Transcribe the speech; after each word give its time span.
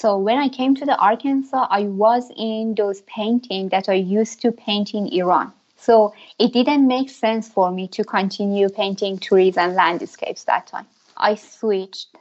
So 0.00 0.16
when 0.16 0.38
I 0.38 0.48
came 0.48 0.74
to 0.76 0.86
the 0.86 0.96
Arkansas, 0.96 1.66
I 1.68 1.82
was 1.82 2.32
in 2.34 2.74
those 2.74 3.02
painting 3.02 3.68
that 3.68 3.86
I 3.86 3.96
used 3.96 4.40
to 4.40 4.50
paint 4.50 4.94
in 4.94 5.06
Iran. 5.08 5.52
So 5.76 6.14
it 6.38 6.54
didn't 6.54 6.86
make 6.86 7.10
sense 7.10 7.50
for 7.50 7.70
me 7.70 7.86
to 7.88 8.02
continue 8.02 8.70
painting 8.70 9.18
trees 9.18 9.58
and 9.58 9.74
landscapes 9.74 10.44
that 10.44 10.66
time. 10.68 10.86
I 11.18 11.34
switched 11.34 12.16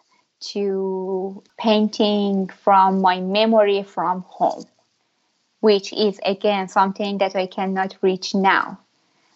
to 0.52 1.42
painting 1.58 2.50
from 2.50 3.00
my 3.00 3.22
memory 3.22 3.84
from 3.84 4.26
home, 4.28 4.66
which 5.62 5.94
is 5.94 6.20
again 6.26 6.68
something 6.68 7.20
that 7.20 7.34
I 7.38 7.46
cannot 7.46 7.96
reach 8.02 8.36
now 8.36 8.78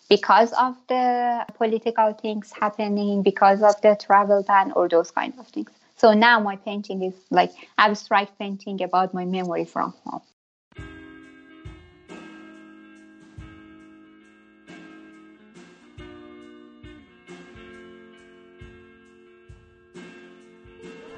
because 0.10 0.52
of 0.52 0.76
the 0.90 1.46
political 1.54 2.12
things 2.12 2.52
happening, 2.52 3.22
because 3.22 3.64
of 3.64 3.80
the 3.80 3.96
travel 3.96 4.44
ban 4.44 4.74
or 4.74 4.90
those 4.90 5.12
kind 5.12 5.34
of 5.40 5.48
things. 5.48 5.72
So 5.96 6.14
now 6.14 6.40
my 6.40 6.56
painting 6.56 7.04
is 7.04 7.14
like 7.30 7.52
abstract 7.78 8.38
painting 8.40 8.82
about 8.82 9.14
my 9.14 9.26
memory 9.26 9.66
from 9.66 9.94
home. 10.04 10.22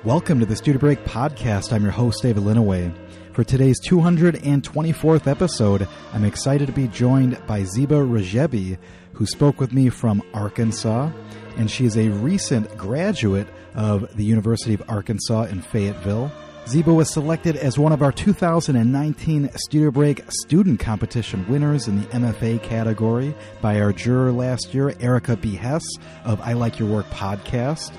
Welcome 0.04 0.40
to 0.42 0.46
the 0.46 0.56
Studio 0.56 0.80
Break 0.80 1.04
podcast. 1.04 1.74
I'm 1.74 1.82
your 1.82 1.92
host, 1.92 2.22
David 2.22 2.44
Linneweh. 2.44 2.94
For 3.34 3.44
today's 3.44 3.80
224th 3.82 5.26
episode, 5.26 5.88
I'm 6.14 6.24
excited 6.24 6.68
to 6.68 6.74
be 6.74 6.88
joined 6.88 7.42
by 7.48 7.64
Ziba 7.64 7.96
Rajabi, 7.96 8.78
who 9.14 9.26
spoke 9.26 9.60
with 9.60 9.74
me 9.74 9.90
from 9.90 10.22
Arkansas, 10.34 11.10
and 11.58 11.72
she 11.72 11.86
is 11.86 11.98
a 11.98 12.10
recent 12.10 12.78
graduate 12.78 13.48
of 13.76 14.16
the 14.16 14.24
University 14.24 14.74
of 14.74 14.84
Arkansas 14.90 15.44
in 15.44 15.62
Fayetteville. 15.62 16.32
Ziba 16.68 16.92
was 16.92 17.14
selected 17.14 17.56
as 17.56 17.78
one 17.78 17.92
of 17.92 18.02
our 18.02 18.12
2019 18.12 19.52
Studio 19.56 19.92
Break 19.92 20.24
Student 20.32 20.80
Competition 20.80 21.46
winners 21.48 21.88
in 21.88 22.02
the 22.02 22.08
MFA 22.08 22.62
category 22.64 23.36
by 23.62 23.80
our 23.80 23.94
juror 23.94 24.32
last 24.32 24.74
year, 24.74 24.96
Erica 25.00 25.38
B. 25.38 25.56
Hess 25.56 25.84
of 26.24 26.42
I 26.42 26.54
Like 26.54 26.80
Your 26.80 26.90
Work 26.90 27.06
podcast. 27.12 27.92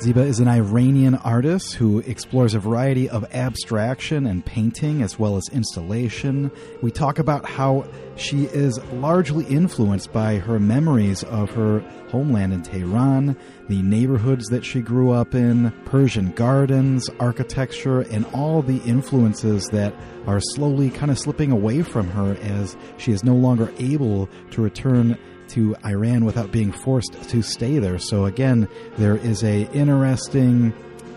Ziba 0.00 0.22
is 0.22 0.38
an 0.38 0.46
Iranian 0.46 1.16
artist 1.16 1.74
who 1.74 1.98
explores 1.98 2.54
a 2.54 2.60
variety 2.60 3.10
of 3.10 3.24
abstraction 3.34 4.26
and 4.26 4.46
painting 4.46 5.02
as 5.02 5.18
well 5.18 5.36
as 5.36 5.48
installation. 5.48 6.52
We 6.82 6.92
talk 6.92 7.18
about 7.18 7.44
how 7.44 7.84
she 8.14 8.44
is 8.44 8.78
largely 8.92 9.44
influenced 9.46 10.12
by 10.12 10.36
her 10.36 10.60
memories 10.60 11.24
of 11.24 11.50
her 11.50 11.80
homeland 12.10 12.52
in 12.52 12.62
Tehran, 12.62 13.36
the 13.68 13.82
neighborhoods 13.82 14.46
that 14.50 14.64
she 14.64 14.82
grew 14.82 15.10
up 15.10 15.34
in, 15.34 15.72
Persian 15.86 16.30
gardens, 16.30 17.10
architecture, 17.18 18.02
and 18.02 18.24
all 18.26 18.62
the 18.62 18.78
influences 18.84 19.66
that 19.72 19.92
are 20.28 20.40
slowly 20.40 20.90
kind 20.90 21.10
of 21.10 21.18
slipping 21.18 21.50
away 21.50 21.82
from 21.82 22.06
her 22.06 22.36
as 22.40 22.76
she 22.98 23.10
is 23.10 23.24
no 23.24 23.34
longer 23.34 23.72
able 23.80 24.28
to 24.52 24.62
return 24.62 25.18
to 25.50 25.76
Iran 25.84 26.24
without 26.24 26.52
being 26.52 26.72
forced 26.72 27.12
to 27.30 27.42
stay 27.42 27.78
there. 27.78 27.98
So 27.98 28.26
again, 28.26 28.68
there 28.96 29.16
is 29.16 29.42
a 29.44 29.70
interesting 29.72 30.72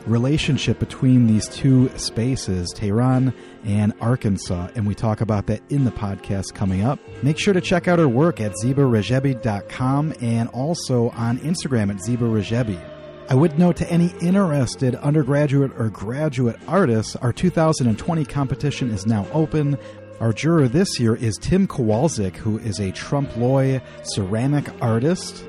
relationship 0.06 0.80
between 0.80 1.28
these 1.28 1.48
two 1.48 1.90
spaces, 1.98 2.72
Tehran 2.76 3.34
and 3.64 3.94
Arkansas, 4.02 4.70
and 4.76 4.88
we 4.88 4.96
talk 4.96 5.22
about 5.22 5.48
that 5.48 5.62
in 5.70 5.86
the 5.86 5.92
podcast 5.92 6.54
coming 6.54 6.82
up. 6.82 7.00
Make 7.24 7.38
sure 7.38 7.54
to 7.54 7.62
check 7.62 7.88
out 7.88 8.00
her 8.00 8.08
work 8.08 8.40
at 8.40 8.54
zibarajabi.com 8.64 10.14
and 10.22 10.50
also 10.50 11.10
on 11.10 11.38
Instagram 11.40 11.92
at 11.92 11.98
zibarajabi. 11.98 12.92
I 13.30 13.36
would 13.36 13.58
note 13.58 13.78
to 13.78 13.90
any 13.90 14.14
interested 14.20 14.96
undergraduate 14.96 15.72
or 15.78 15.90
graduate 15.90 16.60
artists, 16.68 17.16
our 17.16 17.32
2020 17.32 18.26
competition 18.26 18.90
is 18.90 19.06
now 19.06 19.26
open. 19.32 19.78
Our 20.22 20.34
juror 20.34 20.68
this 20.68 21.00
year 21.00 21.16
is 21.16 21.36
Tim 21.42 21.68
Kowalczyk, 21.68 22.36
who 22.36 22.60
is 22.60 22.80
a 22.80 22.92
trompe 22.92 23.36
l'oeil 23.38 23.82
ceramic 24.04 24.70
artist. 24.80 25.44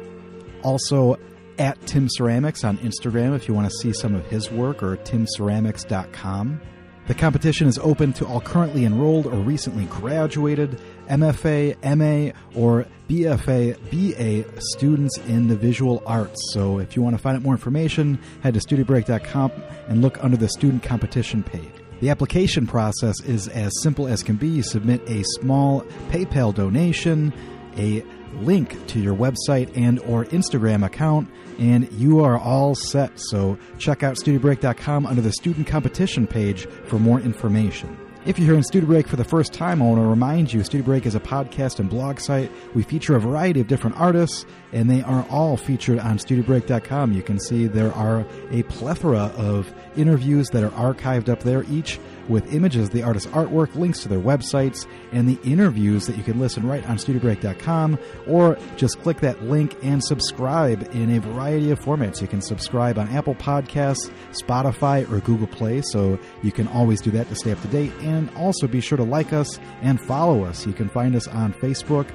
Also, 0.62 1.18
at 1.58 1.78
Tim 1.86 2.08
Ceramics 2.08 2.64
on 2.64 2.78
Instagram 2.78 3.36
if 3.36 3.46
you 3.46 3.52
want 3.52 3.70
to 3.70 3.76
see 3.76 3.92
some 3.92 4.14
of 4.14 4.24
his 4.28 4.50
work, 4.50 4.82
or 4.82 4.96
timceramics.com. 4.96 6.58
The 7.06 7.14
competition 7.14 7.68
is 7.68 7.78
open 7.80 8.14
to 8.14 8.24
all 8.24 8.40
currently 8.40 8.86
enrolled 8.86 9.26
or 9.26 9.36
recently 9.36 9.84
graduated 9.84 10.80
MFA, 11.10 11.76
MA, 11.94 12.32
or 12.58 12.86
BFA, 13.10 13.76
BA 13.90 14.60
students 14.72 15.18
in 15.28 15.48
the 15.48 15.56
visual 15.56 16.02
arts. 16.06 16.40
So 16.54 16.78
if 16.78 16.96
you 16.96 17.02
want 17.02 17.14
to 17.14 17.20
find 17.20 17.36
out 17.36 17.42
more 17.42 17.52
information, 17.52 18.18
head 18.42 18.54
to 18.54 18.60
studiobreak.com 18.60 19.52
and 19.88 20.00
look 20.00 20.24
under 20.24 20.38
the 20.38 20.48
student 20.48 20.82
competition 20.82 21.42
page. 21.42 21.81
The 22.02 22.10
application 22.10 22.66
process 22.66 23.20
is 23.20 23.46
as 23.46 23.70
simple 23.80 24.08
as 24.08 24.24
can 24.24 24.34
be. 24.34 24.48
You 24.48 24.64
submit 24.64 25.08
a 25.08 25.22
small 25.22 25.82
PayPal 26.10 26.52
donation, 26.52 27.32
a 27.78 28.04
link 28.40 28.88
to 28.88 28.98
your 28.98 29.14
website 29.14 29.70
and 29.76 30.00
or 30.00 30.24
Instagram 30.24 30.84
account 30.84 31.28
and 31.60 31.88
you 31.92 32.24
are 32.24 32.36
all 32.36 32.74
set. 32.74 33.20
So 33.20 33.56
check 33.78 34.02
out 34.02 34.16
studiobreak.com 34.16 35.06
under 35.06 35.22
the 35.22 35.30
student 35.30 35.68
competition 35.68 36.26
page 36.26 36.66
for 36.86 36.98
more 36.98 37.20
information. 37.20 37.96
If 38.24 38.38
you're 38.38 38.46
here 38.46 38.54
in 38.54 38.62
Studio 38.62 38.86
Break 38.86 39.08
for 39.08 39.16
the 39.16 39.24
first 39.24 39.52
time, 39.52 39.82
I 39.82 39.84
want 39.84 40.00
to 40.00 40.06
remind 40.06 40.52
you 40.52 40.62
Studio 40.62 40.84
Break 40.84 41.06
is 41.06 41.16
a 41.16 41.20
podcast 41.20 41.80
and 41.80 41.90
blog 41.90 42.20
site. 42.20 42.52
We 42.72 42.84
feature 42.84 43.16
a 43.16 43.20
variety 43.20 43.60
of 43.60 43.66
different 43.66 43.98
artists, 43.98 44.46
and 44.72 44.88
they 44.88 45.02
are 45.02 45.26
all 45.28 45.56
featured 45.56 45.98
on 45.98 46.18
StudioBreak.com. 46.18 47.14
You 47.14 47.22
can 47.22 47.40
see 47.40 47.66
there 47.66 47.92
are 47.94 48.24
a 48.52 48.62
plethora 48.64 49.32
of 49.36 49.74
interviews 49.96 50.50
that 50.50 50.62
are 50.62 50.70
archived 50.70 51.28
up 51.28 51.40
there, 51.40 51.64
each 51.64 51.98
with 52.28 52.52
images 52.52 52.88
of 52.88 52.92
the 52.92 53.02
artist's 53.02 53.28
artwork, 53.30 53.74
links 53.74 54.00
to 54.00 54.08
their 54.08 54.20
websites, 54.20 54.86
and 55.12 55.28
the 55.28 55.38
interviews 55.48 56.06
that 56.06 56.16
you 56.16 56.22
can 56.22 56.38
listen 56.38 56.66
right 56.66 56.88
on 56.88 56.96
StudioBreak.com, 56.96 57.98
or 58.26 58.58
just 58.76 59.00
click 59.00 59.20
that 59.20 59.42
link 59.42 59.76
and 59.82 60.02
subscribe 60.02 60.88
in 60.94 61.16
a 61.16 61.20
variety 61.20 61.70
of 61.70 61.80
formats. 61.80 62.20
You 62.20 62.28
can 62.28 62.40
subscribe 62.40 62.98
on 62.98 63.08
Apple 63.08 63.34
Podcasts, 63.34 64.10
Spotify, 64.30 65.10
or 65.10 65.20
Google 65.20 65.46
Play, 65.46 65.82
so 65.82 66.18
you 66.42 66.52
can 66.52 66.68
always 66.68 67.00
do 67.00 67.10
that 67.12 67.28
to 67.28 67.34
stay 67.34 67.52
up 67.52 67.60
to 67.62 67.68
date. 67.68 67.92
And 68.00 68.30
also 68.36 68.66
be 68.66 68.80
sure 68.80 68.98
to 68.98 69.04
like 69.04 69.32
us 69.32 69.58
and 69.82 70.00
follow 70.00 70.44
us. 70.44 70.66
You 70.66 70.72
can 70.72 70.88
find 70.88 71.14
us 71.16 71.28
on 71.28 71.52
Facebook, 71.54 72.06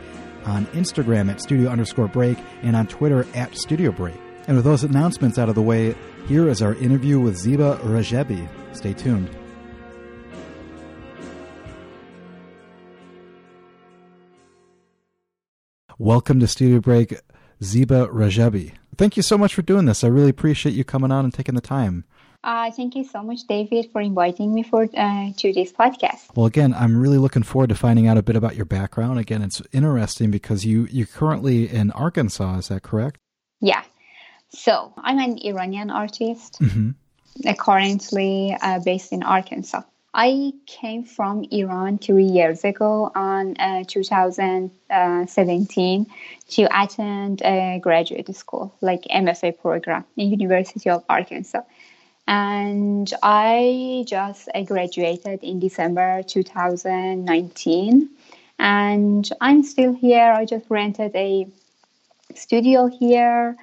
on 0.45 0.65
Instagram 0.67 1.29
at 1.29 1.41
studio 1.41 1.69
underscore 1.69 2.07
break, 2.07 2.37
and 2.61 2.75
on 2.75 2.87
Twitter 2.87 3.25
at 3.33 3.55
studio 3.55 3.91
break. 3.91 4.15
And 4.47 4.55
with 4.55 4.65
those 4.65 4.83
announcements 4.83 5.37
out 5.37 5.49
of 5.49 5.55
the 5.55 5.61
way, 5.61 5.93
here 6.27 6.47
is 6.47 6.61
our 6.61 6.73
interview 6.75 7.19
with 7.19 7.37
Ziba 7.37 7.79
Rajabi. 7.83 8.47
Stay 8.73 8.93
tuned. 8.93 9.29
Welcome 15.99 16.39
to 16.41 16.47
Studio 16.47 16.79
Break, 16.79 17.15
Ziba 17.63 18.07
Rajabi. 18.09 18.73
Thank 18.97 19.17
you 19.17 19.23
so 19.23 19.35
much 19.35 19.55
for 19.55 19.63
doing 19.63 19.85
this. 19.85 20.03
I 20.03 20.09
really 20.09 20.29
appreciate 20.29 20.75
you 20.75 20.83
coming 20.83 21.11
on 21.11 21.25
and 21.25 21.33
taking 21.33 21.55
the 21.55 21.61
time. 21.61 22.03
Uh, 22.43 22.69
thank 22.69 22.93
you 22.93 23.03
so 23.03 23.23
much, 23.23 23.39
David, 23.49 23.89
for 23.91 23.99
inviting 23.99 24.53
me 24.53 24.61
for 24.61 24.83
uh, 24.95 25.31
to 25.37 25.51
this 25.53 25.71
podcast. 25.71 26.35
Well, 26.35 26.45
again, 26.45 26.75
I'm 26.75 26.95
really 26.95 27.17
looking 27.17 27.41
forward 27.41 27.69
to 27.69 27.75
finding 27.75 28.05
out 28.05 28.15
a 28.15 28.21
bit 28.21 28.35
about 28.35 28.55
your 28.55 28.65
background. 28.65 29.17
Again, 29.17 29.41
it's 29.41 29.59
interesting 29.71 30.29
because 30.29 30.63
you 30.63 30.87
you're 30.91 31.07
currently 31.07 31.67
in 31.67 31.89
Arkansas. 31.93 32.59
Is 32.59 32.67
that 32.67 32.83
correct? 32.83 33.17
Yeah. 33.59 33.81
So 34.49 34.93
I'm 34.97 35.17
an 35.17 35.39
Iranian 35.39 35.89
artist, 35.89 36.59
mm-hmm. 36.61 36.91
uh, 37.43 37.55
currently 37.55 38.55
uh, 38.61 38.81
based 38.85 39.11
in 39.11 39.23
Arkansas. 39.23 39.81
I 40.19 40.53
came 40.65 41.03
from 41.03 41.43
Iran 41.51 41.99
three 41.99 42.25
years 42.25 42.63
ago 42.63 43.11
on 43.13 43.55
uh, 43.57 43.83
2017 43.87 46.07
to 46.49 46.81
attend 46.81 47.43
a 47.43 47.77
graduate 47.79 48.35
school, 48.35 48.73
like 48.81 49.03
MFA 49.03 49.61
program 49.61 50.05
in 50.17 50.31
University 50.31 50.89
of 50.89 51.03
Arkansas. 51.07 51.61
And 52.27 53.13
I 53.21 54.05
just 54.07 54.49
I 54.55 54.63
graduated 54.63 55.43
in 55.43 55.59
December 55.59 56.23
2019. 56.23 58.09
And 58.57 59.29
I'm 59.39 59.61
still 59.61 59.93
here. 59.93 60.33
I 60.35 60.45
just 60.45 60.65
rented 60.67 61.15
a 61.15 61.45
studio 62.33 62.87
here 62.87 63.55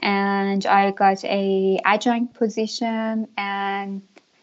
and 0.00 0.66
I 0.66 0.90
got 0.90 1.24
a 1.24 1.80
adjunct 1.82 2.34
position 2.34 3.26
and 3.38 4.02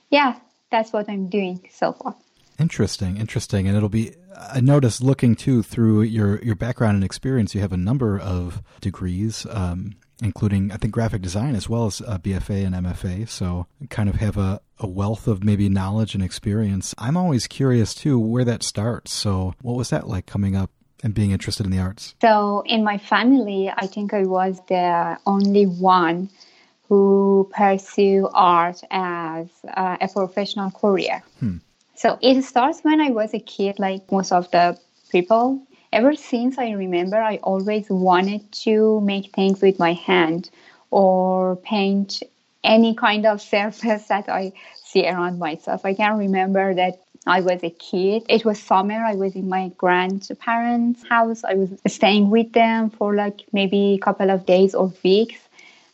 yeah, 0.09 0.39
that's 0.71 0.91
what 0.93 1.09
I'm 1.09 1.27
doing 1.27 1.69
so 1.71 1.93
far. 1.93 2.15
Interesting, 2.59 3.17
interesting, 3.17 3.67
and 3.67 3.75
it'll 3.75 3.89
be. 3.89 4.13
I 4.37 4.61
noticed 4.61 5.01
looking 5.01 5.35
too 5.35 5.61
through 5.63 6.03
your 6.03 6.41
your 6.41 6.55
background 6.55 6.95
and 6.95 7.03
experience, 7.03 7.53
you 7.53 7.61
have 7.61 7.73
a 7.73 7.77
number 7.77 8.19
of 8.19 8.61
degrees, 8.81 9.45
um, 9.49 9.95
including 10.21 10.71
I 10.71 10.77
think 10.77 10.93
graphic 10.93 11.21
design 11.21 11.55
as 11.55 11.67
well 11.67 11.87
as 11.87 12.01
a 12.01 12.19
BFA 12.19 12.65
and 12.65 12.75
MFA. 12.75 13.27
So 13.27 13.67
kind 13.89 14.09
of 14.09 14.15
have 14.15 14.37
a, 14.37 14.61
a 14.79 14.87
wealth 14.87 15.27
of 15.27 15.43
maybe 15.43 15.69
knowledge 15.69 16.13
and 16.13 16.23
experience. 16.23 16.93
I'm 16.97 17.17
always 17.17 17.47
curious 17.47 17.93
too 17.93 18.19
where 18.19 18.45
that 18.45 18.63
starts. 18.63 19.11
So 19.13 19.55
what 19.61 19.75
was 19.75 19.89
that 19.89 20.07
like 20.07 20.25
coming 20.27 20.55
up 20.55 20.69
and 21.03 21.13
being 21.13 21.31
interested 21.31 21.65
in 21.65 21.71
the 21.71 21.79
arts? 21.79 22.13
So 22.21 22.63
in 22.67 22.83
my 22.83 22.99
family, 22.99 23.73
I 23.75 23.87
think 23.87 24.13
I 24.13 24.23
was 24.23 24.61
the 24.67 25.17
only 25.25 25.65
one 25.65 26.29
who 26.91 27.49
pursue 27.53 28.27
art 28.33 28.81
as 28.91 29.47
uh, 29.65 29.95
a 30.01 30.09
professional 30.09 30.69
career. 30.71 31.23
Hmm. 31.39 31.59
So 31.95 32.19
it 32.21 32.41
starts 32.41 32.81
when 32.81 32.99
I 32.99 33.11
was 33.11 33.33
a 33.33 33.39
kid, 33.39 33.79
like 33.79 34.11
most 34.11 34.33
of 34.33 34.51
the 34.51 34.77
people. 35.09 35.61
Ever 35.93 36.15
since 36.15 36.57
I 36.57 36.71
remember, 36.71 37.15
I 37.15 37.37
always 37.43 37.89
wanted 37.89 38.51
to 38.65 38.99
make 38.99 39.33
things 39.33 39.61
with 39.61 39.79
my 39.79 39.93
hand 39.93 40.49
or 40.89 41.55
paint 41.55 42.23
any 42.61 42.93
kind 42.93 43.25
of 43.25 43.41
surface 43.55 44.07
that 44.07 44.27
I 44.27 44.51
see 44.83 45.07
around 45.07 45.39
myself. 45.39 45.85
I 45.85 45.93
can 45.93 46.17
remember 46.17 46.73
that 46.73 46.99
I 47.25 47.39
was 47.39 47.63
a 47.63 47.69
kid. 47.69 48.23
It 48.27 48.43
was 48.43 48.61
summer. 48.61 49.01
I 49.01 49.15
was 49.15 49.33
in 49.35 49.47
my 49.47 49.69
grandparents' 49.77 51.07
house. 51.07 51.45
I 51.45 51.53
was 51.53 51.69
staying 51.87 52.31
with 52.31 52.51
them 52.51 52.89
for 52.89 53.15
like 53.15 53.43
maybe 53.53 53.93
a 53.93 53.99
couple 53.99 54.29
of 54.29 54.45
days 54.45 54.75
or 54.75 54.91
weeks. 55.05 55.39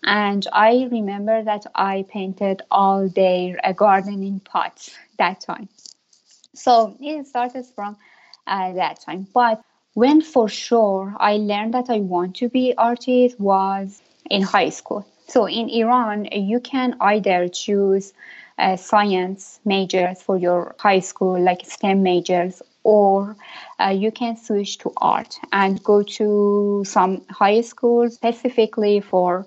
And 0.03 0.47
I 0.53 0.87
remember 0.91 1.43
that 1.43 1.65
I 1.75 2.05
painted 2.09 2.61
all 2.71 3.07
their 3.09 3.59
uh, 3.63 3.73
gardening 3.73 4.39
pots 4.39 4.95
that 5.17 5.41
time. 5.41 5.69
So 6.53 6.95
it 6.99 7.27
started 7.27 7.65
from 7.75 7.97
uh, 8.47 8.73
that 8.73 8.99
time. 9.01 9.27
But 9.33 9.61
when 9.93 10.21
for 10.21 10.47
sure 10.49 11.15
I 11.19 11.37
learned 11.37 11.73
that 11.73 11.89
I 11.89 11.99
want 11.99 12.35
to 12.37 12.49
be 12.49 12.73
artist 12.77 13.39
was 13.39 14.01
in 14.29 14.41
high 14.41 14.69
school. 14.69 15.05
So 15.27 15.47
in 15.47 15.69
Iran, 15.69 16.25
you 16.31 16.59
can 16.59 16.95
either 17.01 17.47
choose 17.49 18.13
uh, 18.57 18.75
science 18.75 19.59
majors 19.65 20.21
for 20.21 20.37
your 20.37 20.75
high 20.79 20.99
school, 20.99 21.39
like 21.39 21.65
STEM 21.65 22.01
majors, 22.03 22.61
or 22.83 23.35
uh, 23.79 23.89
you 23.89 24.11
can 24.11 24.37
switch 24.37 24.77
to 24.79 24.91
art 24.97 25.37
and 25.51 25.83
go 25.83 26.01
to 26.03 26.83
some 26.85 27.21
high 27.29 27.61
school 27.61 28.09
specifically 28.09 28.99
for 29.01 29.45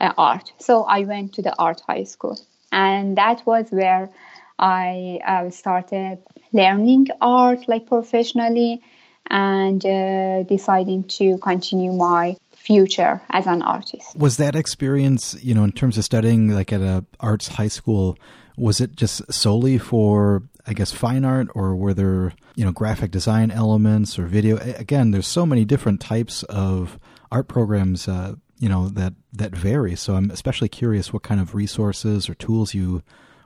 uh, 0.00 0.12
art. 0.16 0.52
So 0.58 0.84
I 0.84 1.04
went 1.04 1.34
to 1.34 1.42
the 1.42 1.56
art 1.58 1.82
high 1.86 2.04
school, 2.04 2.38
and 2.72 3.16
that 3.16 3.46
was 3.46 3.66
where 3.70 4.10
I 4.58 5.20
uh, 5.26 5.50
started 5.50 6.18
learning 6.52 7.08
art 7.20 7.68
like 7.68 7.86
professionally 7.86 8.82
and 9.28 9.84
uh, 9.86 10.42
deciding 10.42 11.04
to 11.04 11.38
continue 11.38 11.92
my 11.92 12.36
future 12.52 13.22
as 13.30 13.46
an 13.46 13.62
artist. 13.62 14.16
Was 14.16 14.36
that 14.36 14.54
experience, 14.54 15.36
you 15.42 15.54
know, 15.54 15.64
in 15.64 15.72
terms 15.72 15.96
of 15.96 16.04
studying 16.04 16.48
like 16.48 16.72
at 16.72 16.80
a 16.80 17.04
arts 17.20 17.48
high 17.48 17.68
school, 17.68 18.18
was 18.56 18.80
it 18.80 18.96
just 18.96 19.32
solely 19.32 19.78
for 19.78 20.42
I 20.66 20.74
guess 20.74 20.92
fine 20.92 21.24
art 21.24 21.48
or 21.54 21.74
were 21.74 21.94
there, 21.94 22.32
you 22.54 22.64
know, 22.64 22.72
graphic 22.72 23.10
design 23.10 23.50
elements 23.50 24.18
or 24.18 24.26
video? 24.26 24.58
Again, 24.58 25.10
there's 25.10 25.26
so 25.26 25.46
many 25.46 25.64
different 25.64 26.00
types 26.00 26.42
of 26.44 26.98
art 27.32 27.48
programs 27.48 28.08
uh, 28.08 28.34
you 28.60 28.68
know 28.68 28.88
that 28.88 29.14
that 29.32 29.50
vary 29.52 29.96
so 29.96 30.14
i'm 30.14 30.30
especially 30.30 30.68
curious 30.68 31.12
what 31.12 31.24
kind 31.24 31.40
of 31.40 31.54
resources 31.54 32.28
or 32.28 32.34
tools 32.34 32.74
you 32.74 33.02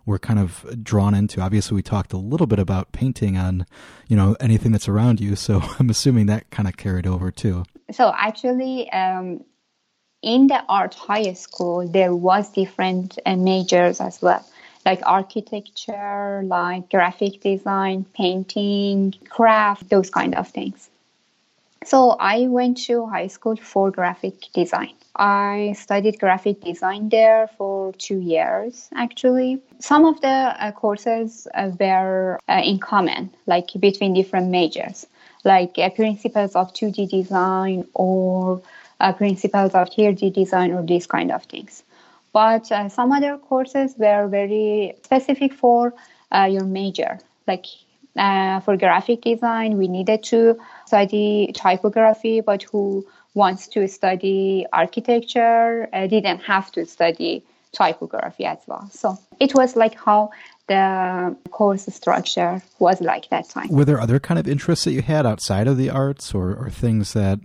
were 0.07 0.19
kind 0.19 0.39
of 0.39 0.65
drawn 0.83 1.15
into. 1.15 1.41
Obviously 1.41 1.75
we 1.75 1.83
talked 1.83 2.13
a 2.13 2.17
little 2.17 2.47
bit 2.47 2.59
about 2.59 2.93
painting 2.93 3.37
on 3.37 3.67
you 4.09 4.17
know 4.17 4.37
anything 4.41 4.73
that's 4.73 4.89
around 4.89 5.21
you. 5.21 5.37
So 5.37 5.63
i'm 5.79 5.91
assuming 5.91 6.27
that 6.27 6.51
kind 6.51 6.69
of 6.69 6.77
carried 6.77 7.07
over 7.07 7.31
too. 7.31 7.65
So 7.91 8.13
actually 8.17 8.91
um, 8.91 9.45
in 10.23 10.47
the 10.47 10.63
art 10.69 10.95
high 10.95 11.33
school 11.33 11.87
there 11.89 12.15
was 12.15 12.51
different 12.51 13.19
uh, 13.25 13.37
majors 13.37 14.01
as 14.01 14.21
well. 14.21 14.45
Like 14.85 15.01
architecture 15.07 16.43
like 16.45 16.91
graphic 16.91 17.41
design 17.41 18.05
painting 18.15 19.15
craft 19.31 19.89
those 19.89 20.11
kind 20.11 20.35
of 20.35 20.49
things 20.49 20.91
so 21.85 22.17
I 22.19 22.47
went 22.49 22.79
to 22.87 23.07
high 23.07 23.27
school 23.29 23.57
for 23.57 23.91
graphic 23.91 24.53
design. 24.53 24.95
I 25.17 25.75
studied 25.79 26.19
graphic 26.19 26.61
design 26.61 27.09
there 27.09 27.49
for 27.57 27.93
two 27.93 28.19
years, 28.19 28.89
actually. 28.97 29.63
Some 29.79 30.05
of 30.05 30.21
the 30.21 30.29
uh, 30.29 30.73
courses 30.73 31.47
uh, 31.55 31.71
were 31.79 32.41
uh, 32.49 32.63
in 32.65 32.79
common, 32.79 33.31
like 33.47 33.69
between 33.79 34.15
different 34.15 34.51
majors, 34.51 35.07
like 35.45 35.79
uh, 35.79 35.91
principles 35.91 36.57
of 36.57 36.73
2D 36.73 37.11
design 37.11 37.87
or 37.95 38.61
uh, 39.01 39.13
principles 39.13 39.73
of 39.75 39.89
3D 39.91 40.33
design 40.33 40.73
or 40.73 40.83
these 40.83 41.07
kind 41.07 41.31
of 41.31 41.45
things. 41.45 41.85
But 42.33 42.73
uh, 42.73 42.89
some 42.89 43.13
other 43.13 43.39
courses 43.39 43.95
were 43.97 44.27
very 44.27 44.95
specific 45.05 45.53
for 45.55 45.95
your 46.49 46.65
major, 46.65 47.21
like 47.47 47.67
for 48.65 48.77
graphic 48.77 49.21
design, 49.21 49.79
we 49.79 49.87
needed 49.87 50.25
to 50.25 50.59
study 50.87 51.51
typography, 51.55 52.41
but 52.41 52.63
who 52.65 53.07
wants 53.35 53.67
to 53.69 53.89
study 53.89 54.67
architecture 54.73 55.89
uh, 55.93 56.07
didn't 56.07 56.39
have 56.39 56.71
to 56.73 56.87
study 56.87 57.43
typography 57.73 58.45
as 58.45 58.59
well. 58.67 58.89
So 58.93 59.19
it 59.41 59.55
was 59.55 59.77
like 59.77 59.95
how 59.99 60.31
the 60.69 61.37
course 61.51 61.87
structure 61.87 62.63
was 62.79 63.01
like 63.01 63.29
that 63.31 63.49
time. 63.49 63.69
Were 63.69 63.85
there 63.85 64.01
other 64.01 64.21
kind 64.21 64.39
of 64.39 64.49
interests 64.49 64.85
that 64.85 64.93
you 64.93 65.03
had 65.03 65.27
outside 65.27 65.67
of 65.67 65.77
the 65.77 65.91
arts 65.91 66.35
or, 66.35 66.55
or 66.55 66.71
things 66.71 67.13
that, 67.13 67.41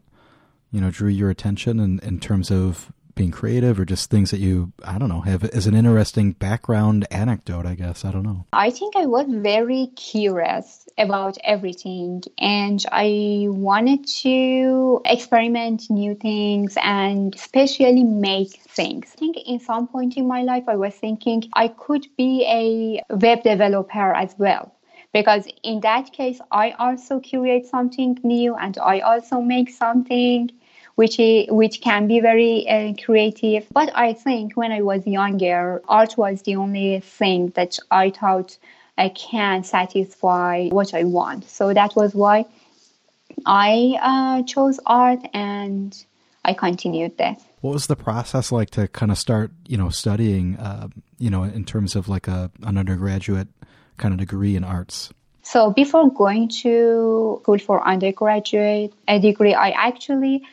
you 0.71 0.79
know, 0.79 0.91
drew 0.91 1.09
your 1.09 1.29
attention 1.29 1.79
in, 1.79 1.99
in 1.99 2.19
terms 2.19 2.51
of 2.51 2.91
being 3.19 3.31
creative 3.31 3.77
or 3.77 3.83
just 3.83 4.09
things 4.09 4.31
that 4.31 4.39
you 4.39 4.71
i 4.85 4.97
don't 4.97 5.09
know 5.09 5.19
have 5.19 5.43
as 5.43 5.67
an 5.67 5.75
interesting 5.75 6.31
background 6.31 7.05
anecdote 7.11 7.65
i 7.65 7.75
guess. 7.75 8.05
I 8.05 8.11
don't 8.13 8.23
know. 8.23 8.45
I 8.53 8.69
think 8.69 8.95
i 8.95 9.05
was 9.05 9.25
very 9.27 9.87
curious 9.97 10.87
about 10.97 11.37
everything 11.43 12.23
and 12.39 12.79
i 12.93 13.47
wanted 13.49 14.07
to 14.23 15.01
experiment 15.03 15.89
new 15.89 16.15
things 16.15 16.77
and 16.81 17.35
especially 17.35 18.05
make 18.05 18.53
things. 18.79 19.11
I 19.15 19.19
think 19.19 19.35
in 19.45 19.59
some 19.59 19.89
point 19.89 20.15
in 20.15 20.25
my 20.25 20.43
life 20.43 20.63
i 20.69 20.77
was 20.77 20.93
thinking 20.93 21.43
i 21.63 21.67
could 21.67 22.07
be 22.17 22.31
a 22.61 23.03
web 23.13 23.43
developer 23.43 24.13
as 24.13 24.33
well 24.37 24.73
because 25.13 25.43
in 25.63 25.81
that 25.81 26.13
case 26.13 26.39
i 26.51 26.71
also 26.85 27.19
create 27.19 27.65
something 27.65 28.17
new 28.23 28.55
and 28.55 28.77
i 28.77 28.99
also 29.01 29.41
make 29.41 29.69
something 29.69 30.49
which 30.99 31.17
is, 31.17 31.47
which 31.49 31.79
can 31.79 32.07
be 32.07 32.19
very 32.19 32.67
uh, 32.67 32.91
creative. 33.05 33.65
But 33.71 33.89
I 33.95 34.11
think 34.11 34.57
when 34.57 34.73
I 34.73 34.81
was 34.81 35.07
younger, 35.07 35.81
art 35.87 36.17
was 36.17 36.41
the 36.41 36.57
only 36.57 36.99
thing 36.99 37.53
that 37.55 37.79
I 37.89 38.09
thought 38.09 38.57
I 38.97 39.07
can 39.07 39.63
satisfy 39.63 40.67
what 40.67 40.93
I 40.93 41.05
want. 41.05 41.45
So 41.45 41.73
that 41.73 41.95
was 41.95 42.13
why 42.13 42.43
I 43.45 43.95
uh, 44.01 44.43
chose 44.43 44.77
art 44.85 45.21
and 45.33 45.95
I 46.43 46.53
continued 46.53 47.17
that. 47.17 47.39
What 47.61 47.75
was 47.75 47.87
the 47.87 47.95
process 47.95 48.51
like 48.51 48.71
to 48.71 48.89
kind 48.89 49.09
of 49.09 49.17
start, 49.17 49.51
you 49.69 49.77
know, 49.77 49.87
studying, 49.87 50.57
uh, 50.57 50.89
you 51.17 51.29
know, 51.29 51.43
in 51.43 51.63
terms 51.63 51.95
of 51.95 52.09
like 52.09 52.27
a 52.27 52.51
an 52.63 52.77
undergraduate 52.77 53.47
kind 53.95 54.13
of 54.13 54.19
degree 54.19 54.57
in 54.57 54.65
arts? 54.65 55.13
So 55.43 55.71
before 55.71 56.11
going 56.11 56.49
to 56.63 57.39
school 57.41 57.57
for 57.57 57.87
undergraduate 57.87 58.91
a 59.07 59.17
degree, 59.17 59.53
I 59.53 59.69
actually 59.69 60.43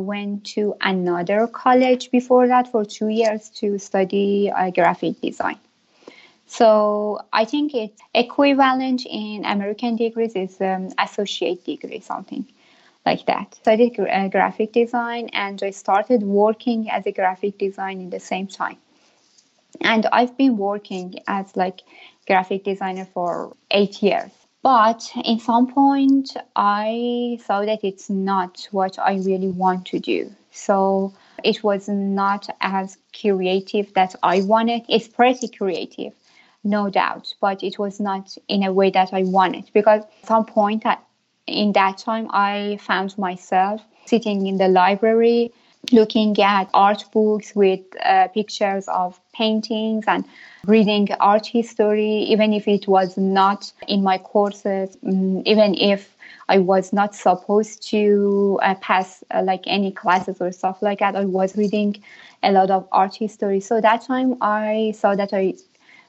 went 0.00 0.44
to 0.44 0.74
another 0.80 1.46
college 1.46 2.10
before 2.10 2.46
that 2.48 2.70
for 2.70 2.84
two 2.84 3.08
years 3.08 3.50
to 3.50 3.78
study 3.78 4.50
uh, 4.50 4.70
graphic 4.70 5.20
design. 5.20 5.58
So 6.46 7.20
I 7.32 7.44
think 7.44 7.74
it's 7.74 8.00
equivalent 8.14 9.04
in 9.04 9.44
American 9.44 9.96
degrees 9.96 10.34
is 10.36 10.60
um, 10.60 10.90
associate 10.98 11.64
degree, 11.64 12.00
something 12.00 12.46
like 13.04 13.26
that. 13.26 13.58
So 13.64 13.72
I 13.72 13.76
did 13.76 13.98
uh, 13.98 14.28
graphic 14.28 14.72
design 14.72 15.28
and 15.32 15.60
I 15.62 15.70
started 15.70 16.22
working 16.22 16.88
as 16.90 17.06
a 17.06 17.12
graphic 17.12 17.58
design 17.58 18.00
in 18.00 18.10
the 18.10 18.20
same 18.20 18.46
time. 18.46 18.76
And 19.80 20.06
I've 20.12 20.36
been 20.36 20.56
working 20.56 21.16
as 21.26 21.56
like 21.56 21.80
graphic 22.26 22.64
designer 22.64 23.04
for 23.04 23.56
eight 23.70 24.02
years. 24.02 24.30
But 24.62 25.10
in 25.24 25.38
some 25.38 25.68
point, 25.68 26.36
I 26.56 27.38
saw 27.44 27.64
that 27.64 27.84
it's 27.84 28.10
not 28.10 28.68
what 28.72 28.98
I 28.98 29.14
really 29.16 29.50
want 29.50 29.86
to 29.86 30.00
do. 30.00 30.32
So 30.50 31.12
it 31.44 31.62
was 31.62 31.88
not 31.88 32.48
as 32.60 32.98
creative 33.18 33.92
that 33.94 34.16
I 34.22 34.42
wanted. 34.42 34.82
It's 34.88 35.06
pretty 35.06 35.48
creative, 35.48 36.14
no 36.64 36.90
doubt, 36.90 37.34
but 37.40 37.62
it 37.62 37.78
was 37.78 38.00
not 38.00 38.36
in 38.48 38.64
a 38.64 38.72
way 38.72 38.90
that 38.90 39.12
I 39.12 39.22
wanted 39.22 39.70
because 39.72 40.02
at 40.02 40.26
some 40.26 40.46
point 40.46 40.84
in 41.46 41.72
that 41.72 41.98
time, 41.98 42.28
I 42.30 42.78
found 42.80 43.16
myself 43.18 43.82
sitting 44.06 44.46
in 44.46 44.56
the 44.56 44.68
library 44.68 45.52
looking 45.92 46.40
at 46.40 46.68
art 46.74 47.04
books 47.12 47.54
with 47.54 47.80
uh, 48.04 48.28
pictures 48.28 48.88
of 48.88 49.20
paintings 49.32 50.04
and 50.06 50.24
reading 50.66 51.08
art 51.20 51.46
history, 51.46 52.24
even 52.28 52.52
if 52.52 52.66
it 52.66 52.88
was 52.88 53.16
not 53.16 53.72
in 53.86 54.02
my 54.02 54.18
courses, 54.18 54.96
um, 55.06 55.42
even 55.46 55.74
if 55.74 56.16
I 56.48 56.58
was 56.58 56.92
not 56.92 57.14
supposed 57.14 57.82
to 57.90 58.58
uh, 58.62 58.74
pass 58.76 59.24
uh, 59.32 59.42
like 59.42 59.64
any 59.66 59.90
classes 59.92 60.36
or 60.40 60.52
stuff 60.52 60.82
like 60.82 61.00
that. 61.00 61.16
I 61.16 61.24
was 61.24 61.56
reading 61.56 62.02
a 62.42 62.52
lot 62.52 62.70
of 62.70 62.86
art 62.92 63.14
history. 63.16 63.60
So 63.60 63.80
that 63.80 64.02
time 64.02 64.36
I 64.40 64.92
saw 64.96 65.14
that 65.14 65.32
I 65.32 65.54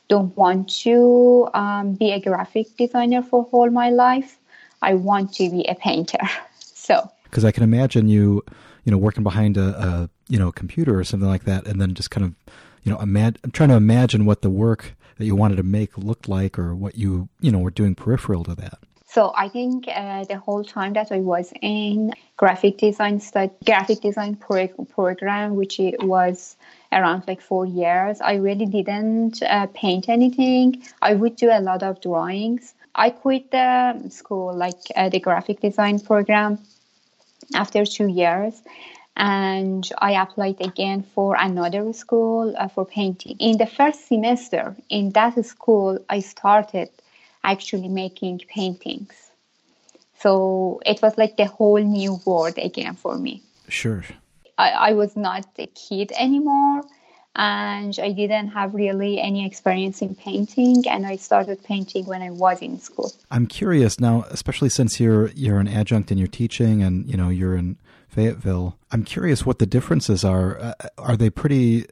don't 0.08 0.36
want 0.38 0.70
to 0.84 1.50
um, 1.54 1.94
be 1.94 2.12
a 2.12 2.20
graphic 2.20 2.76
designer 2.78 3.22
for 3.22 3.44
whole 3.44 3.70
my 3.70 3.90
life. 3.90 4.38
I 4.82 4.94
want 4.94 5.34
to 5.34 5.50
be 5.50 5.66
a 5.68 5.76
painter. 5.76 6.20
so 6.60 7.12
because 7.24 7.44
I 7.44 7.52
can 7.52 7.64
imagine 7.64 8.08
you, 8.08 8.44
you 8.88 8.92
know, 8.92 8.98
working 8.98 9.24
behind 9.24 9.58
a, 9.58 9.78
a 9.78 10.10
you 10.30 10.40
know 10.40 10.50
computer 10.50 10.98
or 10.98 11.04
something 11.04 11.28
like 11.28 11.44
that, 11.44 11.68
and 11.68 11.82
then 11.82 11.94
just 11.94 12.10
kind 12.10 12.26
of 12.26 12.34
you 12.88 12.94
know, 12.94 13.00
I'm 13.00 13.52
trying 13.52 13.68
to 13.68 13.76
imagine 13.76 14.26
what 14.26 14.42
the 14.42 14.50
work 14.50 14.96
that 15.18 15.26
you 15.26 15.36
wanted 15.36 15.58
to 15.58 15.64
make 15.64 15.98
looked 15.98 16.30
like 16.30 16.58
or 16.58 16.74
what 16.74 16.98
you, 16.98 17.28
you 17.42 17.52
know, 17.52 17.60
were 17.60 17.70
doing 17.70 17.96
peripheral 17.96 18.46
to 18.46 18.56
that. 18.56 18.80
So 19.06 19.34
I 19.36 19.50
think 19.50 19.90
uh, 19.94 20.24
the 20.24 20.38
whole 20.38 20.64
time 20.64 20.94
that 20.94 21.12
I 21.12 21.20
was 21.20 21.52
in 21.62 22.14
graphic 22.38 22.78
design 22.78 23.20
stud- 23.20 23.52
graphic 23.66 24.00
design 24.00 24.38
pro- 24.38 24.70
program, 24.70 25.58
which 25.58 25.82
it 25.82 26.02
was 26.02 26.56
around 26.94 27.24
like 27.28 27.42
four 27.42 27.66
years, 27.66 28.22
I 28.22 28.36
really 28.36 28.66
didn't 28.66 29.44
uh, 29.44 29.68
paint 29.74 30.08
anything. 30.08 30.82
I 31.02 31.14
would 31.14 31.36
do 31.36 31.50
a 31.52 31.60
lot 31.60 31.84
of 31.84 32.00
drawings. 32.00 32.74
I 32.96 33.10
quit 33.10 33.52
the 33.52 34.08
school, 34.08 34.56
like 34.56 34.80
uh, 34.96 35.10
the 35.10 35.20
graphic 35.20 35.60
design 35.60 36.00
program, 36.00 36.60
after 37.54 37.86
two 37.86 38.08
years, 38.08 38.62
and 39.16 39.90
I 39.98 40.22
applied 40.22 40.62
again 40.62 41.04
for 41.16 41.36
another 41.36 41.92
school 41.94 42.54
uh, 42.58 42.68
for 42.68 42.86
painting. 42.86 43.36
In 43.40 43.58
the 43.58 43.66
first 43.66 44.08
semester 44.08 44.76
in 44.90 45.12
that 45.12 45.44
school, 45.46 46.00
I 46.10 46.20
started 46.20 46.90
actually 47.44 47.88
making 47.88 48.42
paintings. 48.48 49.14
So 50.20 50.82
it 50.86 51.02
was 51.02 51.18
like 51.18 51.38
the 51.38 51.46
whole 51.46 51.80
new 51.80 52.20
world 52.26 52.58
again 52.58 52.96
for 52.96 53.18
me. 53.18 53.42
Sure. 53.68 54.04
I, 54.58 54.70
I 54.72 54.94
was 54.94 55.16
not 55.16 55.46
a 55.58 55.68
kid 55.68 56.12
anymore 56.18 56.84
and 57.38 57.98
I 58.02 58.12
didn't 58.12 58.48
have 58.50 58.74
really 58.74 59.22
any 59.22 59.46
experience 59.46 60.02
in 60.02 60.16
painting 60.16 60.84
and 60.90 61.06
I 61.06 61.18
started 61.18 61.64
painting 61.64 62.06
when 62.06 62.24
I 62.24 62.32
was 62.32 62.62
in 62.64 62.80
school. 62.80 63.14
I'm 63.30 63.46
curious 63.46 64.00
now, 64.00 64.26
especially 64.32 64.70
since 64.70 65.00
you're 65.00 65.28
you're 65.30 65.60
an 65.60 65.68
adjunct 65.68 66.12
in 66.12 66.18
you're 66.18 66.28
teaching 66.28 66.82
and 66.82 67.08
you 67.08 67.16
know 67.16 67.30
you're 67.30 67.56
in 67.56 67.78
Fayetteville. 68.10 68.76
I'm 68.92 69.04
curious 69.04 69.46
what 69.46 69.60
the 69.60 69.68
differences 69.68 70.24
are. 70.24 70.58
Uh, 70.58 70.74
are 70.98 71.16
they 71.16 71.30
pretty 71.30 71.86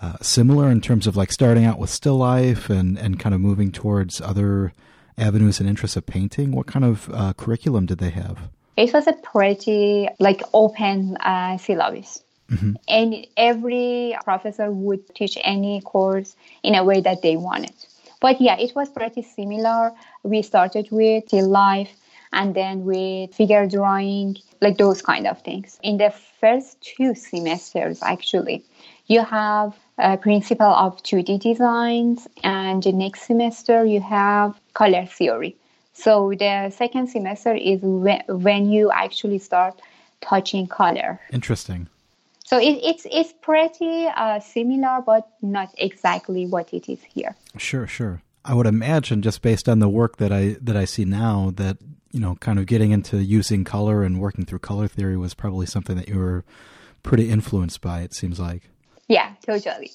uh, 0.00 0.16
similar 0.22 0.70
in 0.70 0.80
terms 0.80 1.06
of 1.06 1.14
like 1.14 1.30
starting 1.30 1.66
out 1.66 1.78
with 1.78 1.90
still 1.90 2.16
life 2.16 2.70
and 2.70 2.98
and 2.98 3.20
kind 3.20 3.34
of 3.34 3.40
moving 3.40 3.70
towards 3.72 4.22
other 4.22 4.72
avenues 5.18 5.60
and 5.60 5.68
interests 5.68 5.98
of 5.98 6.06
painting? 6.06 6.52
What 6.52 6.66
kind 6.66 6.86
of 6.86 7.10
uh, 7.12 7.34
curriculum 7.34 7.84
did 7.84 7.98
they 7.98 8.10
have? 8.10 8.48
It 8.78 8.94
was 8.94 9.06
a 9.06 9.12
pretty 9.12 10.08
like 10.18 10.42
open 10.54 11.18
uh, 11.18 11.58
syllabus. 11.58 12.22
Mm-hmm. 12.50 12.74
And 12.88 13.26
every 13.36 14.16
professor 14.24 14.70
would 14.70 15.14
teach 15.14 15.36
any 15.42 15.80
course 15.80 16.36
in 16.62 16.74
a 16.74 16.84
way 16.84 17.00
that 17.00 17.22
they 17.22 17.36
wanted. 17.36 17.74
But 18.20 18.40
yeah, 18.40 18.56
it 18.58 18.74
was 18.74 18.88
pretty 18.88 19.22
similar. 19.22 19.92
We 20.22 20.42
started 20.42 20.88
with 20.90 21.28
still 21.28 21.48
life 21.48 21.90
and 22.32 22.54
then 22.54 22.84
with 22.84 23.34
figure 23.34 23.66
drawing, 23.66 24.36
like 24.60 24.78
those 24.78 25.02
kind 25.02 25.26
of 25.26 25.40
things. 25.42 25.78
In 25.82 25.98
the 25.98 26.12
first 26.40 26.80
two 26.80 27.14
semesters, 27.14 28.02
actually, 28.02 28.64
you 29.06 29.24
have 29.24 29.76
a 29.98 30.16
principle 30.16 30.66
of 30.66 31.02
2D 31.02 31.40
designs, 31.40 32.26
and 32.42 32.82
the 32.82 32.92
next 32.92 33.22
semester 33.22 33.84
you 33.84 34.00
have 34.00 34.58
color 34.74 35.06
theory. 35.06 35.56
So 35.94 36.32
the 36.38 36.70
second 36.70 37.08
semester 37.08 37.54
is 37.54 37.80
when 37.82 38.70
you 38.70 38.90
actually 38.90 39.38
start 39.38 39.80
touching 40.20 40.66
color. 40.66 41.20
Interesting. 41.32 41.88
So 42.46 42.58
it, 42.58 42.78
it's 42.80 43.06
it's 43.10 43.32
pretty 43.32 44.06
uh, 44.06 44.38
similar, 44.38 45.02
but 45.04 45.28
not 45.42 45.74
exactly 45.78 46.46
what 46.46 46.72
it 46.72 46.88
is 46.88 47.02
here. 47.02 47.34
Sure, 47.58 47.88
sure. 47.88 48.22
I 48.44 48.54
would 48.54 48.68
imagine, 48.68 49.20
just 49.20 49.42
based 49.42 49.68
on 49.68 49.80
the 49.80 49.88
work 49.88 50.18
that 50.18 50.30
I 50.30 50.56
that 50.60 50.76
I 50.76 50.84
see 50.84 51.04
now, 51.04 51.50
that 51.56 51.78
you 52.12 52.20
know, 52.20 52.36
kind 52.36 52.60
of 52.60 52.66
getting 52.66 52.92
into 52.92 53.16
using 53.20 53.64
color 53.64 54.04
and 54.04 54.20
working 54.20 54.44
through 54.44 54.60
color 54.60 54.86
theory 54.86 55.16
was 55.16 55.34
probably 55.34 55.66
something 55.66 55.96
that 55.96 56.08
you 56.08 56.18
were 56.20 56.44
pretty 57.02 57.30
influenced 57.30 57.80
by. 57.80 58.02
It 58.02 58.14
seems 58.14 58.38
like. 58.38 58.70
Yeah, 59.08 59.32
totally. 59.44 59.90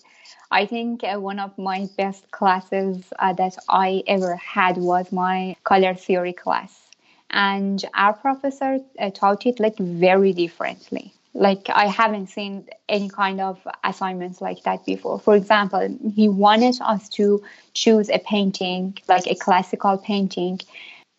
I 0.51 0.65
think 0.65 1.05
uh, 1.05 1.21
one 1.21 1.39
of 1.39 1.57
my 1.57 1.87
best 1.97 2.31
classes 2.31 3.13
uh, 3.17 3.31
that 3.33 3.55
I 3.69 4.03
ever 4.07 4.35
had 4.35 4.75
was 4.75 5.09
my 5.13 5.55
color 5.63 5.93
theory 5.93 6.33
class, 6.33 6.89
and 7.29 7.81
our 7.93 8.11
professor 8.11 8.79
uh, 8.99 9.09
taught 9.11 9.45
it 9.45 9.61
like 9.61 9.77
very 9.77 10.33
differently 10.33 11.13
like 11.33 11.69
I 11.69 11.87
haven't 11.87 12.27
seen 12.27 12.67
any 12.89 13.09
kind 13.09 13.39
of 13.39 13.65
assignments 13.83 14.41
like 14.41 14.63
that 14.63 14.85
before. 14.85 15.19
For 15.19 15.35
example, 15.35 15.97
he 16.13 16.27
wanted 16.27 16.77
us 16.81 17.07
to 17.09 17.43
choose 17.73 18.09
a 18.09 18.19
painting, 18.19 18.97
like 19.07 19.27
a 19.27 19.35
classical 19.35 19.97
painting, 19.97 20.59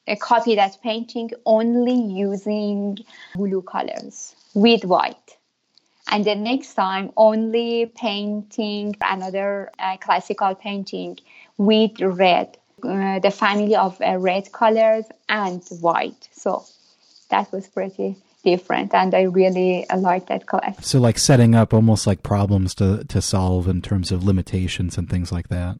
a 0.07 0.17
copy 0.17 0.57
that 0.57 0.79
painting 0.83 1.31
only 1.47 1.95
using 1.95 2.99
blue 3.35 3.63
colors 3.63 4.35
with 4.55 4.85
white. 4.85 5.37
And 6.11 6.25
the 6.25 6.35
next 6.35 6.75
time, 6.75 7.13
only 7.17 7.87
painting 7.87 8.97
another 9.01 9.71
uh, 9.79 9.97
classical 9.99 10.55
painting 10.55 11.19
with 11.57 12.01
red, 12.01 12.59
uh, 12.83 13.21
the 13.21 13.31
family 13.31 13.77
of 13.77 13.99
uh, 14.03 14.19
red 14.19 14.53
colors 14.53 15.05
and 15.29 15.63
white. 15.81 16.29
So 16.33 16.65
that 17.31 17.51
was 17.53 17.69
pretty 17.69 18.17
different 18.45 18.93
and 18.95 19.15
i 19.15 19.23
really 19.23 19.87
like 19.97 20.27
that 20.27 20.47
class 20.47 20.85
so 20.85 20.99
like 20.99 21.19
setting 21.19 21.55
up 21.55 21.73
almost 21.73 22.07
like 22.07 22.23
problems 22.23 22.75
to 22.75 23.05
to 23.05 23.21
solve 23.23 23.69
in 23.69 23.83
terms 23.83 24.11
of 24.13 24.25
limitations 24.25 24.99
and 24.99 25.09
things 25.09 25.33
like 25.33 25.49
that. 25.49 25.79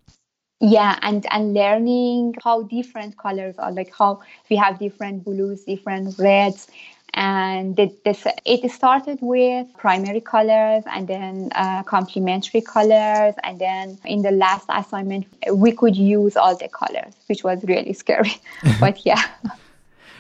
Yeah 0.61 0.99
and 1.03 1.27
and 1.31 1.55
learning 1.55 2.37
how 2.45 2.63
different 2.63 3.19
colors 3.19 3.57
are 3.59 3.73
like 3.73 3.93
how 3.99 4.21
we 4.49 4.57
have 4.57 4.79
different 4.79 5.25
blues 5.25 5.65
different 5.65 6.17
reds 6.19 6.69
and 7.15 7.77
this, 7.77 8.27
it 8.47 8.71
started 8.71 9.19
with 9.21 9.67
primary 9.77 10.21
colors 10.21 10.83
and 10.87 11.09
then 11.09 11.51
uh, 11.55 11.83
complementary 11.83 12.63
colors 12.63 13.35
and 13.43 13.59
then 13.59 13.99
in 14.07 14.23
the 14.23 14.31
last 14.31 14.65
assignment 14.71 15.27
we 15.53 15.73
could 15.73 15.97
use 15.97 16.37
all 16.37 16.57
the 16.57 16.69
colors 16.69 17.13
which 17.27 17.45
was 17.45 17.63
really 17.65 17.93
scary 17.93 18.37
but 18.81 19.05
yeah 19.05 19.23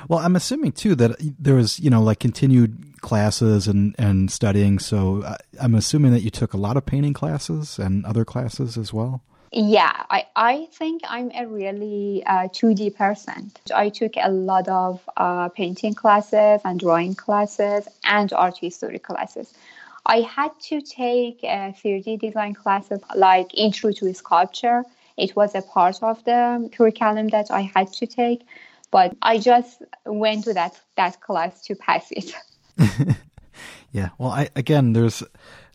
well, 0.09 0.19
I'm 0.19 0.37
assuming 0.37 0.73
too 0.73 0.95
that 0.97 1.17
there 1.39 1.55
was, 1.55 1.79
you 1.79 1.91
know, 1.91 2.03
like 2.03 2.21
continued 2.21 3.01
classes 3.01 3.69
and, 3.69 3.95
and 3.99 4.31
studying. 4.31 4.79
So 4.79 5.23
uh, 5.23 5.37
I'm 5.61 5.75
assuming 5.75 6.13
that 6.13 6.23
you 6.23 6.31
took 6.31 6.55
a 6.55 6.57
lot 6.57 6.77
of 6.77 6.87
painting 6.87 7.13
classes 7.13 7.79
and 7.79 8.05
other 8.05 8.25
classes 8.25 8.79
as 8.79 8.93
well. 8.93 9.23
Yeah, 9.55 9.93
I, 10.09 10.25
I 10.35 10.69
think 10.73 11.03
I'm 11.07 11.31
a 11.35 11.47
really 11.47 12.23
uh, 12.25 12.49
2D 12.49 12.97
person. 12.97 13.53
I 13.75 13.91
took 13.91 14.13
a 14.17 14.31
lot 14.31 14.67
of 14.69 15.07
uh, 15.19 15.51
painting 15.51 15.93
classes 15.93 16.63
and 16.65 16.81
drawing 16.81 17.15
classes 17.15 17.87
and 18.03 18.33
art 18.33 18.57
history 18.57 18.99
classes. 18.99 19.53
I 20.07 20.23
had 20.23 20.59
to 20.69 20.81
take 20.81 21.41
uh, 21.43 21.73
3D 21.73 22.19
design 22.19 22.55
classes 22.55 23.01
like 23.15 23.55
Intro 23.55 23.93
to 23.93 24.15
Sculpture. 24.15 24.85
It 25.19 25.37
was 25.37 25.55
a 25.55 25.61
part 25.61 26.03
of 26.03 26.25
the 26.25 26.71
curriculum 26.73 27.29
that 27.29 27.51
I 27.51 27.61
had 27.61 27.93
to 27.95 28.07
take 28.07 28.47
but 28.93 29.17
I 29.23 29.39
just 29.39 29.83
went 30.07 30.45
to 30.45 30.55
that 30.55 30.81
that 30.97 31.21
class 31.21 31.63
to 31.63 31.75
pass 31.75 32.07
it. 32.13 32.33
yeah, 33.91 34.11
well, 34.19 34.31
I 34.31 34.51
again, 34.55 34.93
there's 34.93 35.25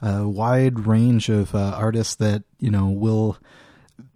a 0.02 0.26
wide 0.26 0.88
range 0.88 1.28
of 1.28 1.54
uh, 1.54 1.74
artists 1.76 2.16
that 2.16 2.44
you 2.60 2.72
know 2.72 2.88
will 2.88 3.38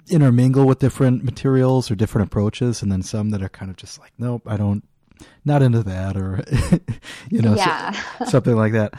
intermingle 0.10 0.66
with 0.66 0.80
different 0.80 1.24
materials 1.24 1.92
or 1.92 1.96
different 1.96 2.28
approaches, 2.28 2.82
and 2.82 2.92
then 2.92 3.02
some 3.02 3.32
that 3.32 3.42
are 3.42 3.50
kind 3.50 3.72
of 3.72 3.78
just 3.78 4.00
like, 4.00 4.12
nope, 4.18 4.44
I 4.46 4.56
don't, 4.56 4.84
not 5.46 5.64
into 5.64 5.82
that, 5.84 6.16
or 6.16 6.44
you 7.30 7.42
know, 7.42 7.56
yeah. 7.56 7.92
so, 8.20 8.26
something 8.26 8.56
like 8.56 8.74
that. 8.74 8.94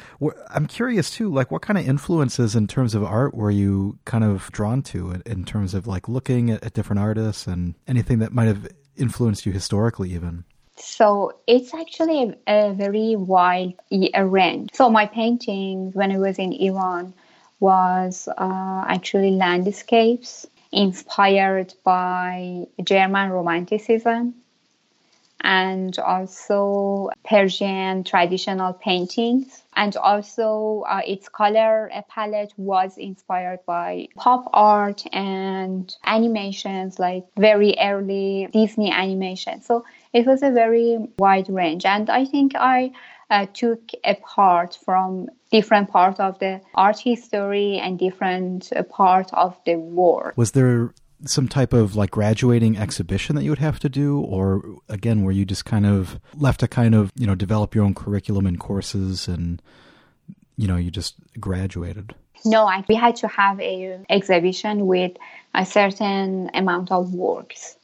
I'm 0.50 0.66
curious 0.66 1.10
too, 1.10 1.32
like 1.32 1.52
what 1.52 1.62
kind 1.62 1.78
of 1.78 1.86
influences 1.86 2.56
in 2.56 2.66
terms 2.66 2.94
of 2.96 3.04
art 3.04 3.34
were 3.34 3.50
you 3.50 3.98
kind 4.04 4.24
of 4.24 4.50
drawn 4.50 4.82
to 4.82 5.12
in, 5.12 5.22
in 5.26 5.44
terms 5.44 5.74
of 5.74 5.86
like 5.86 6.08
looking 6.08 6.50
at, 6.50 6.64
at 6.64 6.72
different 6.72 7.00
artists 7.00 7.46
and 7.46 7.76
anything 7.86 8.18
that 8.18 8.32
might 8.32 8.48
have 8.48 8.66
influenced 8.96 9.46
you 9.46 9.52
historically, 9.52 10.12
even? 10.12 10.44
So 10.76 11.32
it's 11.46 11.74
actually 11.74 12.34
a, 12.46 12.68
a 12.70 12.72
very 12.72 13.16
wide 13.16 13.74
range. 13.90 14.70
So 14.72 14.90
my 14.90 15.06
paintings 15.06 15.94
when 15.94 16.12
I 16.12 16.18
was 16.18 16.38
in 16.38 16.52
Iran 16.52 17.14
was 17.60 18.28
uh, 18.36 18.84
actually 18.88 19.30
landscapes 19.32 20.46
inspired 20.72 21.74
by 21.84 22.66
German 22.82 23.30
Romanticism 23.30 24.34
and 25.42 25.98
also 25.98 27.10
Persian 27.24 28.04
traditional 28.04 28.72
paintings. 28.72 29.62
And 29.74 29.96
also, 29.96 30.84
uh, 30.88 31.00
its 31.06 31.28
color 31.28 31.90
palette 32.08 32.52
was 32.56 32.98
inspired 32.98 33.60
by 33.66 34.08
pop 34.16 34.48
art 34.52 35.04
and 35.12 35.94
animations, 36.04 36.98
like 36.98 37.24
very 37.36 37.74
early 37.80 38.48
Disney 38.52 38.90
animation. 38.90 39.62
So 39.62 39.84
it 40.12 40.26
was 40.26 40.42
a 40.42 40.50
very 40.50 40.98
wide 41.18 41.48
range. 41.48 41.84
And 41.86 42.10
I 42.10 42.24
think 42.26 42.52
I 42.54 42.92
uh, 43.30 43.46
took 43.54 43.80
a 44.04 44.14
part 44.16 44.78
from 44.84 45.28
different 45.50 45.90
part 45.90 46.20
of 46.20 46.38
the 46.38 46.60
art 46.74 46.98
history 46.98 47.78
and 47.78 47.98
different 47.98 48.70
uh, 48.76 48.82
of 49.32 49.58
the 49.64 49.76
world. 49.76 50.32
Was 50.36 50.52
there 50.52 50.92
some 51.24 51.48
type 51.48 51.72
of 51.72 51.94
like 51.96 52.10
graduating 52.10 52.76
exhibition 52.76 53.36
that 53.36 53.44
you 53.44 53.50
would 53.50 53.58
have 53.58 53.78
to 53.80 53.88
do 53.88 54.20
or 54.20 54.62
again 54.88 55.22
where 55.22 55.32
you 55.32 55.44
just 55.44 55.64
kind 55.64 55.86
of 55.86 56.18
left 56.34 56.60
to 56.60 56.68
kind 56.68 56.94
of 56.94 57.12
you 57.16 57.26
know 57.26 57.34
develop 57.34 57.74
your 57.74 57.84
own 57.84 57.94
curriculum 57.94 58.46
and 58.46 58.58
courses 58.58 59.28
and 59.28 59.62
you 60.56 60.66
know 60.66 60.76
you 60.76 60.90
just 60.90 61.14
graduated 61.38 62.14
No, 62.44 62.66
I, 62.66 62.84
we 62.88 62.96
had 62.96 63.16
to 63.16 63.28
have 63.28 63.60
a 63.60 64.00
exhibition 64.10 64.86
with 64.86 65.12
a 65.54 65.64
certain 65.64 66.50
amount 66.54 66.90
of 66.90 67.14
works. 67.14 67.76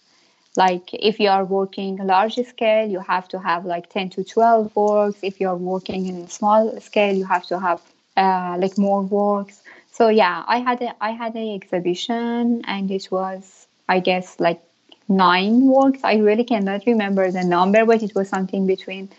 Like 0.56 0.92
if 0.92 1.20
you 1.20 1.28
are 1.28 1.44
working 1.44 1.98
large 1.98 2.34
scale, 2.34 2.88
you 2.88 2.98
have 2.98 3.28
to 3.28 3.38
have 3.38 3.64
like 3.64 3.88
10 3.90 4.10
to 4.10 4.24
12 4.24 4.74
works. 4.74 5.18
If 5.22 5.40
you 5.40 5.48
are 5.48 5.56
working 5.56 6.06
in 6.06 6.28
small 6.28 6.80
scale, 6.80 7.14
you 7.14 7.24
have 7.24 7.46
to 7.46 7.60
have 7.60 7.80
uh, 8.16 8.56
like 8.58 8.76
more 8.76 9.02
works. 9.02 9.62
So 9.98 10.10
yeah, 10.10 10.44
I 10.46 10.58
had 10.58 10.80
a, 10.80 10.94
I 11.02 11.10
had 11.10 11.34
an 11.34 11.54
exhibition 11.56 12.62
and 12.68 12.88
it 12.88 13.08
was 13.10 13.66
I 13.88 13.98
guess 13.98 14.38
like 14.38 14.62
nine 15.08 15.66
works. 15.66 15.98
I 16.04 16.18
really 16.18 16.44
cannot 16.44 16.86
remember 16.86 17.28
the 17.32 17.42
number, 17.42 17.84
but 17.84 18.04
it 18.04 18.14
was 18.14 18.28
something 18.28 18.64
between 18.64 19.10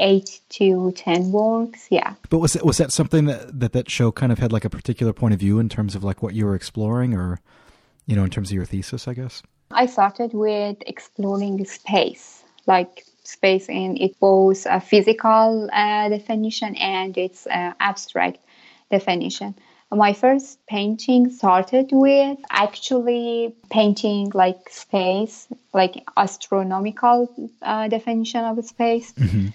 eight 0.00 0.40
to 0.56 0.90
ten 0.96 1.30
works. 1.30 1.86
Yeah. 1.90 2.14
But 2.28 2.38
was 2.38 2.56
it, 2.56 2.66
was 2.66 2.78
that 2.78 2.90
something 2.90 3.26
that, 3.26 3.60
that 3.60 3.72
that 3.72 3.88
show 3.88 4.10
kind 4.10 4.32
of 4.32 4.40
had 4.40 4.50
like 4.50 4.64
a 4.64 4.70
particular 4.70 5.12
point 5.12 5.32
of 5.32 5.38
view 5.38 5.60
in 5.60 5.68
terms 5.68 5.94
of 5.94 6.02
like 6.02 6.24
what 6.24 6.34
you 6.34 6.44
were 6.44 6.56
exploring, 6.56 7.14
or 7.14 7.38
you 8.06 8.16
know, 8.16 8.24
in 8.24 8.30
terms 8.30 8.50
of 8.50 8.56
your 8.56 8.64
thesis, 8.64 9.06
I 9.06 9.14
guess. 9.14 9.44
I 9.70 9.86
started 9.86 10.34
with 10.34 10.78
exploring 10.88 11.64
space, 11.66 12.42
like 12.66 13.04
space 13.22 13.68
in 13.68 13.96
it 13.96 14.18
both 14.18 14.66
a 14.66 14.80
physical 14.80 15.70
uh, 15.72 16.08
definition 16.08 16.74
and 16.74 17.16
its 17.16 17.46
uh, 17.46 17.74
abstract 17.78 18.40
definition. 18.90 19.54
My 19.92 20.12
first 20.12 20.64
painting 20.68 21.30
started 21.30 21.90
with 21.90 22.38
actually 22.50 23.54
painting 23.70 24.30
like 24.34 24.70
space, 24.70 25.48
like 25.74 26.04
astronomical 26.16 27.28
uh, 27.62 27.88
definition 27.88 28.44
of 28.44 28.64
space. 28.64 29.12
Mm-hmm. 29.14 29.48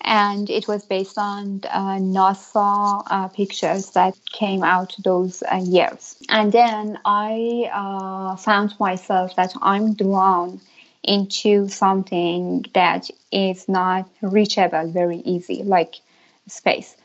And 0.00 0.50
it 0.50 0.66
was 0.66 0.84
based 0.84 1.18
on 1.18 1.60
uh, 1.70 1.98
NASA 1.98 3.02
uh, 3.06 3.28
pictures 3.28 3.90
that 3.90 4.16
came 4.32 4.64
out 4.64 4.96
those 5.04 5.42
uh, 5.42 5.60
years. 5.62 6.16
And 6.28 6.50
then 6.50 6.98
I 7.04 7.70
uh, 7.72 8.36
found 8.36 8.74
myself 8.80 9.36
that 9.36 9.52
I'm 9.60 9.94
drawn 9.94 10.60
into 11.04 11.68
something 11.68 12.64
that 12.72 13.10
is 13.30 13.68
not 13.68 14.08
reachable 14.22 14.90
very 14.90 15.18
easy, 15.18 15.62
like 15.62 15.96
space 16.48 16.96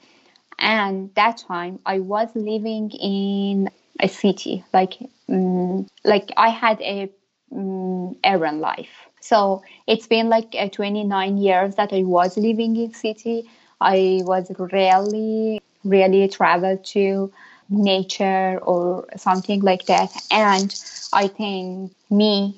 and 0.59 1.13
that 1.15 1.37
time 1.37 1.79
i 1.85 1.99
was 1.99 2.29
living 2.35 2.89
in 2.91 3.69
a 3.99 4.07
city 4.07 4.63
like 4.73 4.97
um, 5.29 5.85
like 6.03 6.31
i 6.37 6.49
had 6.49 6.79
a 6.81 7.09
um, 7.53 8.15
urban 8.25 8.59
life. 8.59 9.07
So 9.21 9.63
it's 9.87 10.07
been 10.07 10.29
like 10.29 10.55
uh, 10.57 10.69
29 10.69 11.37
years 11.37 11.75
that 11.75 11.93
i 11.93 12.03
was 12.03 12.37
living 12.37 12.75
in 12.75 12.93
city. 12.93 13.49
I 13.79 14.21
was 14.23 14.51
rarely 14.57 15.61
really 15.83 16.27
travel 16.27 16.77
to 16.77 17.31
nature 17.69 18.59
or 18.63 19.07
something 19.17 19.61
like 19.61 19.85
that. 19.85 20.11
And 20.31 20.73
i 21.13 21.27
think 21.27 21.93
me 22.09 22.55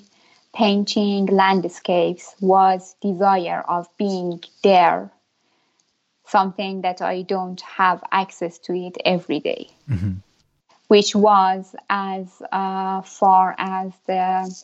painting 0.53 1.25
landscapes 1.27 2.35
was 2.41 2.95
desire 3.01 3.61
of 3.67 3.87
being 3.97 4.41
there 4.63 5.11
something 6.29 6.81
that 6.81 7.01
I 7.01 7.23
don't 7.23 7.59
have 7.61 8.03
access 8.11 8.57
to 8.59 8.73
it 8.73 8.97
every 9.03 9.39
day, 9.39 9.69
mm-hmm. 9.89 10.13
which 10.87 11.15
was 11.15 11.75
as 11.89 12.41
uh, 12.51 13.01
far 13.01 13.55
as 13.57 13.91
the 14.05 14.55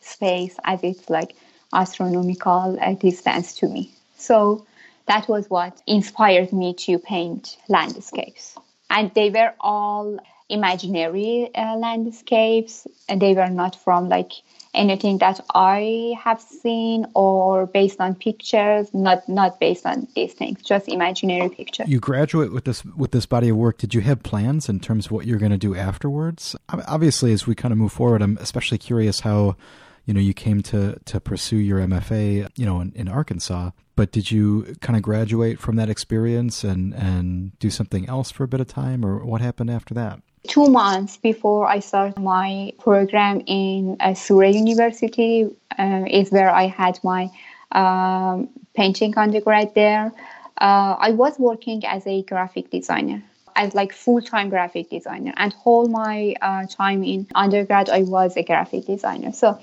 space 0.00 0.56
as 0.64 0.82
it's 0.82 1.10
like 1.10 1.34
astronomical 1.72 2.78
uh, 2.80 2.94
distance 2.94 3.56
to 3.58 3.68
me. 3.68 3.92
So 4.16 4.66
that 5.06 5.28
was 5.28 5.48
what 5.50 5.80
inspired 5.86 6.52
me 6.52 6.74
to 6.74 6.98
paint 6.98 7.56
landscapes. 7.68 8.56
And 8.88 9.12
they 9.14 9.30
were 9.30 9.52
all 9.60 10.18
imaginary 10.48 11.50
uh, 11.54 11.76
landscapes, 11.76 12.86
and 13.08 13.20
they 13.20 13.34
were 13.34 13.48
not 13.48 13.76
from 13.76 14.08
like 14.08 14.32
anything 14.76 15.18
that 15.18 15.40
I 15.54 16.14
have 16.22 16.40
seen 16.40 17.06
or 17.14 17.66
based 17.66 18.00
on 18.00 18.14
pictures, 18.14 18.92
not 18.94 19.28
not 19.28 19.58
based 19.58 19.86
on 19.86 20.06
these 20.14 20.34
things, 20.34 20.62
just 20.62 20.88
imaginary 20.88 21.48
pictures. 21.48 21.88
You 21.88 21.98
graduate 21.98 22.52
with 22.52 22.64
this 22.64 22.84
with 22.84 23.10
this 23.10 23.26
body 23.26 23.48
of 23.48 23.56
work. 23.56 23.78
Did 23.78 23.94
you 23.94 24.02
have 24.02 24.22
plans 24.22 24.68
in 24.68 24.80
terms 24.80 25.06
of 25.06 25.12
what 25.12 25.26
you're 25.26 25.38
going 25.38 25.52
to 25.52 25.58
do 25.58 25.74
afterwards? 25.74 26.54
Obviously, 26.68 27.32
as 27.32 27.46
we 27.46 27.54
kind 27.54 27.72
of 27.72 27.78
move 27.78 27.92
forward, 27.92 28.22
I'm 28.22 28.36
especially 28.40 28.78
curious 28.78 29.20
how 29.20 29.56
you 30.04 30.14
know 30.14 30.20
you 30.20 30.34
came 30.34 30.62
to 30.64 30.98
to 31.04 31.20
pursue 31.20 31.56
your 31.56 31.80
MFA, 31.80 32.48
you 32.56 32.66
know, 32.66 32.80
in, 32.80 32.92
in 32.94 33.08
Arkansas. 33.08 33.70
But 33.96 34.12
did 34.12 34.30
you 34.30 34.76
kind 34.82 34.94
of 34.96 35.02
graduate 35.02 35.58
from 35.58 35.76
that 35.76 35.88
experience 35.88 36.62
and 36.62 36.94
and 36.94 37.58
do 37.58 37.70
something 37.70 38.08
else 38.08 38.30
for 38.30 38.44
a 38.44 38.48
bit 38.48 38.60
of 38.60 38.68
time, 38.68 39.04
or 39.04 39.24
what 39.24 39.40
happened 39.40 39.70
after 39.70 39.94
that? 39.94 40.20
Two 40.48 40.68
months 40.68 41.16
before 41.16 41.66
I 41.66 41.80
started 41.80 42.18
my 42.18 42.72
program 42.78 43.42
in 43.46 43.96
uh, 44.00 44.14
Soore 44.14 44.44
University 44.44 45.48
uh, 45.78 46.04
is 46.08 46.30
where 46.30 46.50
I 46.50 46.66
had 46.66 46.98
my 47.02 47.30
um, 47.72 48.48
painting 48.74 49.16
undergrad 49.16 49.74
there. 49.74 50.12
Uh, 50.60 50.96
I 50.98 51.10
was 51.10 51.38
working 51.38 51.84
as 51.86 52.06
a 52.06 52.22
graphic 52.22 52.70
designer, 52.70 53.22
as 53.56 53.74
like 53.74 53.92
full-time 53.92 54.48
graphic 54.48 54.88
designer, 54.90 55.32
and 55.36 55.52
whole 55.52 55.88
my 55.88 56.34
uh, 56.40 56.66
time 56.66 57.02
in 57.02 57.26
undergrad 57.34 57.90
I 57.90 58.02
was 58.02 58.36
a 58.36 58.42
graphic 58.42 58.86
designer. 58.86 59.32
So 59.32 59.58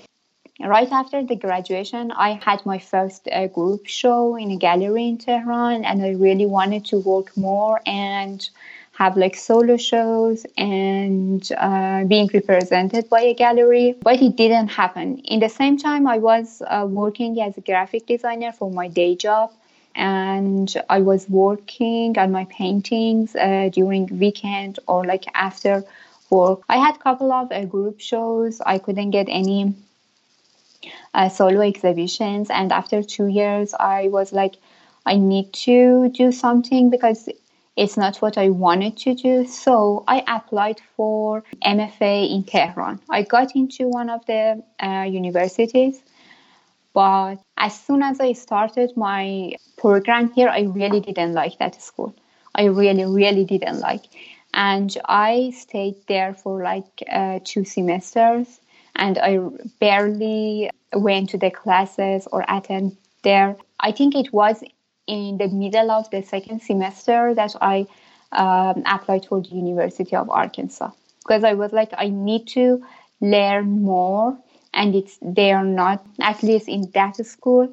right 0.60 0.90
after 0.92 1.22
the 1.24 1.36
graduation, 1.36 2.12
I 2.12 2.40
had 2.44 2.64
my 2.64 2.78
first 2.78 3.28
uh, 3.32 3.48
group 3.48 3.86
show 3.86 4.36
in 4.36 4.50
a 4.50 4.56
gallery 4.56 5.08
in 5.08 5.18
Tehran, 5.18 5.84
and 5.84 6.02
I 6.02 6.10
really 6.10 6.46
wanted 6.46 6.84
to 6.86 6.98
work 6.98 7.36
more 7.36 7.80
and 7.86 8.48
have 8.94 9.16
like 9.16 9.36
solo 9.36 9.76
shows 9.76 10.46
and 10.56 11.50
uh, 11.58 12.04
being 12.04 12.30
represented 12.32 13.08
by 13.10 13.20
a 13.22 13.34
gallery, 13.34 13.96
but 14.00 14.22
it 14.22 14.36
didn't 14.36 14.68
happen. 14.68 15.18
In 15.18 15.40
the 15.40 15.48
same 15.48 15.76
time, 15.76 16.06
I 16.06 16.18
was 16.18 16.62
uh, 16.66 16.86
working 16.88 17.40
as 17.40 17.56
a 17.58 17.60
graphic 17.60 18.06
designer 18.06 18.52
for 18.52 18.70
my 18.70 18.86
day 18.88 19.16
job, 19.16 19.50
and 19.96 20.72
I 20.88 21.00
was 21.00 21.28
working 21.28 22.16
on 22.18 22.30
my 22.30 22.44
paintings 22.46 23.34
uh, 23.34 23.68
during 23.72 24.06
weekend 24.18 24.78
or 24.86 25.04
like 25.04 25.24
after 25.34 25.84
work. 26.30 26.60
I 26.68 26.76
had 26.76 26.94
a 26.94 26.98
couple 26.98 27.32
of 27.32 27.50
uh, 27.50 27.64
group 27.64 28.00
shows. 28.00 28.60
I 28.60 28.78
couldn't 28.78 29.10
get 29.10 29.26
any 29.28 29.74
uh, 31.12 31.28
solo 31.28 31.60
exhibitions, 31.62 32.48
and 32.50 32.72
after 32.72 33.02
two 33.02 33.26
years, 33.26 33.74
I 33.74 34.08
was 34.08 34.32
like. 34.32 34.54
I 35.06 35.16
need 35.16 35.52
to 35.68 36.08
do 36.08 36.32
something 36.32 36.88
because 36.88 37.28
it's 37.76 37.96
not 37.96 38.18
what 38.18 38.38
I 38.38 38.50
wanted 38.50 38.96
to 38.98 39.14
do. 39.14 39.46
So 39.46 40.04
I 40.06 40.22
applied 40.28 40.80
for 40.96 41.42
MFA 41.64 42.30
in 42.30 42.44
Tehran. 42.44 43.00
I 43.10 43.22
got 43.22 43.56
into 43.56 43.88
one 43.88 44.10
of 44.10 44.24
the 44.26 44.62
uh, 44.80 45.06
universities, 45.08 46.02
but 46.92 47.36
as 47.56 47.78
soon 47.78 48.02
as 48.02 48.20
I 48.20 48.32
started 48.32 48.96
my 48.96 49.56
program 49.76 50.30
here, 50.32 50.48
I 50.48 50.62
really 50.62 51.00
didn't 51.00 51.32
like 51.32 51.58
that 51.58 51.82
school. 51.82 52.14
I 52.54 52.66
really, 52.66 53.04
really 53.04 53.44
didn't 53.44 53.80
like. 53.80 54.04
And 54.52 54.96
I 55.06 55.52
stayed 55.56 55.96
there 56.06 56.34
for 56.34 56.62
like 56.62 57.02
uh, 57.10 57.40
two 57.42 57.64
semesters 57.64 58.60
and 58.94 59.18
I 59.18 59.38
barely 59.80 60.70
went 60.92 61.30
to 61.30 61.38
the 61.38 61.50
classes 61.50 62.28
or 62.30 62.44
attend 62.48 62.96
there. 63.22 63.56
I 63.80 63.90
think 63.90 64.14
it 64.14 64.32
was 64.32 64.62
in 65.06 65.38
the 65.38 65.48
middle 65.48 65.90
of 65.90 66.10
the 66.10 66.22
second 66.22 66.62
semester 66.62 67.34
that 67.34 67.54
I 67.60 67.86
um, 68.32 68.82
applied 68.86 69.26
for 69.26 69.40
the 69.40 69.48
University 69.50 70.16
of 70.16 70.30
Arkansas 70.30 70.90
because 71.20 71.44
I 71.44 71.54
was 71.54 71.72
like, 71.72 71.90
I 71.96 72.08
need 72.08 72.48
to 72.48 72.84
learn 73.20 73.82
more, 73.82 74.36
and 74.72 74.94
it's 74.94 75.18
they 75.22 75.52
are 75.52 75.64
not 75.64 76.04
at 76.20 76.42
least 76.42 76.68
in 76.68 76.90
that 76.94 77.16
school 77.24 77.72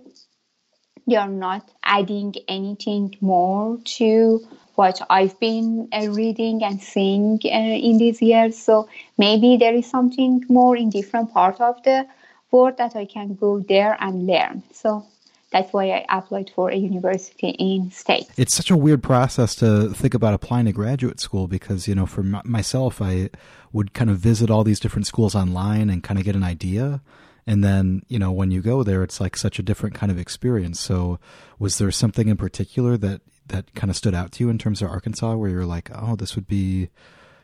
they 1.08 1.16
are 1.16 1.28
not 1.30 1.70
adding 1.84 2.34
anything 2.48 3.16
more 3.22 3.78
to 3.84 4.40
what 4.76 5.02
I've 5.10 5.40
been 5.40 5.88
uh, 5.92 6.08
reading 6.10 6.64
and 6.64 6.82
seeing 6.82 7.40
uh, 7.46 7.48
in 7.50 7.98
these 7.98 8.22
years. 8.22 8.58
So 8.58 8.88
maybe 9.18 9.58
there 9.58 9.74
is 9.76 9.90
something 9.90 10.46
more 10.48 10.76
in 10.78 10.90
different 10.90 11.34
part 11.34 11.60
of 11.60 11.84
the 11.84 12.08
world 12.52 12.78
that 12.78 12.96
I 12.96 13.06
can 13.06 13.36
go 13.36 13.60
there 13.60 13.98
and 14.00 14.26
learn. 14.26 14.64
So 14.72 15.06
that's 15.52 15.74
why 15.74 15.92
I 15.92 16.06
applied 16.10 16.50
for 16.56 16.70
a 16.70 16.76
university 16.76 17.50
in 17.50 17.92
state. 17.92 18.28
It's 18.38 18.56
such 18.56 18.72
a 18.72 18.78
weird 18.78 19.04
process 19.04 19.54
to 19.56 19.90
think 19.90 20.14
about 20.14 20.34
applying 20.34 20.66
to 20.66 20.72
graduate 20.72 21.20
school 21.20 21.48
because, 21.48 21.88
you 21.88 21.96
know, 21.96 22.06
for 22.06 22.22
m- 22.22 22.42
myself, 22.46 23.02
I 23.02 23.30
would 23.74 23.94
kind 23.94 24.10
of 24.10 24.18
visit 24.18 24.50
all 24.50 24.64
these 24.64 24.80
different 24.80 25.08
schools 25.08 25.36
online 25.36 25.90
and 25.90 26.04
kind 26.04 26.18
of 26.18 26.26
get 26.26 26.36
an 26.36 26.44
idea. 26.44 27.02
And 27.46 27.64
then, 27.64 28.04
you 28.08 28.18
know, 28.18 28.32
when 28.32 28.52
you 28.52 28.62
go 28.62 28.82
there, 28.84 29.04
it's 29.04 29.20
like 29.20 29.36
such 29.36 29.60
a 29.60 29.64
different 29.64 29.94
kind 29.94 30.12
of 30.12 30.18
experience. 30.18 30.80
So, 30.80 31.20
was 31.60 31.80
there 31.80 31.92
something 31.92 32.30
in 32.30 32.38
particular 32.38 32.96
that 32.98 33.22
that 33.48 33.74
kind 33.76 33.90
of 33.90 33.98
stood 33.98 34.16
out 34.16 34.32
to 34.34 34.44
you 34.44 34.50
in 34.50 34.58
terms 34.58 34.82
of 34.82 34.90
Arkansas 34.90 35.36
where 35.36 35.50
you're 35.50 35.66
like, 35.66 35.90
oh, 35.94 36.16
this 36.16 36.36
would 36.36 36.48
be, 36.48 36.90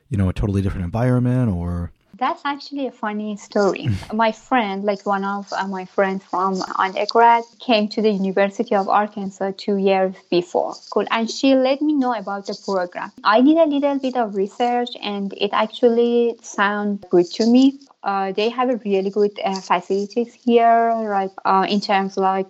you 0.08 0.17
know, 0.17 0.30
a 0.30 0.34
totally 0.34 0.62
different 0.62 0.86
environment 0.86 1.52
or 1.52 1.91
That's 2.17 2.41
actually 2.45 2.88
a 2.88 2.91
funny 2.91 3.38
story. 3.38 3.89
my 4.13 4.32
friend, 4.32 4.84
like 4.84 5.06
one 5.06 5.23
of 5.23 5.51
uh, 5.53 5.67
my 5.67 5.86
friends 5.86 6.23
from 6.23 6.62
undergrad, 6.77 7.43
came 7.60 7.88
to 7.89 8.01
the 8.01 8.10
University 8.10 8.73
of 8.73 8.89
Arkansas 8.89 9.51
two 9.58 9.77
years 9.77 10.15
before. 10.32 10.73
Cool. 10.89 11.06
And 11.12 11.30
she 11.30 11.53
let 11.53 11.82
me 11.82 11.93
know 11.93 12.13
about 12.13 12.47
the 12.47 12.58
program. 12.65 13.12
I 13.23 13.41
did 13.41 13.58
a 13.58 13.65
little 13.65 13.99
bit 13.99 14.17
of 14.17 14.36
research 14.36 14.89
and 15.01 15.32
it 15.38 15.51
actually 15.53 16.36
sounded 16.41 17.08
good 17.10 17.30
to 17.34 17.45
me. 17.45 17.80
Uh, 18.01 18.32
they 18.32 18.49
have 18.49 18.69
a 18.69 18.77
really 18.77 19.12
good 19.12 19.39
uh, 19.43 19.60
facilities 19.60 20.34
here, 20.34 20.89
right? 20.89 21.32
Uh, 21.45 21.67
in 21.69 21.82
terms 21.82 22.17
like 22.17 22.47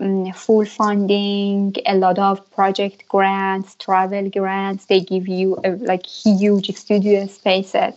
um, 0.00 0.32
full 0.32 0.64
funding, 0.64 1.74
a 1.86 1.94
lot 1.94 2.18
of 2.18 2.50
project 2.52 3.04
grants, 3.08 3.74
travel 3.76 4.30
grants. 4.30 4.86
They 4.86 5.00
give 5.00 5.28
you 5.28 5.58
a, 5.64 5.70
like 5.72 6.06
huge 6.06 6.74
studio 6.76 7.26
spaces. 7.26 7.94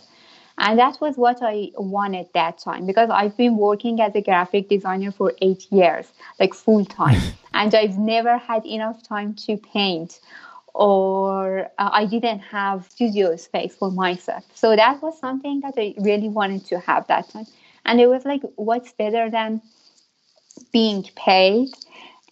And 0.58 0.78
that 0.78 1.00
was 1.00 1.16
what 1.16 1.38
I 1.40 1.70
wanted 1.76 2.28
that 2.34 2.58
time 2.58 2.84
because 2.84 3.10
I've 3.10 3.36
been 3.36 3.56
working 3.56 4.00
as 4.00 4.14
a 4.14 4.20
graphic 4.20 4.68
designer 4.68 5.12
for 5.12 5.32
eight 5.40 5.70
years, 5.70 6.12
like 6.40 6.52
full 6.52 6.84
time. 6.84 7.20
and 7.54 7.74
I've 7.74 7.96
never 7.96 8.36
had 8.36 8.66
enough 8.66 9.02
time 9.02 9.34
to 9.46 9.56
paint 9.56 10.20
or 10.74 11.70
uh, 11.78 11.90
I 11.92 12.06
didn't 12.06 12.40
have 12.40 12.86
studio 12.90 13.36
space 13.36 13.74
for 13.74 13.90
myself. 13.90 14.44
So 14.54 14.76
that 14.76 15.02
was 15.02 15.18
something 15.18 15.60
that 15.60 15.74
I 15.76 15.94
really 15.98 16.28
wanted 16.28 16.66
to 16.66 16.78
have 16.80 17.06
that 17.06 17.30
time. 17.30 17.46
And 17.84 18.00
it 18.00 18.08
was 18.08 18.24
like, 18.24 18.42
what's 18.56 18.92
better 18.92 19.30
than 19.30 19.62
being 20.72 21.04
paid 21.16 21.68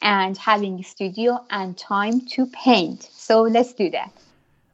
and 0.02 0.36
having 0.36 0.80
a 0.80 0.82
studio 0.82 1.44
and 1.50 1.76
time 1.78 2.20
to 2.32 2.46
paint. 2.46 3.08
So 3.12 3.42
let's 3.42 3.72
do 3.72 3.90
that. 3.90 4.12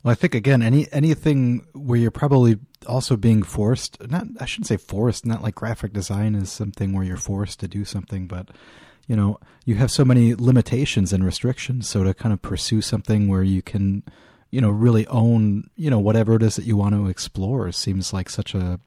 Well, 0.03 0.13
I 0.13 0.15
think 0.15 0.35
again, 0.35 0.63
any 0.63 0.91
anything 0.93 1.67
where 1.73 1.99
you're 1.99 2.11
probably 2.11 2.59
also 2.87 3.17
being 3.17 3.43
forced. 3.43 3.99
Not, 4.11 4.27
I 4.41 4.47
shouldn't 4.47 4.67
say 4.67 4.77
forced. 4.77 5.25
Not 5.25 5.43
like 5.43 5.55
graphic 5.55 5.93
design 5.93 6.35
is 6.35 6.51
something 6.51 6.93
where 6.93 7.05
you're 7.05 7.17
forced 7.17 7.61
to 7.61 7.69
do 7.69 7.85
something, 7.85 8.27
but 8.27 8.49
you 9.07 9.17
know, 9.17 9.39
you 9.65 9.77
have 9.77 9.91
so 9.91 10.05
many 10.05 10.35
limitations 10.35 11.13
and 11.13 11.25
restrictions. 11.25 11.89
So 11.89 12.03
to 12.05 12.15
kind 12.15 12.33
of 12.33 12.43
pursue 12.43 12.81
something 12.81 13.29
where 13.29 13.43
you 13.43 13.63
can, 13.63 14.03
you 14.51 14.61
know, 14.61 14.71
really 14.71 15.07
own, 15.09 15.71
you 15.77 15.91
know, 15.91 15.99
whatever 15.99 16.35
it 16.35 16.43
is 16.43 16.57
that 16.57 16.65
you 16.67 16.77
want 16.77 16.95
to 16.95 17.09
explore 17.09 17.71
seems 17.73 18.13
like 18.13 18.31
such 18.31 18.55
a, 18.55 18.81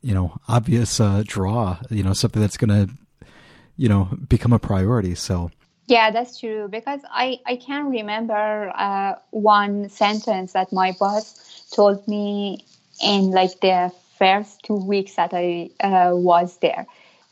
you 0.00 0.14
know, 0.14 0.38
obvious 0.48 1.00
uh, 1.00 1.22
draw. 1.26 1.78
You 1.90 2.02
know, 2.02 2.12
something 2.12 2.40
that's 2.42 2.56
going 2.56 2.88
to 2.88 2.92
you 3.76 3.88
know 3.88 4.08
become 4.28 4.52
a 4.52 4.58
priority 4.58 5.14
so 5.14 5.50
yeah 5.86 6.10
that's 6.10 6.38
true 6.38 6.68
because 6.68 7.00
i 7.10 7.38
i 7.46 7.56
can 7.56 7.90
remember 7.90 8.72
uh, 8.76 9.14
one 9.30 9.88
sentence 9.88 10.52
that 10.52 10.72
my 10.72 10.92
boss 10.98 11.68
told 11.72 12.06
me 12.08 12.64
in 13.02 13.30
like 13.30 13.60
the 13.60 13.92
first 14.18 14.62
two 14.64 14.76
weeks 14.76 15.14
that 15.14 15.32
i 15.32 15.68
uh, 15.80 16.10
was 16.14 16.58
there 16.58 16.86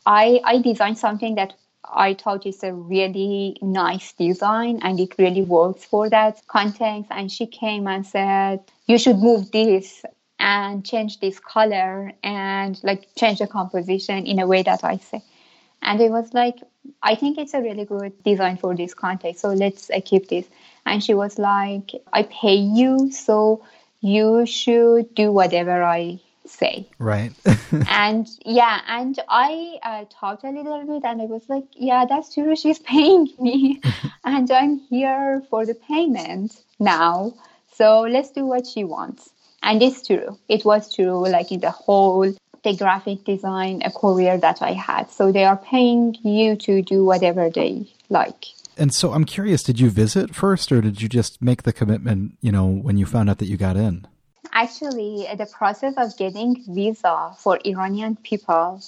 i 0.05 0.39
i 0.43 0.59
designed 0.61 0.97
something 0.97 1.35
that 1.35 1.53
I 1.87 2.15
thought 2.15 2.47
it's 2.47 2.63
a 2.63 2.73
really 2.73 3.57
nice 3.61 4.11
design 4.13 4.79
and 4.81 4.99
it 4.99 5.15
really 5.19 5.43
works 5.43 5.85
for 5.85 6.09
that 6.09 6.41
context. 6.47 7.11
And 7.11 7.31
she 7.31 7.45
came 7.45 7.87
and 7.87 8.03
said, 8.03 8.61
You 8.87 8.97
should 8.97 9.19
move 9.19 9.51
this 9.51 10.03
and 10.39 10.83
change 10.83 11.19
this 11.19 11.39
color 11.39 12.11
and 12.23 12.79
like 12.83 13.07
change 13.15 13.37
the 13.37 13.45
composition 13.47 14.25
in 14.25 14.39
a 14.39 14.47
way 14.47 14.63
that 14.63 14.83
I 14.83 14.97
say. 14.97 15.21
And 15.81 16.01
it 16.01 16.09
was 16.11 16.33
like, 16.33 16.57
I 17.03 17.15
think 17.15 17.37
it's 17.37 17.53
a 17.53 17.61
really 17.61 17.85
good 17.85 18.23
design 18.23 18.57
for 18.57 18.75
this 18.75 18.93
context. 18.93 19.41
So 19.41 19.49
let's 19.49 19.89
uh, 19.89 20.01
keep 20.03 20.27
this. 20.27 20.45
And 20.85 21.03
she 21.03 21.13
was 21.13 21.37
like, 21.37 21.91
I 22.13 22.23
pay 22.23 22.55
you, 22.55 23.11
so 23.11 23.63
you 24.01 24.45
should 24.45 25.13
do 25.15 25.31
whatever 25.31 25.83
I 25.83 26.19
say. 26.45 26.87
Right. 26.99 27.31
and 27.89 28.27
yeah, 28.45 28.81
and 28.87 29.19
I 29.27 29.79
uh, 29.83 30.05
talked 30.09 30.43
a 30.43 30.49
little 30.49 30.85
bit 30.85 31.03
and 31.03 31.21
I 31.21 31.25
was 31.25 31.47
like, 31.49 31.65
yeah, 31.71 32.05
that's 32.05 32.33
true. 32.33 32.55
She's 32.55 32.79
paying 32.79 33.29
me 33.39 33.81
and 34.23 34.49
I'm 34.51 34.77
here 34.77 35.43
for 35.49 35.65
the 35.65 35.75
payment 35.75 36.61
now. 36.79 37.33
So 37.73 38.01
let's 38.01 38.31
do 38.31 38.45
what 38.45 38.67
she 38.67 38.83
wants. 38.83 39.29
And 39.61 39.81
it's 39.81 40.05
true. 40.05 40.37
It 40.47 40.63
was 40.63 40.93
true, 40.93 41.27
like 41.27 41.51
in 41.51 41.59
the 41.59 41.71
whole 41.71 42.31
the 42.65 42.75
graphic 42.75 43.23
design 43.23 43.81
a 43.85 43.91
career 43.91 44.37
that 44.37 44.61
I 44.61 44.73
had. 44.73 45.09
So 45.11 45.31
they 45.31 45.45
are 45.45 45.55
paying 45.55 46.17
you 46.23 46.57
to 46.57 46.81
do 46.81 47.05
whatever 47.05 47.49
they 47.49 47.87
like. 48.09 48.47
And 48.77 48.93
so 48.93 49.13
I'm 49.13 49.23
curious, 49.23 49.63
did 49.63 49.79
you 49.79 49.89
visit 49.89 50.35
first 50.35 50.71
or 50.71 50.81
did 50.81 51.01
you 51.01 51.07
just 51.07 51.41
make 51.41 51.63
the 51.63 51.71
commitment, 51.71 52.37
you 52.41 52.51
know, 52.51 52.67
when 52.67 52.97
you 52.97 53.05
found 53.05 53.29
out 53.29 53.37
that 53.37 53.45
you 53.45 53.55
got 53.55 53.77
in? 53.77 54.05
Actually, 54.51 55.27
the 55.37 55.45
process 55.45 55.93
of 55.97 56.17
getting 56.17 56.61
visa 56.67 57.31
for 57.37 57.59
Iranian 57.63 58.15
people, 58.17 58.81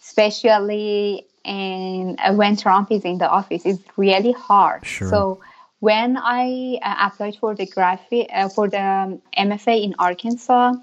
especially 0.00 1.26
in, 1.44 2.16
uh, 2.18 2.34
when 2.34 2.56
Trump 2.56 2.92
is 2.92 3.04
in 3.04 3.18
the 3.18 3.28
office, 3.28 3.64
is 3.64 3.80
really 3.96 4.32
hard. 4.32 4.84
Sure. 4.84 5.08
So 5.08 5.40
when 5.80 6.18
I 6.18 6.78
uh, 6.82 7.08
applied 7.08 7.36
for 7.36 7.54
the 7.54 7.66
graphic 7.66 8.28
uh, 8.32 8.48
for 8.48 8.68
the 8.68 9.18
MFA 9.36 9.82
in 9.82 9.94
Arkansas, 9.98 10.74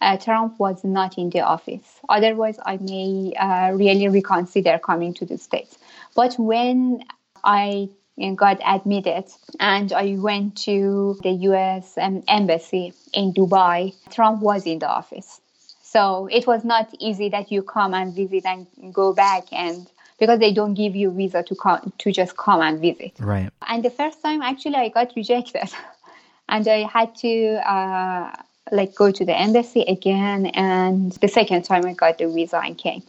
uh, 0.00 0.16
Trump 0.16 0.58
was 0.58 0.84
not 0.84 1.18
in 1.18 1.30
the 1.30 1.40
office. 1.40 2.00
Otherwise, 2.08 2.58
I 2.64 2.76
may 2.78 3.32
uh, 3.38 3.72
really 3.72 4.08
reconsider 4.08 4.78
coming 4.78 5.14
to 5.14 5.24
the 5.24 5.38
States. 5.38 5.78
But 6.14 6.38
when 6.38 7.04
I 7.44 7.88
got 8.34 8.60
admitted 8.64 9.24
and 9.60 9.92
I 9.92 10.16
went 10.18 10.56
to 10.64 11.18
the 11.22 11.30
US 11.30 11.96
um, 11.98 12.22
embassy 12.28 12.92
in 13.12 13.32
Dubai, 13.32 13.94
Trump 14.10 14.40
was 14.40 14.66
in 14.66 14.78
the 14.78 14.88
office. 14.88 15.40
So 15.82 16.28
it 16.30 16.46
was 16.46 16.64
not 16.64 16.92
easy 16.98 17.28
that 17.30 17.50
you 17.50 17.62
come 17.62 17.94
and 17.94 18.14
visit 18.14 18.44
and 18.44 18.66
go 18.92 19.12
back 19.12 19.44
and 19.52 19.88
because 20.18 20.38
they 20.40 20.52
don't 20.52 20.74
give 20.74 20.96
you 20.96 21.10
visa 21.10 21.42
to 21.42 21.54
come 21.54 21.92
to 21.98 22.12
just 22.12 22.36
come 22.36 22.60
and 22.62 22.80
visit. 22.80 23.12
Right. 23.20 23.50
And 23.68 23.84
the 23.84 23.90
first 23.90 24.22
time 24.22 24.42
actually 24.42 24.76
I 24.76 24.88
got 24.88 25.12
rejected. 25.14 25.68
and 26.48 26.66
I 26.68 26.86
had 26.86 27.14
to 27.16 27.70
uh, 27.70 28.32
like 28.72 28.94
go 28.94 29.10
to 29.10 29.24
the 29.24 29.36
embassy 29.36 29.82
again 29.82 30.46
and 30.46 31.12
the 31.12 31.28
second 31.28 31.62
time 31.62 31.84
i 31.86 31.92
got 31.92 32.18
the 32.18 32.28
visa 32.28 32.60
and 32.64 32.76
came. 32.78 33.02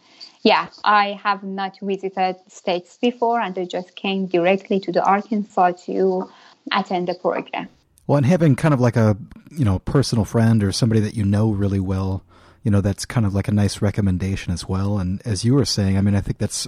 Yeah 0.44 0.68
i 0.84 1.20
have 1.24 1.44
not 1.44 1.78
visited 1.82 2.36
states 2.48 2.98
before 3.02 3.40
and 3.40 3.58
i 3.58 3.66
just 3.66 3.96
came 3.96 4.28
directly 4.28 4.80
to 4.82 4.92
the 4.92 5.04
arkansas 5.04 5.72
to 5.86 6.30
attend 6.72 7.08
the 7.08 7.16
program. 7.16 7.70
Well 8.06 8.18
and 8.18 8.26
having 8.26 8.56
kind 8.56 8.74
of 8.74 8.80
like 8.80 8.96
a 8.96 9.18
you 9.52 9.66
know 9.66 9.80
personal 9.80 10.26
friend 10.26 10.64
or 10.64 10.72
somebody 10.72 11.02
that 11.02 11.16
you 11.16 11.26
know 11.26 11.52
really 11.52 11.80
well 11.80 12.24
you 12.64 12.72
know 12.72 12.82
that's 12.82 13.06
kind 13.06 13.26
of 13.26 13.34
like 13.34 13.48
a 13.48 13.54
nice 13.54 13.82
recommendation 13.82 14.52
as 14.52 14.68
well. 14.68 15.00
And 15.00 15.22
as 15.26 15.44
you 15.44 15.54
were 15.54 15.66
saying 15.66 15.98
i 15.98 16.02
mean 16.02 16.16
i 16.16 16.22
think 16.22 16.38
that's 16.38 16.68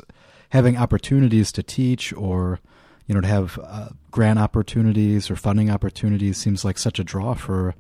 having 0.49 0.78
opportunities 0.78 1.52
to 1.52 1.63
teach 1.63 2.12
or 2.13 2.60
you 3.08 3.15
know 3.15 3.21
to 3.21 3.28
have 3.28 3.60
uh, 3.63 3.89
grant 4.12 4.39
opportunities 4.39 5.30
or 5.30 5.36
funding 5.36 5.69
opportunities 5.69 6.38
seems 6.38 6.63
like 6.65 6.78
such 6.78 6.99
a 6.99 7.04
draw 7.04 7.34
for 7.34 7.75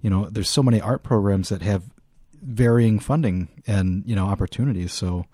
you 0.00 0.10
know, 0.10 0.28
there's 0.30 0.50
so 0.50 0.62
many 0.62 0.80
art 0.80 1.02
programs 1.02 1.48
that 1.48 1.62
have 1.62 1.82
varying 2.42 2.98
funding 2.98 3.48
and 3.66 4.02
you 4.06 4.16
know 4.16 4.26
opportunities. 4.26 4.92
So 4.92 5.26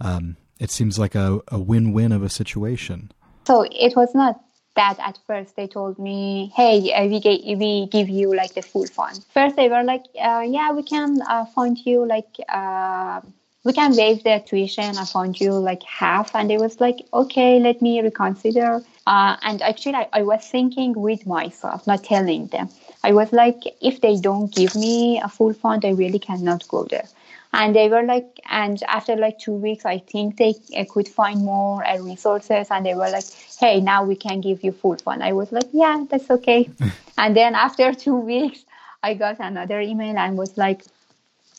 um, 0.00 0.36
it 0.58 0.70
seems 0.70 0.98
like 0.98 1.14
a, 1.14 1.40
a 1.48 1.58
win-win 1.58 2.12
of 2.12 2.22
a 2.22 2.28
situation. 2.28 3.12
So 3.46 3.66
it 3.70 3.94
was 3.94 4.14
not 4.14 4.40
that 4.74 4.98
at 4.98 5.18
first 5.26 5.56
they 5.56 5.66
told 5.66 5.98
me, 5.98 6.52
"Hey, 6.54 6.92
uh, 6.92 7.06
we 7.06 7.20
get, 7.20 7.40
we 7.58 7.86
give 7.86 8.08
you 8.08 8.34
like 8.34 8.54
the 8.54 8.62
full 8.62 8.86
fund." 8.86 9.24
First 9.32 9.56
they 9.56 9.68
were 9.68 9.84
like, 9.84 10.04
uh, 10.20 10.44
"Yeah, 10.46 10.72
we 10.72 10.82
can 10.82 11.20
uh, 11.22 11.44
fund 11.46 11.78
you 11.84 12.06
like." 12.06 12.36
Uh, 12.48 13.20
we 13.64 13.72
can 13.72 13.96
waive 13.96 14.22
the 14.22 14.40
tuition 14.46 14.84
and 14.84 15.08
fund 15.08 15.40
you 15.40 15.50
like 15.52 15.82
half 15.82 16.36
and 16.36 16.52
it 16.52 16.60
was 16.60 16.80
like 16.80 16.98
okay 17.12 17.58
let 17.58 17.82
me 17.82 18.00
reconsider 18.00 18.80
uh, 19.06 19.36
and 19.42 19.62
actually 19.62 19.94
I, 19.94 20.08
I 20.12 20.22
was 20.22 20.46
thinking 20.46 20.92
with 20.94 21.26
myself 21.26 21.86
not 21.86 22.04
telling 22.04 22.46
them 22.48 22.68
I 23.06 23.12
was 23.12 23.32
like, 23.32 23.62
if 23.80 24.00
they 24.00 24.16
don't 24.16 24.52
give 24.52 24.74
me 24.74 25.20
a 25.22 25.28
full 25.28 25.52
fund, 25.54 25.84
I 25.84 25.90
really 25.90 26.18
cannot 26.18 26.66
go 26.66 26.82
there. 26.84 27.06
And 27.52 27.74
they 27.74 27.88
were 27.88 28.02
like, 28.02 28.40
and 28.50 28.82
after 28.88 29.14
like 29.14 29.38
two 29.38 29.52
weeks, 29.52 29.84
I 29.86 29.98
think 29.98 30.36
they 30.38 30.54
uh, 30.76 30.84
could 30.90 31.06
find 31.06 31.44
more 31.44 31.86
uh, 31.86 31.98
resources. 31.98 32.66
And 32.68 32.84
they 32.84 32.96
were 32.96 33.08
like, 33.08 33.24
hey, 33.60 33.80
now 33.80 34.04
we 34.04 34.16
can 34.16 34.40
give 34.40 34.64
you 34.64 34.72
full 34.72 34.96
fund. 34.96 35.22
I 35.22 35.32
was 35.34 35.52
like, 35.52 35.68
yeah, 35.72 36.04
that's 36.10 36.28
okay. 36.30 36.68
and 37.18 37.36
then 37.36 37.54
after 37.54 37.94
two 37.94 38.16
weeks, 38.16 38.64
I 39.04 39.14
got 39.14 39.38
another 39.38 39.80
email 39.80 40.18
and 40.18 40.36
was 40.36 40.58
like, 40.58 40.82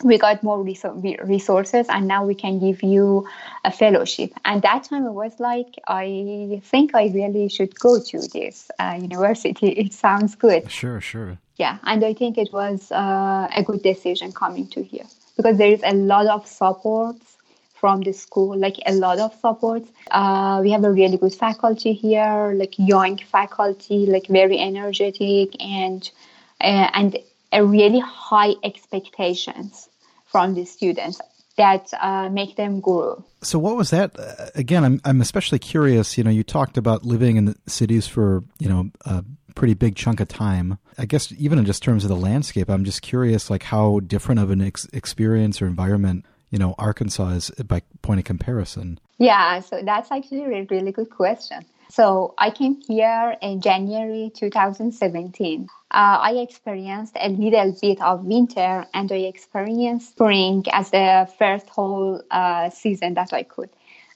we 0.03 0.17
got 0.17 0.43
more 0.43 0.63
resources 0.63 1.87
and 1.89 2.07
now 2.07 2.23
we 2.23 2.35
can 2.35 2.59
give 2.59 2.83
you 2.83 3.27
a 3.65 3.71
fellowship. 3.71 4.31
And 4.45 4.61
that 4.61 4.83
time 4.83 5.05
it 5.05 5.11
was 5.11 5.39
like 5.39 5.73
i 5.87 6.61
think 6.63 6.93
i 6.93 7.07
really 7.07 7.49
should 7.49 7.77
go 7.79 7.99
to 7.99 8.19
this 8.33 8.69
uh, 8.79 8.97
university. 8.99 9.69
It 9.69 9.93
sounds 9.93 10.35
good. 10.35 10.69
Sure 10.71 11.01
sure. 11.01 11.37
Yeah 11.57 11.77
and 11.83 12.03
i 12.03 12.13
think 12.13 12.37
it 12.37 12.49
was 12.53 12.91
uh, 12.91 13.47
a 13.55 13.63
good 13.63 13.81
decision 13.81 14.31
coming 14.31 14.67
to 14.69 14.83
here. 14.83 15.05
Because 15.35 15.57
there 15.57 15.71
is 15.71 15.81
a 15.83 15.93
lot 15.93 16.27
of 16.27 16.47
support 16.47 17.15
from 17.79 18.01
the 18.01 18.11
school 18.11 18.57
like 18.57 18.75
a 18.87 18.93
lot 18.93 19.19
of 19.19 19.31
support 19.39 19.83
uh, 20.09 20.59
we 20.63 20.71
have 20.71 20.83
a 20.83 20.91
really 20.91 21.15
good 21.15 21.33
faculty 21.33 21.93
here 21.93 22.51
like 22.55 22.73
young 22.77 23.17
faculty 23.17 24.07
like 24.07 24.25
very 24.27 24.57
energetic 24.57 25.55
and 25.61 26.09
uh, 26.59 26.89
and 26.93 27.19
a 27.51 27.63
really 27.63 27.99
high 27.99 28.53
expectations 28.63 29.89
from 30.25 30.53
the 30.53 30.65
students 30.65 31.19
that 31.57 31.91
uh, 31.99 32.29
make 32.29 32.55
them 32.55 32.79
grow. 32.79 33.23
So, 33.41 33.57
what 33.59 33.75
was 33.75 33.89
that? 33.89 34.17
Uh, 34.17 34.49
again, 34.55 34.83
I'm 34.83 35.01
I'm 35.03 35.21
especially 35.21 35.59
curious. 35.59 36.17
You 36.17 36.23
know, 36.23 36.29
you 36.29 36.43
talked 36.43 36.77
about 36.77 37.03
living 37.03 37.37
in 37.37 37.45
the 37.45 37.55
cities 37.67 38.07
for 38.07 38.43
you 38.59 38.69
know 38.69 38.91
a 39.05 39.23
pretty 39.55 39.73
big 39.73 39.95
chunk 39.95 40.19
of 40.19 40.27
time. 40.27 40.77
I 40.97 41.05
guess 41.05 41.31
even 41.37 41.59
in 41.59 41.65
just 41.65 41.81
terms 41.81 42.03
of 42.03 42.09
the 42.09 42.15
landscape, 42.15 42.69
I'm 42.69 42.85
just 42.85 43.01
curious, 43.01 43.49
like 43.49 43.63
how 43.63 43.99
different 44.01 44.39
of 44.39 44.51
an 44.51 44.61
ex- 44.61 44.85
experience 44.93 45.61
or 45.61 45.67
environment 45.67 46.25
you 46.49 46.59
know 46.59 46.75
Arkansas 46.77 47.29
is 47.29 47.49
by 47.65 47.81
point 48.01 48.19
of 48.19 48.25
comparison. 48.25 48.99
Yeah, 49.17 49.59
so 49.61 49.81
that's 49.83 50.11
actually 50.11 50.43
a 50.43 50.65
really 50.69 50.91
good 50.91 51.09
question. 51.09 51.65
So 51.89 52.33
I 52.37 52.51
came 52.51 52.81
here 52.87 53.35
in 53.41 53.61
January 53.61 54.31
2017. 54.35 55.67
Uh, 55.89 55.95
I 56.21 56.31
experienced 56.33 57.15
a 57.19 57.29
little 57.29 57.75
bit 57.81 58.01
of 58.01 58.25
winter 58.25 58.85
and 58.93 59.11
I 59.11 59.15
experienced 59.15 60.11
spring 60.11 60.65
as 60.71 60.91
the 60.91 61.29
first 61.39 61.69
whole 61.69 62.21
uh, 62.29 62.69
season 62.69 63.13
that 63.13 63.31
I 63.33 63.43
could. 63.43 63.69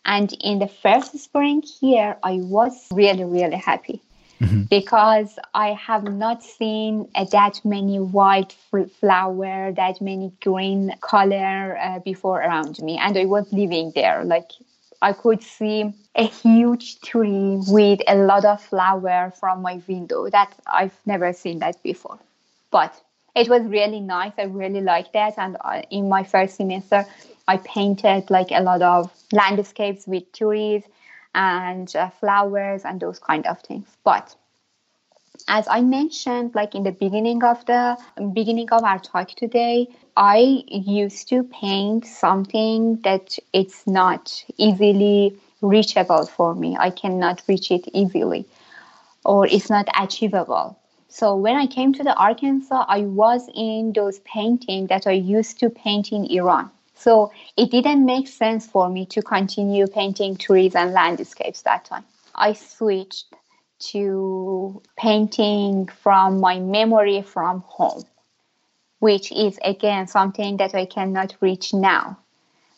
And 0.06 0.34
in 0.42 0.60
the 0.60 0.68
first 0.68 1.18
spring 1.20 1.62
here, 1.62 2.18
I 2.24 2.40
was 2.42 2.88
really, 2.92 3.24
really 3.24 3.58
happy. 3.58 4.02
Mm-hmm. 4.42 4.64
Because 4.64 5.38
I 5.54 5.74
have 5.74 6.04
not 6.04 6.42
seen 6.42 7.08
uh, 7.14 7.26
that 7.26 7.62
many 7.64 8.00
white 8.00 8.54
flower, 9.00 9.72
that 9.72 10.02
many 10.02 10.34
green 10.42 10.96
color 11.00 11.78
uh, 11.78 12.00
before 12.00 12.42
around 12.42 12.80
me, 12.82 12.98
and 12.98 13.16
I 13.16 13.26
was 13.26 13.54
living 13.54 13.92
there. 13.94 14.24
Like 14.24 14.50
I 15.02 15.14
could 15.14 15.42
see 15.42 15.94
a 16.16 16.24
huge 16.24 17.02
tree 17.02 17.60
with 17.68 18.02
a 18.08 18.16
lot 18.16 18.46
of 18.46 18.62
flower 18.62 19.34
from 19.40 19.62
my 19.62 19.82
window. 19.88 20.30
That 20.30 20.54
I've 20.68 20.98
never 21.06 21.34
seen 21.34 21.60
that 21.60 21.82
before. 21.84 22.20
But 22.70 22.94
it 23.36 23.50
was 23.50 23.64
really 23.64 24.00
nice. 24.00 24.34
I 24.38 24.44
really 24.44 24.82
liked 24.82 25.14
that. 25.14 25.34
And 25.38 25.58
uh, 25.62 25.82
in 25.90 26.10
my 26.10 26.24
first 26.24 26.56
semester, 26.56 27.06
I 27.48 27.58
painted 27.58 28.30
like 28.30 28.52
a 28.52 28.62
lot 28.62 28.82
of 28.82 29.12
landscapes 29.32 30.06
with 30.06 30.32
trees 30.34 30.84
and 31.34 31.94
uh, 31.96 32.10
flowers 32.10 32.84
and 32.86 33.00
those 33.00 33.20
kind 33.20 33.48
of 33.48 33.60
things. 33.62 33.88
But 34.04 34.36
as 35.52 35.68
I 35.68 35.82
mentioned, 35.82 36.56
like 36.56 36.76
in 36.76 36.84
the 36.84 36.94
beginning 36.94 37.44
of 37.44 37.66
the 37.66 37.98
beginning 38.34 38.70
of 38.72 38.86
our 38.86 39.00
talk 39.00 39.32
today, 39.32 39.90
I 40.16 40.64
used 40.70 41.28
to 41.28 41.44
paint 41.44 42.06
something 42.08 43.02
that 43.02 43.38
it's 43.52 43.86
not 43.86 44.46
easily 44.58 45.38
reachable 45.62 46.26
for 46.26 46.56
me. 46.56 46.78
I 46.80 46.90
cannot 46.90 47.44
reach 47.50 47.70
it 47.70 47.90
easily, 47.94 48.46
or 49.26 49.46
it's 49.46 49.70
not 49.70 49.90
achievable. 50.00 50.80
So 51.10 51.36
when 51.36 51.58
I 51.58 51.68
came 51.68 51.92
to 51.96 52.04
the 52.04 52.16
Arkansas, 52.16 52.86
I 52.88 53.02
was 53.02 53.50
in 53.54 53.92
those 53.92 54.20
painting 54.20 54.88
that 54.88 55.06
I 55.06 55.12
used 55.12 55.60
to 55.60 55.70
paint 55.70 56.14
in 56.14 56.24
Iran. 56.32 56.72
So 56.96 57.34
it 57.58 57.72
didn't 57.72 58.06
make 58.06 58.30
sense 58.30 58.68
for 58.68 58.88
me 58.88 59.06
to 59.08 59.22
continue 59.22 59.86
painting 59.88 60.38
trees 60.38 60.76
and 60.76 60.94
landscapes 60.94 61.64
that 61.64 61.84
time. 61.84 62.06
I 62.36 62.54
switched 62.54 63.36
to 63.92 64.82
painting 64.98 65.88
from 65.88 66.40
my 66.40 66.60
memory 66.60 67.22
from 67.22 67.62
home, 67.62 68.04
which 69.00 69.32
is 69.32 69.60
again 69.64 70.08
something 70.08 70.58
that 70.58 70.76
I 70.76 70.86
cannot 70.86 71.36
reach 71.42 71.74
now 71.74 72.18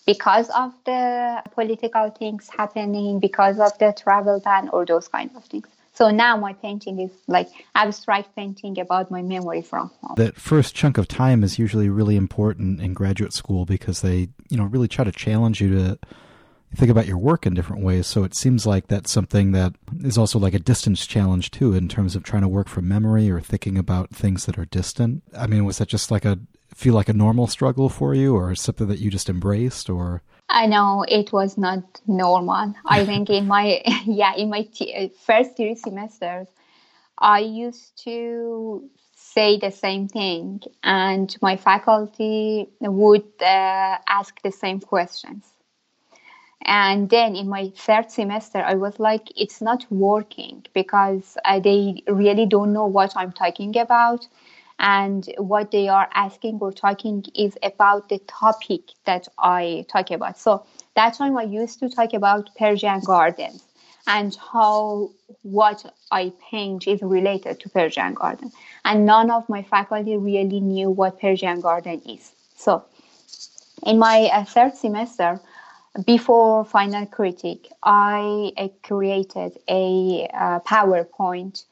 because 0.05 0.49
of 0.49 0.73
the 0.85 1.43
political 1.51 2.09
things 2.09 2.49
happening, 2.49 3.19
because 3.19 3.59
of 3.59 3.77
the 3.77 3.93
travel 3.97 4.39
ban, 4.39 4.69
or 4.69 4.85
those 4.85 5.07
kind 5.07 5.31
of 5.35 5.45
things. 5.45 5.67
So 5.93 6.09
now 6.09 6.35
my 6.37 6.53
painting 6.53 6.99
is 6.99 7.11
like 7.27 7.49
abstract 7.75 8.35
painting 8.35 8.79
about 8.79 9.11
my 9.11 9.21
memory 9.21 9.61
from 9.61 9.91
home. 10.01 10.15
That 10.17 10.35
first 10.35 10.73
chunk 10.73 10.97
of 10.97 11.07
time 11.07 11.43
is 11.43 11.59
usually 11.59 11.87
really 11.87 12.15
important 12.15 12.81
in 12.81 12.93
graduate 12.95 13.33
school 13.33 13.65
because 13.65 14.01
they, 14.01 14.29
you 14.49 14.57
know, 14.57 14.65
really 14.65 14.87
try 14.87 15.05
to 15.05 15.11
challenge 15.11 15.61
you 15.61 15.69
to 15.75 15.99
think 16.75 16.91
about 16.91 17.07
your 17.07 17.17
work 17.17 17.45
in 17.45 17.53
different 17.53 17.83
ways. 17.83 18.07
So 18.07 18.23
it 18.23 18.35
seems 18.35 18.65
like 18.65 18.87
that's 18.87 19.11
something 19.11 19.51
that 19.51 19.73
is 20.03 20.17
also 20.17 20.39
like 20.39 20.53
a 20.53 20.59
distance 20.59 21.05
challenge 21.05 21.51
too, 21.51 21.73
in 21.73 21.87
terms 21.87 22.15
of 22.15 22.23
trying 22.23 22.41
to 22.41 22.47
work 22.47 22.67
from 22.67 22.87
memory 22.87 23.29
or 23.29 23.39
thinking 23.39 23.77
about 23.77 24.09
things 24.09 24.45
that 24.45 24.57
are 24.57 24.65
distant. 24.65 25.23
I 25.37 25.47
mean, 25.47 25.65
was 25.65 25.77
that 25.77 25.87
just 25.87 26.11
like 26.11 26.25
a 26.25 26.39
feel 26.73 26.95
like 26.95 27.09
a 27.09 27.13
normal 27.13 27.47
struggle 27.47 27.87
for 27.87 28.15
you, 28.15 28.35
or 28.35 28.55
something 28.55 28.87
that 28.87 28.99
you 28.99 29.11
just 29.11 29.29
embraced, 29.29 29.89
or? 29.89 30.23
I 30.49 30.65
know 30.65 31.05
it 31.07 31.31
was 31.31 31.57
not 31.57 32.01
normal. 32.07 32.73
I 32.85 33.05
think 33.09 33.29
in 33.29 33.47
my 33.47 33.81
yeah 34.05 34.33
in 34.35 34.49
my 34.49 34.63
t- 34.63 35.11
first 35.25 35.55
three 35.55 35.75
semesters, 35.75 36.47
I 37.17 37.39
used 37.39 38.03
to 38.03 38.89
say 39.15 39.57
the 39.57 39.71
same 39.71 40.07
thing, 40.07 40.61
and 40.83 41.35
my 41.41 41.57
faculty 41.57 42.67
would 42.81 43.31
uh, 43.41 43.97
ask 44.07 44.41
the 44.41 44.51
same 44.51 44.79
questions 44.79 45.52
and 46.65 47.09
then 47.09 47.35
in 47.35 47.49
my 47.49 47.69
third 47.75 48.11
semester, 48.11 48.59
I 48.59 48.75
was 48.75 48.99
like, 48.99 49.27
it's 49.35 49.61
not 49.61 49.85
working 49.91 50.65
because 50.73 51.37
uh, 51.45 51.59
they 51.59 52.03
really 52.07 52.45
don't 52.45 52.73
know 52.73 52.85
what 52.85 53.13
I'm 53.15 53.31
talking 53.31 53.77
about. 53.77 54.27
And 54.79 55.29
what 55.37 55.71
they 55.71 55.87
are 55.87 56.09
asking 56.13 56.59
or 56.59 56.71
talking 56.71 57.23
is 57.35 57.57
about 57.63 58.09
the 58.09 58.19
topic 58.27 58.81
that 59.05 59.27
I 59.37 59.85
talk 59.89 60.11
about. 60.11 60.37
So 60.37 60.65
that 60.95 61.13
time 61.13 61.37
I 61.37 61.43
used 61.43 61.79
to 61.79 61.89
talk 61.89 62.13
about 62.13 62.49
Persian 62.57 62.99
gardens 63.01 63.63
and 64.07 64.35
how 64.51 65.11
what 65.43 65.93
I 66.11 66.33
paint 66.49 66.87
is 66.87 67.01
related 67.01 67.59
to 67.61 67.69
Persian 67.69 68.13
garden. 68.13 68.51
And 68.83 69.05
none 69.05 69.31
of 69.31 69.47
my 69.47 69.63
faculty 69.63 70.17
really 70.17 70.59
knew 70.59 70.89
what 70.89 71.19
Persian 71.19 71.61
garden 71.61 72.01
is. 72.05 72.33
So 72.55 72.83
in 73.85 73.99
my 73.99 74.29
uh, 74.33 74.43
third 74.45 74.75
semester, 74.75 75.39
before 76.05 76.65
final 76.65 77.05
critic, 77.05 77.69
I 77.83 78.51
uh, 78.57 78.67
created 78.81 79.59
a 79.69 80.27
uh, 80.33 80.59
PowerPoint 80.61 81.65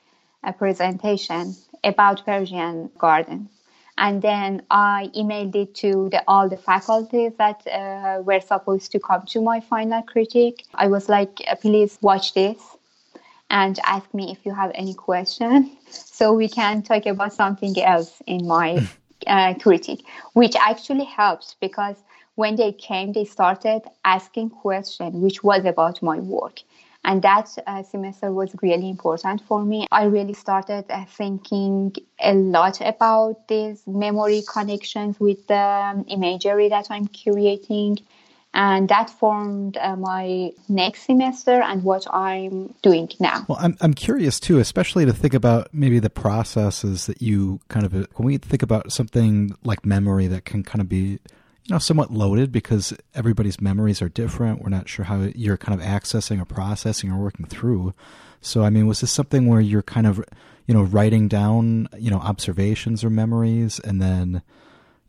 a 0.43 0.53
presentation 0.53 1.55
about 1.83 2.25
Persian 2.25 2.89
gardens. 2.97 3.49
And 3.97 4.21
then 4.21 4.63
I 4.71 5.11
emailed 5.15 5.55
it 5.55 5.75
to 5.75 6.09
the, 6.09 6.23
all 6.27 6.49
the 6.49 6.57
faculties 6.57 7.33
that 7.37 7.65
uh, 7.67 8.21
were 8.23 8.39
supposed 8.39 8.91
to 8.93 8.99
come 8.99 9.25
to 9.27 9.41
my 9.41 9.59
final 9.59 10.01
critic. 10.01 10.63
I 10.73 10.87
was 10.87 11.09
like, 11.09 11.41
uh, 11.47 11.55
please 11.55 11.99
watch 12.01 12.33
this 12.33 12.57
and 13.49 13.77
ask 13.85 14.11
me 14.13 14.31
if 14.31 14.45
you 14.45 14.53
have 14.55 14.71
any 14.73 14.93
question 14.93 15.77
so 15.89 16.33
we 16.33 16.47
can 16.47 16.81
talk 16.81 17.05
about 17.05 17.33
something 17.33 17.79
else 17.81 18.21
in 18.25 18.47
my 18.47 18.87
uh, 19.27 19.53
critic, 19.55 19.99
which 20.33 20.55
actually 20.55 21.05
helps 21.05 21.55
because 21.59 21.97
when 22.35 22.55
they 22.55 22.71
came, 22.71 23.13
they 23.13 23.25
started 23.25 23.81
asking 24.05 24.49
questions, 24.49 25.15
which 25.15 25.43
was 25.43 25.65
about 25.65 26.01
my 26.01 26.19
work. 26.19 26.59
And 27.03 27.21
that 27.23 27.49
uh, 27.65 27.81
semester 27.81 28.31
was 28.31 28.55
really 28.61 28.87
important 28.87 29.41
for 29.47 29.65
me. 29.65 29.87
I 29.91 30.03
really 30.03 30.33
started 30.33 30.85
uh, 30.89 31.05
thinking 31.05 31.95
a 32.19 32.33
lot 32.33 32.79
about 32.79 33.47
these 33.47 33.81
memory 33.87 34.43
connections 34.47 35.19
with 35.19 35.47
the 35.47 36.05
imagery 36.07 36.69
that 36.69 36.87
I'm 36.91 37.07
creating. 37.07 37.97
And 38.53 38.87
that 38.89 39.09
formed 39.09 39.77
uh, 39.77 39.95
my 39.95 40.51
next 40.69 41.03
semester 41.03 41.61
and 41.61 41.83
what 41.83 42.05
I'm 42.13 42.75
doing 42.83 43.09
now. 43.19 43.45
Well, 43.47 43.57
I'm, 43.59 43.77
I'm 43.81 43.93
curious 43.93 44.39
too, 44.39 44.59
especially 44.59 45.05
to 45.05 45.13
think 45.13 45.33
about 45.33 45.73
maybe 45.73 45.99
the 45.99 46.09
processes 46.09 47.07
that 47.07 47.21
you 47.21 47.61
kind 47.69 47.85
of, 47.85 47.93
when 47.93 48.25
we 48.25 48.37
think 48.37 48.61
about 48.61 48.91
something 48.91 49.55
like 49.63 49.85
memory 49.85 50.27
that 50.27 50.45
can 50.45 50.63
kind 50.63 50.81
of 50.81 50.89
be 50.89 51.19
you 51.65 51.73
know, 51.73 51.79
somewhat 51.79 52.11
loaded 52.11 52.51
because 52.51 52.93
everybody's 53.13 53.61
memories 53.61 54.01
are 54.01 54.09
different. 54.09 54.61
We're 54.61 54.69
not 54.69 54.89
sure 54.89 55.05
how 55.05 55.29
you're 55.35 55.57
kind 55.57 55.79
of 55.79 55.85
accessing 55.85 56.41
or 56.41 56.45
processing 56.45 57.11
or 57.11 57.17
working 57.17 57.45
through. 57.45 57.93
So, 58.41 58.63
I 58.63 58.69
mean, 58.69 58.87
was 58.87 59.01
this 59.01 59.11
something 59.11 59.45
where 59.45 59.61
you're 59.61 59.83
kind 59.83 60.07
of, 60.07 60.23
you 60.65 60.73
know, 60.73 60.81
writing 60.81 61.27
down, 61.27 61.87
you 61.97 62.09
know, 62.09 62.17
observations 62.17 63.03
or 63.03 63.09
memories 63.11 63.79
and 63.79 64.01
then, 64.01 64.41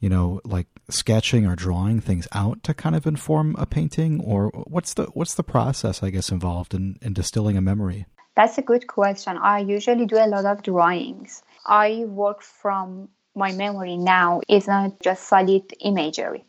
you 0.01 0.11
know, 0.11 0.41
like 0.45 0.67
sketching 0.91 1.47
or 1.47 1.57
drawing 1.57 2.01
things 2.01 2.29
out 2.33 2.63
to 2.65 2.75
kind 2.75 2.95
of 2.95 3.07
inform 3.07 3.57
a 3.59 3.65
painting 3.65 4.21
or 4.21 4.49
what's 4.67 4.95
the 4.95 5.05
what's 5.15 5.35
the 5.35 5.43
process 5.43 6.03
I 6.03 6.11
guess 6.11 6.31
involved 6.31 6.75
in, 6.75 6.99
in 7.01 7.15
distilling 7.15 7.57
a 7.57 7.63
memory? 7.63 8.07
That's 8.37 8.59
a 8.59 8.63
good 8.63 8.87
question. 8.87 9.39
I 9.39 9.61
usually 9.61 10.07
do 10.07 10.17
a 10.17 10.27
lot 10.27 10.45
of 10.45 10.63
drawings. 10.63 11.43
I 11.65 12.05
work 12.07 12.43
from 12.43 13.09
my 13.35 13.53
memory 13.53 13.97
now 13.97 14.41
is 14.49 14.67
not 14.67 15.01
just 15.01 15.29
solid 15.29 15.73
imagery. 15.81 16.45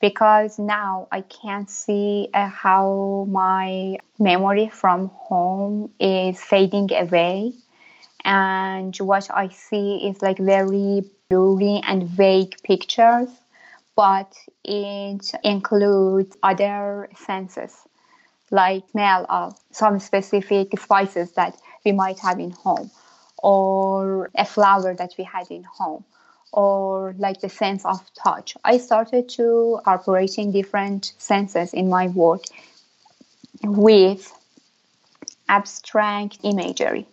Because 0.00 0.58
now 0.58 1.08
I 1.12 1.20
can 1.20 1.66
see 1.66 2.28
uh, 2.32 2.48
how 2.48 3.26
my 3.28 3.98
memory 4.18 4.68
from 4.68 5.08
home 5.08 5.90
is 6.00 6.40
fading 6.40 6.90
away. 6.94 7.52
And 8.24 8.96
what 8.96 9.28
I 9.30 9.48
see 9.48 10.08
is 10.08 10.22
like 10.22 10.38
very 10.38 11.02
blurry 11.28 11.80
and 11.86 12.04
vague 12.04 12.56
pictures 12.62 13.28
but 13.96 14.32
it 14.64 15.30
includes 15.44 16.34
other 16.42 17.08
senses 17.16 17.76
like 18.50 18.82
smell 18.90 19.26
of 19.28 19.54
some 19.70 20.00
specific 20.00 20.78
spices 20.80 21.32
that 21.32 21.54
we 21.84 21.92
might 21.92 22.18
have 22.18 22.38
in 22.40 22.50
home 22.50 22.90
or 23.42 24.30
a 24.36 24.44
flower 24.44 24.94
that 24.94 25.12
we 25.18 25.24
had 25.24 25.46
in 25.50 25.64
home 25.64 26.02
or 26.52 27.14
like 27.18 27.40
the 27.40 27.48
sense 27.48 27.84
of 27.84 28.00
touch. 28.14 28.56
I 28.64 28.78
started 28.78 29.28
to 29.30 29.76
incorporating 29.78 30.52
different 30.52 31.12
senses 31.18 31.72
in 31.72 31.88
my 31.88 32.08
work 32.08 32.42
with 33.62 34.32
abstract 35.48 36.38
imagery 36.42 37.06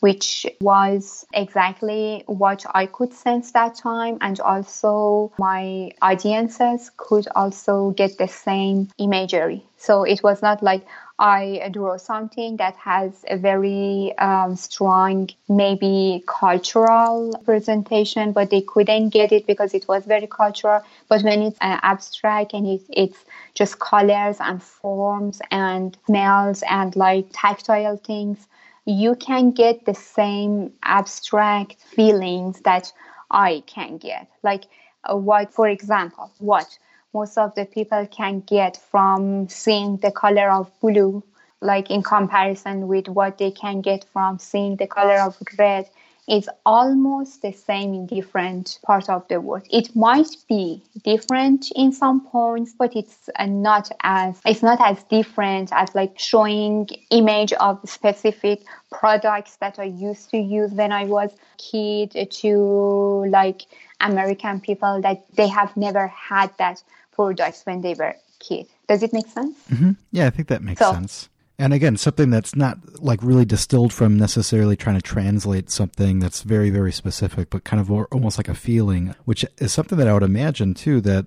which 0.00 0.46
was 0.60 1.26
exactly 1.32 2.24
what 2.26 2.64
I 2.74 2.86
could 2.86 3.12
sense 3.12 3.52
that 3.52 3.74
time. 3.74 4.16
And 4.20 4.40
also, 4.40 5.32
my 5.38 5.92
audiences 6.02 6.90
could 6.96 7.28
also 7.36 7.90
get 7.90 8.18
the 8.18 8.26
same 8.26 8.88
imagery. 8.98 9.62
So 9.76 10.04
it 10.04 10.22
was 10.22 10.42
not 10.42 10.62
like 10.62 10.86
I 11.20 11.68
draw 11.70 11.98
something 11.98 12.56
that 12.56 12.76
has 12.76 13.24
a 13.28 13.36
very 13.36 14.14
um, 14.18 14.56
strong, 14.56 15.28
maybe 15.48 16.24
cultural 16.26 17.38
presentation, 17.44 18.32
but 18.32 18.50
they 18.50 18.62
couldn't 18.62 19.10
get 19.10 19.30
it 19.30 19.46
because 19.46 19.74
it 19.74 19.86
was 19.86 20.06
very 20.06 20.26
cultural. 20.26 20.82
But 21.08 21.22
when 21.22 21.42
it's 21.42 21.58
uh, 21.60 21.78
abstract 21.82 22.54
and 22.54 22.66
it, 22.66 22.82
it's 22.88 23.24
just 23.54 23.78
colors 23.78 24.38
and 24.40 24.62
forms 24.62 25.42
and 25.50 25.96
smells 26.06 26.62
and 26.68 26.96
like 26.96 27.26
tactile 27.32 27.98
things, 27.98 28.48
you 28.86 29.14
can 29.14 29.50
get 29.52 29.84
the 29.84 29.94
same 29.94 30.72
abstract 30.82 31.76
feelings 31.82 32.60
that 32.62 32.92
I 33.30 33.62
can 33.66 33.98
get. 33.98 34.28
Like, 34.42 34.64
uh, 35.04 35.16
what, 35.16 35.52
for 35.52 35.68
example, 35.68 36.30
what 36.38 36.78
most 37.12 37.38
of 37.38 37.54
the 37.54 37.64
people 37.64 38.06
can 38.06 38.40
get 38.40 38.76
from 38.76 39.48
seeing 39.48 39.96
the 39.98 40.12
color 40.12 40.50
of 40.50 40.70
blue, 40.80 41.22
like 41.60 41.90
in 41.90 42.02
comparison 42.02 42.88
with 42.88 43.08
what 43.08 43.38
they 43.38 43.50
can 43.50 43.80
get 43.80 44.04
from 44.12 44.38
seeing 44.38 44.76
the 44.76 44.86
color 44.86 45.20
of 45.20 45.36
red 45.58 45.88
is 46.28 46.48
almost 46.64 47.42
the 47.42 47.50
same 47.50 47.92
in 47.92 48.06
different 48.06 48.78
parts 48.84 49.08
of 49.08 49.26
the 49.26 49.40
world. 49.40 49.66
It 49.68 49.96
might 49.96 50.36
be 50.48 50.80
different 51.02 51.72
in 51.74 51.92
some 51.92 52.24
points, 52.26 52.72
but 52.78 52.94
it's 52.94 53.28
uh, 53.36 53.46
not 53.46 53.90
as 54.04 54.40
it's 54.46 54.62
not 54.62 54.80
as 54.80 55.02
different 55.04 55.70
as 55.72 55.92
like 55.94 56.16
showing 56.18 56.88
image 57.10 57.52
of 57.54 57.80
specific 57.84 58.62
products 58.92 59.56
that 59.56 59.80
I 59.80 59.84
used 59.84 60.30
to 60.30 60.38
use 60.38 60.70
when 60.70 60.92
I 60.92 61.04
was 61.04 61.32
kid 61.58 62.14
to 62.30 63.24
like 63.28 63.62
American 64.00 64.60
people 64.60 65.00
that 65.02 65.24
they 65.34 65.48
have 65.48 65.76
never 65.76 66.06
had 66.06 66.50
that 66.58 66.82
products 67.20 67.62
when 67.64 67.82
they 67.82 67.94
were 67.94 68.14
kid. 68.38 68.66
Does 68.88 69.02
it 69.02 69.12
make 69.12 69.26
sense? 69.28 69.56
Mm-hmm. 69.70 69.92
Yeah, 70.10 70.26
I 70.26 70.30
think 70.30 70.48
that 70.48 70.62
makes 70.62 70.78
so, 70.78 70.92
sense. 70.92 71.28
And 71.58 71.74
again, 71.74 71.98
something 71.98 72.30
that's 72.30 72.56
not 72.56 72.78
like 73.02 73.22
really 73.22 73.44
distilled 73.44 73.92
from 73.92 74.16
necessarily 74.16 74.76
trying 74.76 74.96
to 74.96 75.02
translate 75.02 75.70
something 75.70 76.18
that's 76.18 76.40
very, 76.42 76.70
very 76.70 76.90
specific, 76.90 77.50
but 77.50 77.64
kind 77.64 77.78
of 77.78 77.90
almost 77.90 78.38
like 78.38 78.48
a 78.48 78.54
feeling, 78.54 79.14
which 79.26 79.44
is 79.58 79.70
something 79.70 79.98
that 79.98 80.08
I 80.08 80.14
would 80.14 80.22
imagine 80.22 80.72
too 80.72 81.02
that 81.02 81.26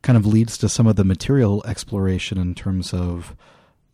kind 0.00 0.16
of 0.16 0.24
leads 0.24 0.56
to 0.58 0.70
some 0.70 0.86
of 0.86 0.96
the 0.96 1.04
material 1.04 1.62
exploration 1.66 2.38
in 2.38 2.54
terms 2.54 2.94
of 2.94 3.36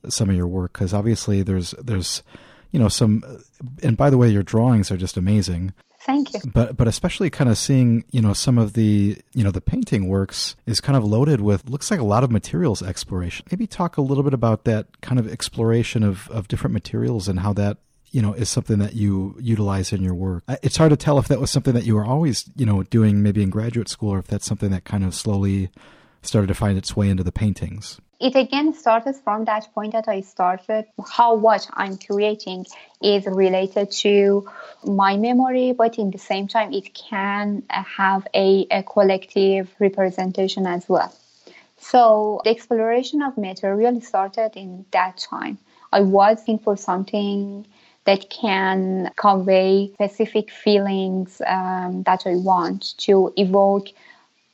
some 0.08 0.30
of 0.30 0.36
your 0.36 0.46
work. 0.46 0.74
Because 0.74 0.94
obviously, 0.94 1.42
there's 1.42 1.72
there's 1.82 2.22
you 2.70 2.78
know 2.78 2.88
some, 2.88 3.24
and 3.82 3.96
by 3.96 4.10
the 4.10 4.18
way, 4.18 4.28
your 4.28 4.44
drawings 4.44 4.92
are 4.92 4.96
just 4.96 5.16
amazing. 5.16 5.74
Thank 6.02 6.32
you. 6.32 6.40
But 6.52 6.76
but 6.76 6.88
especially 6.88 7.28
kind 7.28 7.50
of 7.50 7.58
seeing 7.58 8.04
you 8.10 8.22
know 8.22 8.32
some 8.32 8.56
of 8.56 8.72
the 8.72 9.18
you 9.32 9.44
know 9.44 9.50
the 9.50 9.60
painting 9.60 10.08
works 10.08 10.56
is 10.66 10.80
kind 10.80 10.96
of 10.96 11.04
loaded 11.04 11.40
with 11.40 11.68
looks 11.68 11.90
like 11.90 12.00
a 12.00 12.04
lot 12.04 12.24
of 12.24 12.30
materials 12.30 12.82
exploration. 12.82 13.46
Maybe 13.50 13.66
talk 13.66 13.96
a 13.96 14.00
little 14.00 14.24
bit 14.24 14.32
about 14.32 14.64
that 14.64 15.00
kind 15.02 15.18
of 15.18 15.30
exploration 15.30 16.02
of 16.02 16.30
of 16.30 16.48
different 16.48 16.72
materials 16.72 17.28
and 17.28 17.40
how 17.40 17.52
that 17.54 17.78
you 18.10 18.22
know 18.22 18.32
is 18.32 18.48
something 18.48 18.78
that 18.78 18.94
you 18.94 19.36
utilize 19.38 19.92
in 19.92 20.02
your 20.02 20.14
work. 20.14 20.42
Uh, 20.48 20.56
it's 20.62 20.78
hard 20.78 20.90
to 20.90 20.96
tell 20.96 21.18
if 21.18 21.28
that 21.28 21.40
was 21.40 21.50
something 21.50 21.74
that 21.74 21.84
you 21.84 21.94
were 21.94 22.04
always 22.04 22.48
you 22.56 22.64
know 22.64 22.82
doing 22.84 23.22
maybe 23.22 23.42
in 23.42 23.50
graduate 23.50 23.88
school 23.88 24.10
or 24.10 24.18
if 24.18 24.26
that's 24.26 24.46
something 24.46 24.70
that 24.70 24.84
kind 24.84 25.04
of 25.04 25.14
slowly 25.14 25.70
started 26.22 26.46
to 26.46 26.54
find 26.54 26.78
its 26.78 26.96
way 26.96 27.10
into 27.10 27.22
the 27.22 27.32
paintings 27.32 28.00
it 28.20 28.36
again 28.36 28.74
started 28.74 29.16
from 29.16 29.46
that 29.46 29.72
point 29.74 29.92
that 29.92 30.08
I 30.08 30.20
started. 30.20 30.84
How 31.08 31.34
what 31.34 31.68
I'm 31.72 31.96
creating 31.96 32.66
is 33.02 33.24
related 33.26 33.90
to 34.02 34.48
my 34.84 35.16
memory, 35.16 35.72
but 35.72 35.98
in 35.98 36.10
the 36.10 36.18
same 36.18 36.46
time, 36.46 36.72
it 36.72 36.92
can 36.94 37.62
have 37.70 38.26
a, 38.34 38.66
a 38.70 38.82
collective 38.82 39.74
representation 39.78 40.66
as 40.66 40.86
well. 40.88 41.14
So 41.78 42.42
the 42.44 42.50
exploration 42.50 43.22
of 43.22 43.38
material 43.38 44.00
started 44.02 44.52
in 44.54 44.84
that 44.90 45.16
time. 45.16 45.58
I 45.92 46.02
was 46.02 46.38
looking 46.40 46.58
for 46.58 46.76
something 46.76 47.66
that 48.04 48.28
can 48.28 49.10
convey 49.16 49.90
specific 49.94 50.50
feelings 50.50 51.40
um, 51.46 52.02
that 52.04 52.26
I 52.26 52.36
want 52.36 52.98
to 52.98 53.32
evoke 53.36 53.88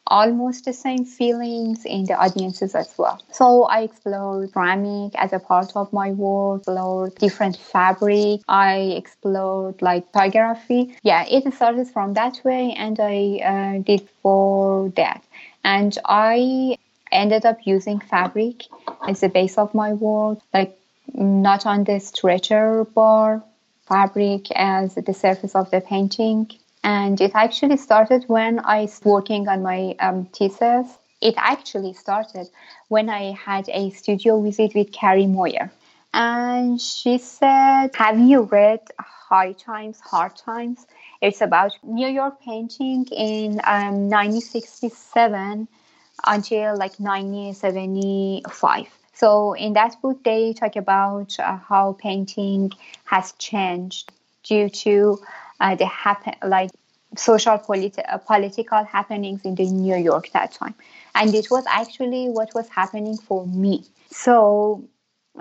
almost 0.06 0.64
the 0.64 0.72
same 0.72 1.04
feelings 1.04 1.84
in 1.84 2.04
the 2.04 2.14
audiences 2.14 2.74
as 2.74 2.92
well. 2.96 3.20
So 3.32 3.64
I 3.64 3.82
explored 3.82 4.52
ceramic 4.52 5.14
as 5.16 5.32
a 5.32 5.38
part 5.38 5.72
of 5.76 5.92
my 5.92 6.10
work, 6.12 6.60
explored 6.60 7.14
different 7.16 7.56
fabric. 7.56 8.40
I 8.48 8.76
explored 8.96 9.82
like 9.82 10.12
typography. 10.12 10.96
Yeah, 11.02 11.24
it 11.28 11.52
started 11.54 11.88
from 11.88 12.14
that 12.14 12.40
way 12.44 12.74
and 12.76 12.98
I 13.00 13.40
uh, 13.44 13.82
did 13.82 14.08
for 14.22 14.90
that. 14.96 15.22
And 15.64 15.96
I 16.04 16.76
ended 17.12 17.44
up 17.44 17.58
using 17.64 18.00
fabric 18.00 18.64
as 19.08 19.20
the 19.20 19.28
base 19.28 19.58
of 19.58 19.74
my 19.74 19.92
work, 19.92 20.38
like 20.52 20.78
not 21.14 21.66
on 21.66 21.84
the 21.84 21.98
stretcher 22.00 22.84
bar 22.84 23.42
fabric 23.86 24.50
as 24.52 24.94
the 24.94 25.14
surface 25.14 25.54
of 25.54 25.70
the 25.70 25.80
painting 25.80 26.50
and 26.86 27.20
it 27.20 27.32
actually 27.34 27.76
started 27.76 28.24
when 28.28 28.60
I 28.60 28.82
was 28.82 29.00
working 29.04 29.48
on 29.48 29.60
my 29.64 29.96
um, 29.98 30.26
thesis. 30.26 30.86
It 31.20 31.34
actually 31.36 31.92
started 31.94 32.48
when 32.86 33.10
I 33.10 33.32
had 33.32 33.68
a 33.70 33.90
studio 33.90 34.40
visit 34.40 34.72
with 34.72 34.92
Carrie 34.92 35.26
Moyer. 35.26 35.72
And 36.14 36.80
she 36.80 37.18
said, 37.18 37.88
Have 37.96 38.20
you 38.20 38.42
read 38.42 38.82
High 39.00 39.52
Times, 39.54 39.98
Hard 39.98 40.36
Times? 40.36 40.86
It's 41.20 41.40
about 41.40 41.72
New 41.82 42.06
York 42.06 42.40
painting 42.40 43.06
in 43.10 43.60
um, 43.64 44.08
1967 44.08 45.66
until 46.24 46.78
like 46.78 46.94
1975. 47.00 48.86
So 49.12 49.54
in 49.54 49.72
that 49.72 50.00
book, 50.00 50.22
they 50.22 50.52
talk 50.52 50.76
about 50.76 51.36
uh, 51.40 51.56
how 51.56 51.96
painting 51.98 52.70
has 53.06 53.32
changed 53.32 54.12
due 54.44 54.68
to 54.68 55.18
the 55.76 55.86
happen 55.86 56.34
like 56.44 56.70
social 57.16 57.58
politi- 57.58 58.04
uh, 58.08 58.18
political 58.18 58.84
happenings 58.84 59.42
in 59.44 59.54
the 59.54 59.64
New 59.64 59.96
York 59.96 60.30
that 60.32 60.52
time, 60.52 60.74
and 61.14 61.34
it 61.34 61.50
was 61.50 61.64
actually 61.66 62.28
what 62.28 62.54
was 62.54 62.68
happening 62.68 63.16
for 63.16 63.46
me. 63.46 63.84
So 64.10 64.88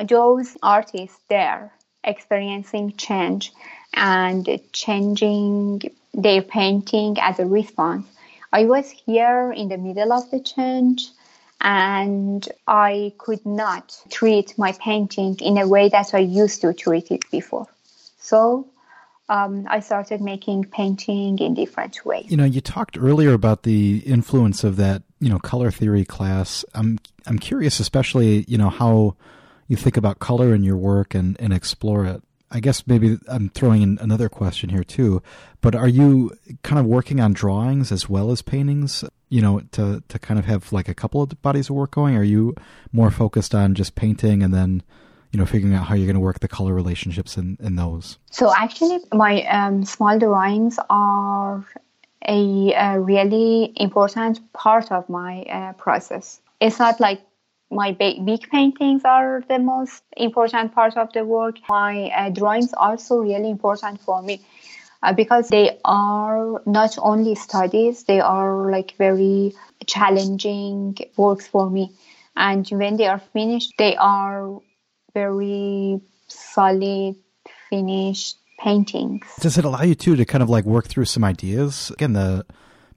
those 0.08 0.58
artists 0.62 1.19
there 1.30 1.71
experiencing 2.04 2.95
change 2.97 3.51
and 3.93 4.60
changing 4.71 5.82
their 6.13 6.41
painting 6.41 7.17
as 7.19 7.39
a 7.39 7.45
response. 7.45 8.06
I 8.54 8.65
was 8.65 8.89
here 8.89 9.51
in 9.51 9.69
the 9.69 9.78
middle 9.78 10.13
of 10.13 10.30
the 10.32 10.39
change 10.39 11.10
and 11.62 12.47
I 12.67 13.13
could 13.17 13.45
not 13.45 13.97
treat 14.10 14.58
my 14.58 14.71
painting 14.73 15.38
in 15.39 15.58
a 15.58 15.67
way 15.67 15.89
that 15.89 16.13
I 16.13 16.19
used 16.19 16.62
to 16.62 16.73
treat 16.73 17.12
it 17.12 17.30
before. 17.32 17.67
So 18.19 18.67
um, 19.28 19.66
I 19.70 19.80
started 19.80 20.22
making 20.22 20.66
painting 20.66 21.40
in 21.40 21.54
different 21.54 22.06
ways. 22.06 22.30
You 22.30 22.38
know, 22.38 22.46
you 22.46 22.62
talked 22.62 22.98
earlier 22.98 23.34
about 23.34 23.64
the 23.64 24.00
influence 24.06 24.64
of 24.64 24.76
that, 24.76 25.04
you 25.20 25.30
know, 25.30 25.40
color 25.40 25.72
theory 25.72 26.06
class. 26.06 26.64
I'm 26.74 27.00
I'm 27.26 27.40
curious, 27.40 27.80
especially, 27.80 28.46
you 28.48 28.58
know, 28.58 28.70
how 28.70 29.16
you 29.68 29.78
think 29.78 29.98
about 29.98 30.20
color 30.20 30.54
in 30.54 30.64
your 30.64 30.78
work 30.78 31.16
and 31.16 31.36
and 31.40 31.54
explore 31.54 32.06
it. 32.06 32.22
I 32.52 32.60
guess 32.60 32.86
maybe 32.86 33.18
I'm 33.28 33.50
throwing 33.50 33.82
in 33.82 33.98
another 34.00 34.30
question 34.30 34.70
here 34.70 34.84
too, 34.84 35.24
but 35.62 35.74
are 35.74 35.88
you 35.88 36.32
kind 36.62 36.80
of 36.80 36.86
working 36.86 37.20
on 37.20 37.34
drawings 37.34 37.92
as 37.92 38.08
well 38.08 38.32
as 38.32 38.44
paintings? 38.44 39.04
You 39.30 39.42
know, 39.42 39.62
to 39.72 40.04
to 40.08 40.20
kind 40.20 40.40
of 40.40 40.46
have 40.46 40.72
like 40.72 40.88
a 40.88 40.94
couple 40.94 41.24
of 41.24 41.42
bodies 41.42 41.70
of 41.72 41.76
work 41.76 41.92
going. 41.92 42.16
Are 42.16 42.24
you 42.24 42.56
more 42.92 43.10
focused 43.10 43.56
on 43.56 43.74
just 43.74 43.96
painting 43.96 44.44
and 44.44 44.54
then 44.54 44.84
you 45.36 45.39
know, 45.41 45.45
figuring 45.45 45.76
out 45.76 45.86
how 45.86 45.95
you're 45.95 46.06
going 46.06 46.15
to 46.15 46.21
work 46.21 46.39
the 46.39 46.48
color 46.48 46.74
relationships 46.74 47.36
in, 47.36 47.58
in 47.60 47.76
those? 47.76 48.17
So 48.32 48.54
actually, 48.56 49.00
my 49.12 49.43
um, 49.48 49.84
small 49.84 50.17
drawings 50.17 50.80
are 50.89 51.67
a, 52.26 52.71
a, 52.71 53.02
really 53.02 53.74
important 53.76 54.39
part 54.53 54.93
of 54.93 55.10
my 55.10 55.41
uh, 55.41 55.74
process. 55.74 56.39
It's 56.62 56.80
not 56.80 57.01
like 57.01 57.20
my 57.70 57.91
big 57.91 58.49
paintings 58.49 59.01
are 59.03 59.43
the 59.49 59.60
most 59.60 60.03
important 60.16 60.74
part 60.74 60.95
of 60.95 61.12
the 61.12 61.26
work. 61.26 61.57
My 61.68 62.10
uh, 62.12 62.30
drawings 62.30 62.72
are 62.72 62.91
also 62.91 63.18
really 63.18 63.49
important 63.49 63.99
for 63.99 64.22
me 64.22 64.39
uh, 65.03 65.12
because 65.12 65.49
they 65.49 65.78
are 65.84 66.62
not 66.66 66.97
only 66.97 67.36
studies, 67.36 68.05
they 68.05 68.22
are 68.22 68.72
like 68.72 68.95
very 68.97 69.53
challenging 69.86 70.97
works 71.18 71.45
for 71.45 71.70
me. 71.70 71.91
And 72.38 72.66
when 72.70 72.95
they 72.95 73.07
are 73.07 73.20
finished, 73.34 73.74
they 73.78 73.97
are 73.97 74.62
very 75.16 75.99
solid, 76.28 77.16
finished 77.72 78.38
paintings. 78.59 79.26
Does 79.39 79.57
it 79.57 79.66
allow 79.66 79.82
you 79.82 79.95
too 79.95 80.16
to 80.16 80.26
kind 80.26 80.43
of 80.43 80.49
like 80.49 80.66
work 80.66 80.88
through 80.88 81.05
some 81.05 81.24
ideas? 81.24 81.89
Again, 81.91 82.13
the 82.13 82.45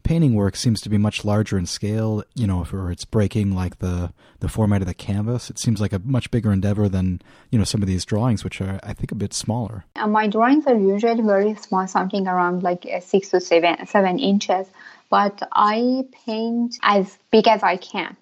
painting 0.02 0.34
work 0.34 0.56
seems 0.56 0.80
to 0.80 0.88
be 0.88 0.98
much 0.98 1.24
larger 1.24 1.56
in 1.56 1.66
scale. 1.66 2.22
You 2.34 2.46
know, 2.46 2.60
if 2.62 2.74
it's 2.74 3.04
breaking 3.04 3.54
like 3.54 3.78
the 3.78 4.12
the 4.40 4.48
format 4.48 4.82
of 4.82 4.88
the 4.88 4.94
canvas, 4.94 5.50
it 5.50 5.58
seems 5.58 5.80
like 5.80 5.92
a 5.92 6.00
much 6.00 6.30
bigger 6.30 6.52
endeavor 6.52 6.88
than 6.88 7.22
you 7.50 7.58
know 7.58 7.64
some 7.64 7.82
of 7.82 7.88
these 7.88 8.04
drawings, 8.04 8.44
which 8.44 8.60
are 8.60 8.78
I 8.82 8.92
think 8.92 9.12
a 9.12 9.14
bit 9.14 9.32
smaller. 9.32 9.84
And 9.96 10.04
uh, 10.04 10.08
my 10.08 10.26
drawings 10.26 10.66
are 10.66 10.76
usually 10.76 11.22
very 11.22 11.54
small, 11.54 11.86
something 11.86 12.26
around 12.26 12.62
like 12.62 12.86
uh, 12.86 13.00
six 13.00 13.30
to 13.30 13.40
seven 13.40 13.86
seven 13.86 14.18
inches, 14.18 14.66
but 15.10 15.40
I 15.52 16.04
paint 16.26 16.76
as 16.82 17.16
big 17.30 17.46
as 17.48 17.62
I 17.62 17.76
can. 17.76 18.16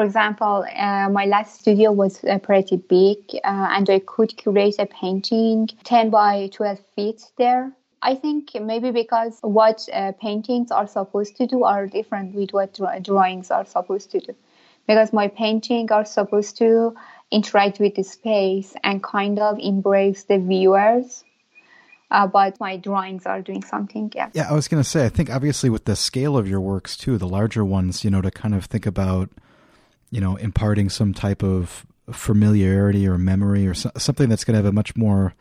For 0.00 0.06
example, 0.06 0.64
uh, 0.74 1.10
my 1.10 1.26
last 1.26 1.60
studio 1.60 1.92
was 1.92 2.24
uh, 2.24 2.38
pretty 2.38 2.78
big, 2.78 3.18
uh, 3.44 3.76
and 3.76 3.90
I 3.90 3.98
could 3.98 4.42
create 4.42 4.78
a 4.78 4.86
painting 4.86 5.68
10 5.84 6.08
by 6.08 6.48
12 6.54 6.80
feet 6.96 7.22
there 7.36 7.72
I 8.02 8.14
think 8.14 8.52
maybe 8.58 8.90
because 8.92 9.38
what 9.42 9.86
uh, 9.92 10.12
paintings 10.12 10.70
are 10.70 10.86
supposed 10.86 11.36
to 11.36 11.46
do 11.46 11.64
are 11.64 11.86
different 11.86 12.34
with 12.34 12.50
what 12.52 12.78
drawings 13.02 13.50
are 13.50 13.66
supposed 13.66 14.10
to 14.12 14.20
do. 14.20 14.34
Because 14.86 15.12
my 15.12 15.28
paintings 15.28 15.90
are 15.90 16.06
supposed 16.06 16.56
to 16.58 16.94
interact 17.30 17.78
with 17.78 17.94
the 17.96 18.02
space 18.02 18.74
and 18.82 19.02
kind 19.02 19.38
of 19.38 19.58
embrace 19.58 20.24
the 20.24 20.38
viewers. 20.38 21.24
Uh, 22.10 22.26
but 22.26 22.58
my 22.58 22.78
drawings 22.78 23.26
are 23.26 23.42
doing 23.42 23.62
something 23.62 24.10
else. 24.16 24.32
Yeah, 24.34 24.48
I 24.50 24.54
was 24.54 24.66
going 24.66 24.82
to 24.82 24.88
say, 24.88 25.04
I 25.04 25.10
think 25.10 25.28
obviously 25.28 25.68
with 25.68 25.84
the 25.84 25.94
scale 25.94 26.38
of 26.38 26.48
your 26.48 26.60
works 26.60 26.96
too, 26.96 27.18
the 27.18 27.28
larger 27.28 27.66
ones, 27.66 28.02
you 28.02 28.10
know, 28.10 28.22
to 28.22 28.30
kind 28.30 28.54
of 28.54 28.64
think 28.64 28.86
about, 28.86 29.28
you 30.10 30.20
know, 30.20 30.36
imparting 30.36 30.88
some 30.88 31.14
type 31.14 31.42
of 31.42 31.86
familiarity 32.12 33.06
or 33.06 33.18
memory 33.18 33.66
or 33.66 33.74
so, 33.74 33.90
something 33.96 34.28
that's 34.28 34.44
going 34.44 34.54
to 34.54 34.58
have 34.58 34.66
a 34.66 34.72
much 34.72 34.96
more 34.96 35.34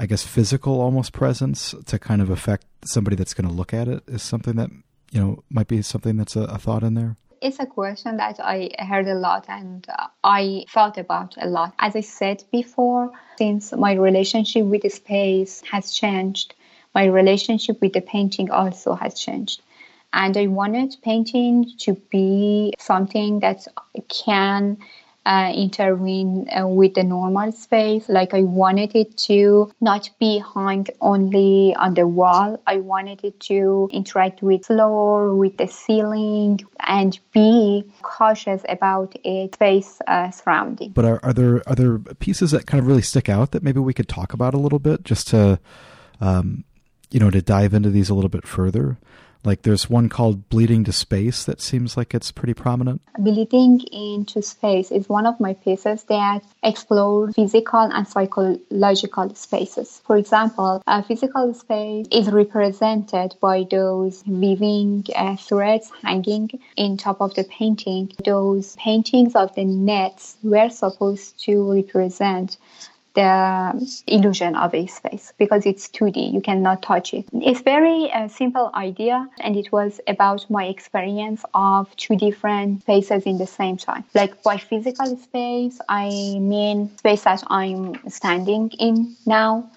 I 0.00 0.06
guess 0.06 0.22
physical 0.22 0.80
almost 0.80 1.12
presence 1.12 1.74
to 1.84 1.98
kind 1.98 2.22
of 2.22 2.30
affect 2.30 2.64
somebody 2.86 3.16
that's 3.16 3.34
going 3.34 3.46
to 3.46 3.54
look 3.54 3.74
at 3.74 3.86
it 3.86 4.02
is 4.06 4.22
something 4.22 4.56
that 4.56 4.70
you 5.10 5.20
know 5.20 5.44
might 5.50 5.68
be 5.68 5.82
something 5.82 6.16
that's 6.16 6.36
a, 6.36 6.44
a 6.44 6.56
thought 6.56 6.82
in 6.82 6.94
there. 6.94 7.16
It's 7.42 7.58
a 7.58 7.66
question 7.66 8.16
that 8.16 8.40
I 8.40 8.70
heard 8.78 9.06
a 9.08 9.14
lot 9.14 9.44
and 9.48 9.86
uh, 9.90 10.06
I 10.24 10.64
thought 10.72 10.96
about 10.96 11.34
a 11.38 11.46
lot. 11.46 11.74
As 11.78 11.96
I 11.96 12.00
said 12.00 12.44
before, 12.50 13.12
since 13.36 13.72
my 13.72 13.92
relationship 13.92 14.64
with 14.64 14.82
the 14.82 14.88
space 14.88 15.62
has 15.70 15.92
changed, 15.92 16.54
my 16.94 17.04
relationship 17.04 17.82
with 17.82 17.92
the 17.92 18.00
painting 18.00 18.50
also 18.50 18.94
has 18.94 19.20
changed. 19.20 19.60
And 20.12 20.36
I 20.36 20.46
wanted 20.48 20.96
painting 21.02 21.70
to 21.80 21.94
be 22.10 22.74
something 22.78 23.40
that 23.40 23.66
can 24.08 24.78
uh, 25.26 25.52
intervene 25.54 26.48
uh, 26.50 26.66
with 26.66 26.94
the 26.94 27.04
normal 27.04 27.52
space. 27.52 28.08
Like 28.08 28.34
I 28.34 28.42
wanted 28.42 28.94
it 28.96 29.16
to 29.28 29.70
not 29.80 30.10
be 30.18 30.38
hung 30.38 30.86
only 31.00 31.74
on 31.76 31.94
the 31.94 32.06
wall. 32.06 32.60
I 32.66 32.78
wanted 32.78 33.22
it 33.24 33.38
to 33.40 33.88
interact 33.92 34.42
with 34.42 34.66
floor, 34.66 35.34
with 35.34 35.56
the 35.58 35.66
ceiling, 35.66 36.60
and 36.80 37.18
be 37.32 37.84
cautious 38.02 38.62
about 38.68 39.14
its 39.22 39.56
space 39.56 40.00
uh, 40.06 40.30
surrounding. 40.30 40.90
But 40.92 41.04
are, 41.04 41.20
are 41.24 41.32
there 41.74 41.98
pieces 41.98 42.50
that 42.52 42.66
kind 42.66 42.80
of 42.80 42.86
really 42.86 43.02
stick 43.02 43.28
out 43.28 43.52
that 43.52 43.62
maybe 43.62 43.80
we 43.80 43.94
could 43.94 44.08
talk 44.08 44.32
about 44.32 44.54
a 44.54 44.58
little 44.58 44.78
bit, 44.78 45.04
just 45.04 45.28
to 45.28 45.60
um, 46.20 46.64
you 47.10 47.20
know 47.20 47.30
to 47.30 47.42
dive 47.42 47.74
into 47.74 47.90
these 47.90 48.08
a 48.08 48.14
little 48.14 48.30
bit 48.30 48.46
further? 48.46 48.98
Like 49.42 49.62
there's 49.62 49.88
one 49.88 50.08
called 50.08 50.48
Bleeding 50.50 50.84
to 50.84 50.92
Space 50.92 51.44
that 51.44 51.60
seems 51.60 51.96
like 51.96 52.14
it's 52.14 52.30
pretty 52.30 52.54
prominent. 52.54 53.00
Bleeding 53.18 53.80
into 53.92 54.42
Space 54.42 54.90
is 54.90 55.08
one 55.08 55.26
of 55.26 55.40
my 55.40 55.54
pieces 55.54 56.04
that 56.04 56.42
explore 56.62 57.32
physical 57.32 57.80
and 57.80 58.06
psychological 58.06 59.34
spaces. 59.34 60.02
For 60.04 60.16
example, 60.16 60.82
a 60.86 61.02
physical 61.02 61.54
space 61.54 62.06
is 62.10 62.30
represented 62.30 63.34
by 63.40 63.66
those 63.70 64.22
weaving 64.26 65.06
uh, 65.16 65.36
threads 65.36 65.90
hanging 66.02 66.50
in 66.76 66.96
top 66.96 67.20
of 67.20 67.34
the 67.34 67.44
painting. 67.44 68.12
Those 68.24 68.76
paintings 68.76 69.34
of 69.34 69.54
the 69.54 69.64
nets 69.64 70.36
were 70.42 70.68
supposed 70.68 71.42
to 71.44 71.72
represent 71.72 72.58
the 73.14 74.02
illusion 74.06 74.54
of 74.54 74.74
a 74.74 74.86
space 74.86 75.32
because 75.38 75.66
it's 75.66 75.88
2D. 75.88 76.32
You 76.32 76.40
cannot 76.40 76.82
touch 76.82 77.12
it. 77.14 77.26
It's 77.32 77.60
very 77.60 78.10
uh, 78.12 78.28
simple 78.28 78.70
idea, 78.74 79.28
and 79.40 79.56
it 79.56 79.72
was 79.72 80.00
about 80.06 80.48
my 80.50 80.64
experience 80.66 81.44
of 81.54 81.94
two 81.96 82.16
different 82.16 82.82
spaces 82.82 83.24
in 83.24 83.38
the 83.38 83.46
same 83.46 83.76
time. 83.76 84.04
Like 84.14 84.42
by 84.42 84.56
physical 84.56 85.16
space, 85.16 85.80
I 85.88 86.08
mean 86.40 86.96
space 86.98 87.24
that 87.24 87.42
I'm 87.48 88.08
standing 88.08 88.70
in 88.78 89.16
now. 89.26 89.70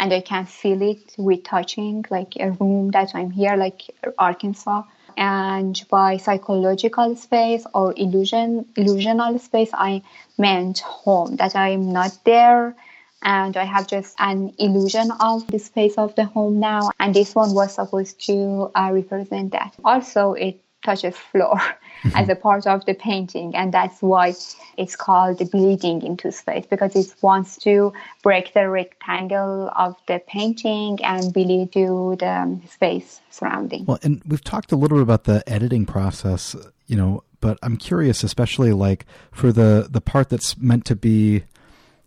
And 0.00 0.12
I 0.12 0.20
can 0.20 0.46
feel 0.46 0.80
it 0.80 1.16
with 1.18 1.42
touching, 1.42 2.04
like 2.08 2.36
a 2.38 2.52
room 2.52 2.92
that 2.92 3.16
I'm 3.16 3.32
here, 3.32 3.56
like 3.56 3.82
Arkansas 4.16 4.84
and 5.18 5.84
by 5.90 6.16
psychological 6.16 7.14
space 7.16 7.66
or 7.74 7.92
illusion 7.96 8.64
illusional 8.76 9.38
space 9.40 9.70
i 9.74 10.00
meant 10.38 10.78
home 10.78 11.36
that 11.36 11.54
i'm 11.56 11.92
not 11.92 12.16
there 12.24 12.74
and 13.22 13.56
I 13.56 13.64
have 13.64 13.88
just 13.88 14.14
an 14.20 14.54
illusion 14.58 15.10
of 15.20 15.46
the 15.48 15.58
space 15.58 15.98
of 15.98 16.14
the 16.14 16.24
home 16.24 16.60
now. 16.60 16.90
And 17.00 17.12
this 17.12 17.34
one 17.34 17.52
was 17.52 17.74
supposed 17.74 18.24
to 18.26 18.70
uh, 18.74 18.90
represent 18.92 19.52
that. 19.52 19.74
Also, 19.84 20.34
it 20.34 20.62
touches 20.88 21.16
floor 21.16 21.60
as 22.14 22.28
a 22.28 22.34
part 22.34 22.66
of 22.66 22.84
the 22.86 22.94
painting, 22.94 23.54
and 23.54 23.74
that's 23.74 24.00
why 24.00 24.34
it's 24.76 24.96
called 24.96 25.38
bleeding 25.50 26.02
into 26.02 26.32
space 26.32 26.64
because 26.64 26.96
it 26.96 27.14
wants 27.20 27.58
to 27.58 27.92
break 28.22 28.54
the 28.54 28.68
rectangle 28.68 29.70
of 29.76 29.96
the 30.06 30.18
painting 30.26 30.98
and 31.04 31.32
bleed 31.32 31.72
to 31.72 32.16
the 32.18 32.60
space 32.70 33.20
surrounding. 33.30 33.84
Well, 33.84 33.98
and 34.02 34.22
we've 34.26 34.44
talked 34.44 34.72
a 34.72 34.76
little 34.76 34.98
bit 34.98 35.02
about 35.02 35.24
the 35.24 35.42
editing 35.46 35.84
process, 35.84 36.56
you 36.86 36.96
know, 36.96 37.22
but 37.40 37.58
I'm 37.62 37.76
curious, 37.76 38.24
especially 38.24 38.72
like 38.72 39.04
for 39.30 39.52
the 39.52 39.88
the 39.90 40.00
part 40.00 40.30
that's 40.30 40.56
meant 40.56 40.84
to 40.86 40.96
be 40.96 41.44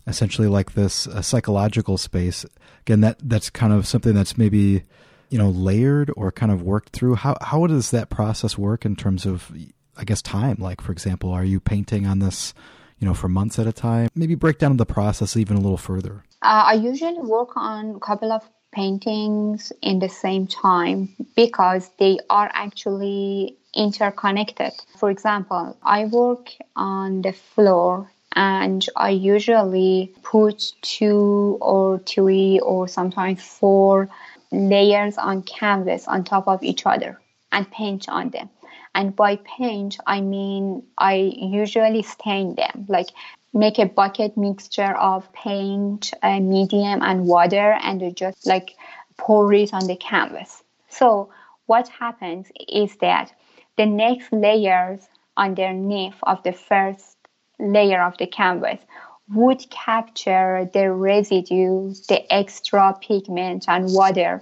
essentially 0.08 0.48
like 0.48 0.74
this 0.74 1.08
uh, 1.08 1.22
psychological 1.22 1.98
space. 1.98 2.46
Again, 2.82 3.02
that 3.02 3.18
that's 3.22 3.50
kind 3.50 3.74
of 3.74 3.88
something 3.88 4.16
that's 4.16 4.38
maybe 4.38 4.84
you 5.32 5.38
know 5.38 5.50
layered 5.50 6.12
or 6.16 6.32
kind 6.32 6.52
of 6.52 6.62
worked 6.62 6.90
through. 6.90 7.16
How 7.16 7.36
how 7.42 7.66
does 7.66 7.90
that 7.92 8.10
process 8.10 8.58
work 8.58 8.86
in 8.86 8.96
terms 8.96 9.26
of 9.26 9.52
I 9.98 10.04
guess 10.04 10.22
time? 10.22 10.58
Like 10.60 10.82
for 10.82 10.92
example, 10.92 11.32
are 11.32 11.46
you 11.46 11.60
painting 11.60 12.06
on 12.06 12.20
this? 12.20 12.54
You 13.00 13.08
know, 13.08 13.16
for 13.16 13.28
months 13.28 13.58
at 13.58 13.66
a 13.66 13.74
time. 13.74 14.10
Maybe 14.14 14.36
break 14.36 14.60
down 14.60 14.78
the 14.78 14.86
process 14.86 15.36
even 15.36 15.58
a 15.58 15.60
little 15.60 15.76
further. 15.76 16.24
Uh, 16.44 16.66
I 16.68 16.74
usually 16.74 17.18
work 17.18 17.58
on 17.58 17.96
a 17.96 18.00
couple 18.00 18.32
of 18.32 18.48
paintings 18.72 19.74
in 19.82 19.98
the 19.98 20.08
same 20.08 20.46
time 20.46 21.10
because 21.36 21.90
they 21.98 22.20
are 22.30 22.52
actually 22.54 23.58
interconnected. 23.74 24.74
For 24.98 25.10
example, 25.10 25.76
I 25.82 26.06
work 26.06 26.52
on 26.76 27.24
the 27.24 27.34
floor 27.34 28.12
and 28.34 28.86
I 28.96 29.10
usually 29.10 30.14
put 30.24 30.64
two 30.82 31.58
or 31.62 32.00
three 32.00 32.60
or 32.60 32.88
sometimes 32.88 33.44
four 33.44 34.10
layers 34.52 35.18
on 35.18 35.44
canvas 35.44 36.08
on 36.08 36.24
top 36.24 36.48
of 36.48 36.64
each 36.64 36.86
other 36.86 37.20
and 37.52 37.70
paint 37.72 38.10
on 38.10 38.30
them. 38.30 38.50
And 38.94 39.16
by 39.16 39.38
paint, 39.38 39.98
I 40.06 40.22
mean 40.22 40.84
I 40.98 41.34
usually 41.38 42.04
stain 42.04 42.56
them, 42.56 42.86
like 42.88 43.10
make 43.54 43.80
a 43.80 43.86
bucket 43.86 44.38
mixture 44.38 44.96
of 44.96 45.32
paint, 45.34 46.14
uh, 46.24 46.40
medium, 46.40 47.02
and 47.02 47.26
water, 47.26 47.78
and 47.82 48.16
just 48.16 48.46
like 48.46 48.76
pour 49.18 49.54
it 49.54 49.74
on 49.74 49.88
the 49.88 49.96
canvas. 49.96 50.64
So 50.90 51.30
what 51.68 51.88
happens 51.88 52.48
is 52.68 52.96
that 52.98 53.34
the 53.78 53.86
next 53.86 54.32
layers 54.34 55.08
underneath 55.38 56.16
of 56.24 56.44
the 56.44 56.52
first 56.52 57.18
layer 57.60 58.04
of 58.04 58.18
the 58.18 58.28
canvas 58.28 58.80
would 59.34 59.70
capture 59.70 60.70
the 60.74 60.92
residue, 60.92 61.94
the 62.08 62.34
extra 62.34 62.96
pigment 63.02 63.66
and 63.68 63.94
water 63.94 64.42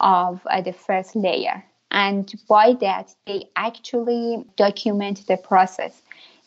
of 0.00 0.40
uh, 0.46 0.60
the 0.60 0.72
first 0.72 1.16
layer. 1.16 1.64
And 1.90 2.32
by 2.48 2.74
that, 2.80 3.14
they 3.26 3.48
actually 3.56 4.44
document 4.56 5.26
the 5.26 5.36
process. 5.36 6.00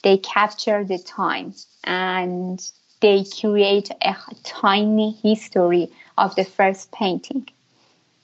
They 0.04 0.18
capture 0.18 0.84
the 0.84 0.98
time 0.98 1.54
and 1.84 2.66
they 3.02 3.26
create 3.40 3.90
a 4.02 4.16
tiny 4.44 5.12
history 5.22 5.92
of 6.18 6.36
the 6.36 6.46
first 6.46 6.92
painting. 6.92 7.48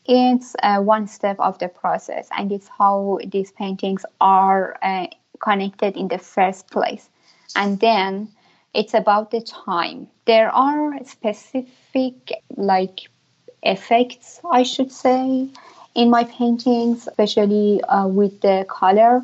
It's 0.06 0.56
uh, 0.64 0.80
one 0.80 1.08
step 1.08 1.38
of 1.40 1.60
the 1.60 1.68
process, 1.68 2.30
and 2.36 2.52
it's 2.52 2.68
how 2.68 3.20
these 3.28 3.52
paintings 3.52 4.06
are 4.20 4.78
uh, 4.82 5.08
connected 5.40 5.96
in 5.96 6.08
the 6.08 6.18
first 6.18 6.72
place 6.72 7.10
and 7.56 7.80
then 7.80 8.30
it's 8.74 8.94
about 8.94 9.32
the 9.32 9.42
time. 9.42 10.08
There 10.26 10.50
are 10.54 11.04
specific 11.04 12.32
like 12.56 13.10
effects, 13.64 14.40
I 14.50 14.64
should 14.64 14.92
say, 14.92 15.48
in 15.96 16.10
my 16.10 16.24
paintings, 16.24 17.08
especially 17.08 17.82
uh, 17.84 18.08
with 18.08 18.42
the 18.42 18.66
color. 18.70 19.24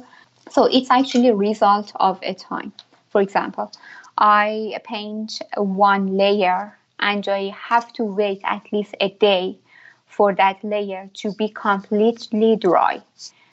So 0.50 0.66
it's 0.66 0.90
actually 0.92 1.30
a 1.30 1.36
result 1.36 1.92
of 1.96 2.20
a 2.24 2.34
time. 2.34 2.74
For 3.10 3.22
example, 3.22 3.72
I 4.18 4.80
paint 4.84 5.42
one 5.56 6.18
layer 6.18 6.78
and 7.00 7.28
I 7.28 7.50
have 7.70 7.92
to 7.94 8.04
wait 8.04 8.42
at 8.44 8.72
least 8.72 8.96
a 9.00 9.10
day 9.10 9.58
for 10.06 10.34
that 10.36 10.64
layer 10.64 11.10
to 11.16 11.32
be 11.34 11.50
completely 11.50 12.56
dry. 12.56 13.02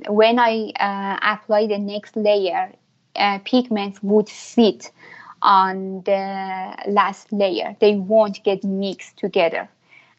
When 0.09 0.39
I 0.39 0.73
uh, 0.79 1.19
apply 1.23 1.67
the 1.67 1.79
next 1.79 2.17
layer, 2.17 2.73
uh, 3.17 3.39
pigments 3.45 4.03
would 4.03 4.29
sit 4.29 4.91
on 5.43 6.03
the 6.03 6.75
last 6.89 7.33
layer. 7.33 7.77
They 7.81 7.95
won't 7.97 8.43
get 8.45 8.65
mixed 8.65 9.19
together 9.19 9.69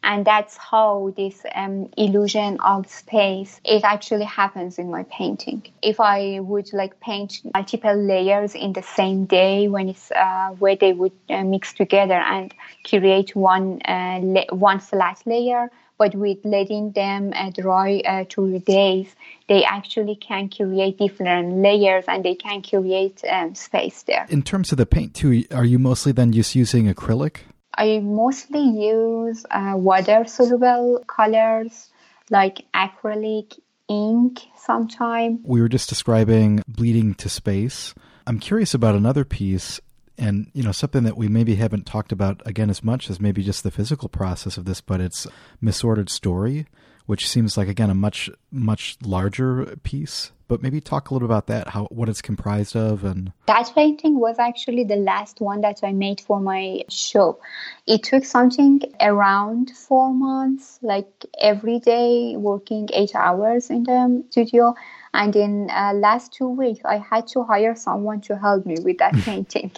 and 0.04 0.24
that's 0.24 0.56
how 0.58 1.12
this 1.16 1.44
um, 1.54 1.88
illusion 1.96 2.58
of 2.60 2.88
space 2.88 3.60
it 3.64 3.82
actually 3.84 4.24
happens 4.24 4.78
in 4.78 4.90
my 4.90 5.02
painting 5.04 5.62
if 5.82 5.98
i 5.98 6.38
would 6.40 6.72
like 6.72 6.98
paint 7.00 7.40
multiple 7.54 7.96
layers 7.96 8.54
in 8.54 8.72
the 8.74 8.82
same 8.82 9.24
day 9.24 9.66
when 9.66 9.88
it's 9.88 10.10
uh, 10.12 10.50
where 10.58 10.76
they 10.76 10.92
would 10.92 11.12
uh, 11.30 11.42
mix 11.42 11.72
together 11.72 12.14
and 12.14 12.54
create 12.88 13.34
one 13.34 13.80
uh, 13.88 14.20
la- 14.22 14.54
one 14.56 14.78
flat 14.78 15.20
layer 15.26 15.70
but 15.98 16.14
with 16.14 16.38
letting 16.44 16.92
them 16.92 17.32
uh, 17.34 17.50
dry 17.50 18.00
uh, 18.04 18.24
through 18.28 18.58
days 18.60 19.14
they 19.48 19.64
actually 19.64 20.16
can 20.16 20.48
create 20.48 20.98
different 20.98 21.56
layers 21.56 22.04
and 22.08 22.24
they 22.24 22.34
can 22.34 22.62
create 22.62 23.22
um, 23.30 23.54
space 23.54 24.02
there 24.04 24.26
in 24.28 24.42
terms 24.42 24.72
of 24.72 24.78
the 24.78 24.86
paint 24.86 25.14
too 25.14 25.44
are 25.50 25.64
you 25.64 25.78
mostly 25.78 26.12
then 26.12 26.32
just 26.32 26.54
using 26.54 26.92
acrylic 26.92 27.38
I 27.76 27.98
mostly 27.98 28.62
use 28.62 29.44
uh, 29.50 29.74
water 29.74 30.24
soluble 30.26 31.02
colors 31.06 31.90
like 32.30 32.64
acrylic 32.74 33.58
ink 33.88 34.40
sometimes. 34.56 35.40
We 35.44 35.60
were 35.60 35.68
just 35.68 35.88
describing 35.88 36.62
bleeding 36.68 37.14
to 37.14 37.28
space. 37.28 37.94
I'm 38.26 38.38
curious 38.38 38.74
about 38.74 38.94
another 38.94 39.24
piece 39.24 39.80
and 40.16 40.50
you 40.52 40.62
know 40.62 40.72
something 40.72 41.04
that 41.04 41.16
we 41.16 41.28
maybe 41.28 41.56
haven't 41.56 41.86
talked 41.86 42.12
about 42.12 42.42
again 42.46 42.70
as 42.70 42.82
much 42.82 43.10
as 43.10 43.20
maybe 43.20 43.42
just 43.42 43.62
the 43.62 43.70
physical 43.70 44.08
process 44.08 44.56
of 44.56 44.64
this 44.64 44.80
but 44.80 45.00
it's 45.00 45.26
misordered 45.62 46.08
story 46.08 46.66
which 47.06 47.28
seems 47.28 47.56
like 47.56 47.68
again 47.68 47.90
a 47.90 47.94
much 47.94 48.30
much 48.50 48.96
larger 49.02 49.76
piece. 49.82 50.30
But 50.46 50.62
maybe 50.62 50.80
talk 50.80 51.08
a 51.10 51.14
little 51.14 51.26
about 51.26 51.46
that 51.46 51.68
how 51.68 51.86
what 51.86 52.08
it's 52.08 52.20
comprised 52.20 52.76
of 52.76 53.04
and 53.04 53.32
that 53.46 53.72
painting 53.74 54.20
was 54.20 54.38
actually 54.38 54.84
the 54.84 54.96
last 54.96 55.40
one 55.40 55.62
that 55.62 55.80
i 55.82 55.92
made 55.92 56.20
for 56.20 56.38
my 56.38 56.82
show. 56.90 57.38
It 57.86 58.02
took 58.02 58.24
something 58.24 58.80
around 59.00 59.70
four 59.70 60.12
months 60.12 60.78
like 60.82 61.08
every 61.40 61.78
day 61.80 62.36
working 62.36 62.88
eight 62.92 63.14
hours 63.14 63.70
in 63.70 63.84
the 63.84 64.24
studio 64.30 64.74
and 65.14 65.34
in 65.34 65.70
uh, 65.70 65.92
last 65.94 66.32
two 66.32 66.48
weeks 66.48 66.80
i 66.84 66.98
had 66.98 67.26
to 67.26 67.42
hire 67.42 67.74
someone 67.74 68.20
to 68.20 68.36
help 68.36 68.66
me 68.66 68.76
with 68.84 68.98
that 68.98 69.14
painting 69.24 69.70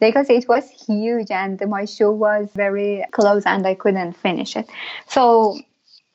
because 0.00 0.28
it 0.30 0.48
was 0.48 0.68
huge 0.70 1.30
and 1.30 1.60
my 1.68 1.84
show 1.84 2.10
was 2.10 2.48
very 2.54 3.04
close 3.12 3.44
and 3.46 3.66
i 3.66 3.74
couldn't 3.74 4.14
finish 4.14 4.56
it. 4.56 4.68
So 5.06 5.60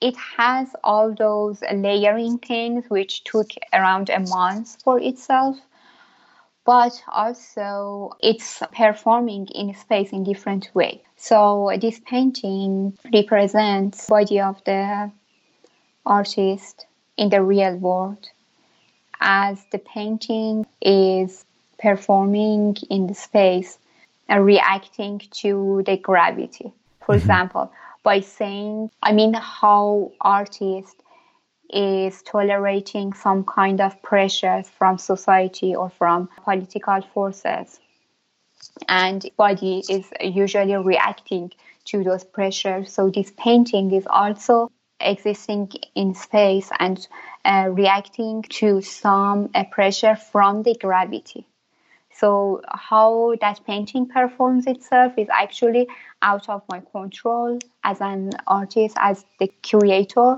it 0.01 0.15
has 0.37 0.75
all 0.83 1.13
those 1.13 1.61
layering 1.73 2.39
things 2.39 2.85
which 2.89 3.23
took 3.23 3.51
around 3.71 4.09
a 4.09 4.19
month 4.19 4.81
for 4.83 4.99
itself. 4.99 5.57
But 6.65 6.99
also 7.07 8.17
it's 8.21 8.61
performing 8.73 9.47
in 9.53 9.75
space 9.75 10.11
in 10.11 10.23
different 10.23 10.71
way. 10.73 11.03
So 11.15 11.71
this 11.79 12.01
painting 12.05 12.97
represents 13.13 14.07
body 14.07 14.41
of 14.41 14.63
the 14.65 15.11
artist 16.05 16.87
in 17.17 17.29
the 17.29 17.43
real 17.43 17.77
world 17.77 18.29
as 19.19 19.63
the 19.71 19.79
painting 19.79 20.65
is 20.81 21.45
performing 21.79 22.75
in 22.89 23.07
the 23.07 23.13
space 23.13 23.77
and 24.27 24.45
reacting 24.45 25.19
to 25.31 25.83
the 25.85 25.97
gravity 25.97 26.71
for 27.05 27.15
mm-hmm. 27.15 27.21
example 27.21 27.71
by 28.03 28.19
saying, 28.19 28.89
I 29.01 29.11
mean, 29.11 29.33
how 29.33 30.11
artist 30.21 31.01
is 31.69 32.21
tolerating 32.21 33.13
some 33.13 33.43
kind 33.43 33.81
of 33.81 34.01
pressures 34.03 34.69
from 34.69 34.97
society 34.97 35.75
or 35.75 35.89
from 35.89 36.29
political 36.43 37.01
forces. 37.01 37.79
And 38.87 39.25
body 39.37 39.83
is 39.89 40.05
usually 40.21 40.75
reacting 40.75 41.51
to 41.85 42.03
those 42.03 42.23
pressures. 42.23 42.91
So 42.91 43.09
this 43.09 43.31
painting 43.37 43.91
is 43.91 44.05
also 44.07 44.71
existing 44.99 45.71
in 45.95 46.13
space 46.15 46.69
and 46.79 47.07
uh, 47.43 47.69
reacting 47.71 48.43
to 48.43 48.81
some 48.81 49.49
uh, 49.53 49.63
pressure 49.65 50.15
from 50.15 50.63
the 50.63 50.75
gravity. 50.75 51.45
So 52.11 52.61
how 52.69 53.35
that 53.41 53.61
painting 53.65 54.07
performs 54.07 54.67
itself 54.67 55.13
is 55.17 55.27
actually 55.29 55.87
out 56.21 56.47
of 56.49 56.63
my 56.69 56.81
control 56.91 57.59
as 57.83 57.99
an 57.99 58.31
artist, 58.47 58.95
as 58.99 59.25
the 59.39 59.47
curator. 59.61 60.37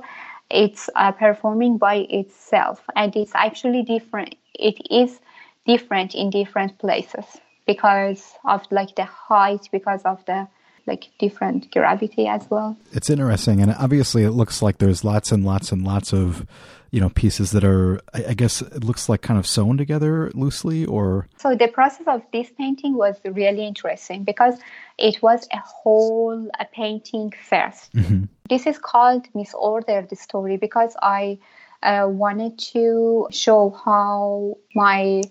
It's 0.49 0.89
uh, 0.95 1.11
performing 1.11 1.77
by 1.77 2.07
itself, 2.09 2.81
and 2.95 3.15
it's 3.15 3.35
actually 3.35 3.83
different. 3.83 4.35
It 4.55 4.79
is 4.89 5.19
different 5.65 6.15
in 6.15 6.29
different 6.29 6.79
places 6.79 7.25
because 7.65 8.33
of 8.45 8.65
like 8.71 8.95
the 8.95 9.03
height, 9.05 9.69
because 9.71 10.01
of 10.03 10.23
the 10.25 10.47
like 10.87 11.09
different 11.19 11.71
gravity 11.71 12.27
as 12.27 12.49
well. 12.49 12.77
It's 12.93 13.09
interesting, 13.09 13.61
and 13.61 13.73
obviously, 13.73 14.23
it 14.23 14.31
looks 14.31 14.61
like 14.61 14.77
there's 14.77 15.03
lots 15.03 15.31
and 15.31 15.45
lots 15.45 15.71
and 15.71 15.83
lots 15.83 16.13
of 16.13 16.45
you 16.91 17.01
know 17.01 17.09
pieces 17.09 17.51
that 17.51 17.63
are 17.63 18.01
I, 18.13 18.33
guess 18.33 18.61
it 18.61 18.83
looks 18.83 19.09
like 19.09 19.21
kind 19.21 19.39
of 19.39 19.45
sewn 19.45 19.77
together 19.77 20.31
loosely 20.33 20.85
or 20.85 21.27
so 21.37 21.55
the 21.55 21.67
process 21.67 22.07
of 22.07 22.21
this 22.31 22.49
painting 22.57 22.95
was 22.95 23.17
really 23.25 23.65
interesting 23.65 24.23
because 24.23 24.57
it 24.97 25.21
was 25.21 25.47
a 25.51 25.59
whole 25.59 26.49
a 26.59 26.65
painting 26.65 27.33
1st 27.49 27.91
mm-hmm. 27.91 28.23
this 28.49 28.65
is 28.65 28.77
called 28.77 29.27
misordered 29.33 30.15
story 30.17 30.57
because 30.57 30.95
i 31.01 31.37
uh, 31.83 32.07
wanted 32.09 32.57
to 32.57 33.27
show 33.31 33.69
how 33.85 34.57
my 34.73 35.21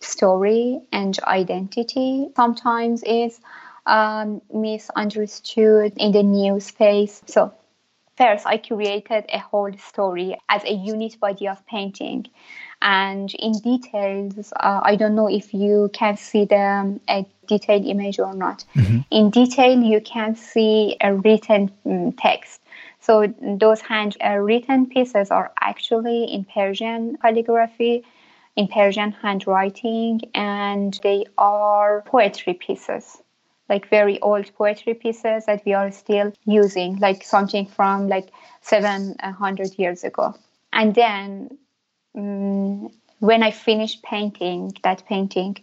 story 0.00 0.80
and 0.92 1.18
identity 1.24 2.28
sometimes 2.34 3.02
is 3.04 3.40
um, 3.86 4.40
misunderstood 4.52 5.92
in 5.96 6.12
the 6.12 6.22
new 6.22 6.60
space 6.60 7.22
so 7.26 7.52
First, 8.16 8.46
I 8.46 8.58
created 8.58 9.24
a 9.32 9.38
whole 9.38 9.72
story 9.78 10.36
as 10.48 10.62
a 10.64 10.72
unit 10.72 11.18
body 11.18 11.48
of 11.48 11.66
painting. 11.66 12.26
And 12.82 13.34
in 13.34 13.52
details, 13.52 14.52
uh, 14.54 14.80
I 14.82 14.96
don't 14.96 15.14
know 15.14 15.28
if 15.28 15.54
you 15.54 15.88
can 15.94 16.16
see 16.16 16.44
the 16.44 16.60
um, 16.60 17.00
a 17.08 17.24
detailed 17.46 17.86
image 17.86 18.18
or 18.18 18.34
not. 18.34 18.64
Mm-hmm. 18.76 18.98
In 19.10 19.30
detail, 19.30 19.80
you 19.80 20.00
can 20.00 20.36
see 20.36 20.96
a 21.00 21.14
written 21.14 21.70
um, 21.86 22.12
text. 22.12 22.60
So 23.00 23.32
those 23.40 23.80
hand 23.80 24.16
uh, 24.24 24.36
written 24.36 24.86
pieces 24.86 25.30
are 25.30 25.50
actually 25.60 26.24
in 26.24 26.44
Persian 26.44 27.16
calligraphy, 27.16 28.04
in 28.56 28.68
Persian 28.68 29.12
handwriting, 29.12 30.20
and 30.34 30.98
they 31.02 31.24
are 31.38 32.02
poetry 32.02 32.54
pieces 32.54 33.21
like 33.72 33.88
very 33.88 34.20
old 34.20 34.54
poetry 34.54 34.92
pieces 34.92 35.46
that 35.46 35.62
we 35.64 35.72
are 35.72 35.90
still 35.90 36.30
using, 36.44 36.98
like 36.98 37.24
something 37.24 37.64
from 37.64 38.06
like 38.06 38.28
700 38.60 39.78
years 39.78 40.04
ago. 40.04 40.34
And 40.74 40.94
then 40.94 41.56
um, 42.14 42.90
when 43.20 43.42
I 43.42 43.50
finished 43.50 44.02
painting 44.02 44.74
that 44.82 45.06
painting, 45.06 45.56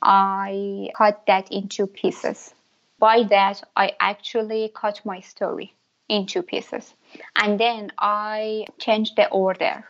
I 0.00 0.88
cut 0.96 1.22
that 1.26 1.52
into 1.52 1.86
pieces. 1.86 2.54
By 2.98 3.24
that, 3.24 3.62
I 3.76 3.92
actually 4.00 4.72
cut 4.74 5.02
my 5.04 5.20
story 5.20 5.74
into 6.08 6.42
pieces. 6.42 6.94
And 7.36 7.60
then 7.60 7.92
I 7.98 8.64
changed 8.78 9.16
the 9.16 9.28
order. 9.28 9.84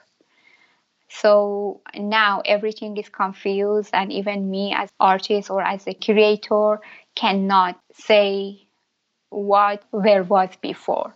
So 1.10 1.80
now 1.96 2.42
everything 2.44 2.96
is 2.96 3.08
confused, 3.08 3.90
and 3.92 4.12
even 4.12 4.50
me 4.50 4.72
as 4.74 4.90
artist 5.00 5.50
or 5.50 5.62
as 5.62 5.86
a 5.86 5.94
creator 5.94 6.80
cannot 7.14 7.78
say 7.92 8.66
what 9.30 9.82
where 9.90 10.22
was 10.24 10.50
before 10.60 11.14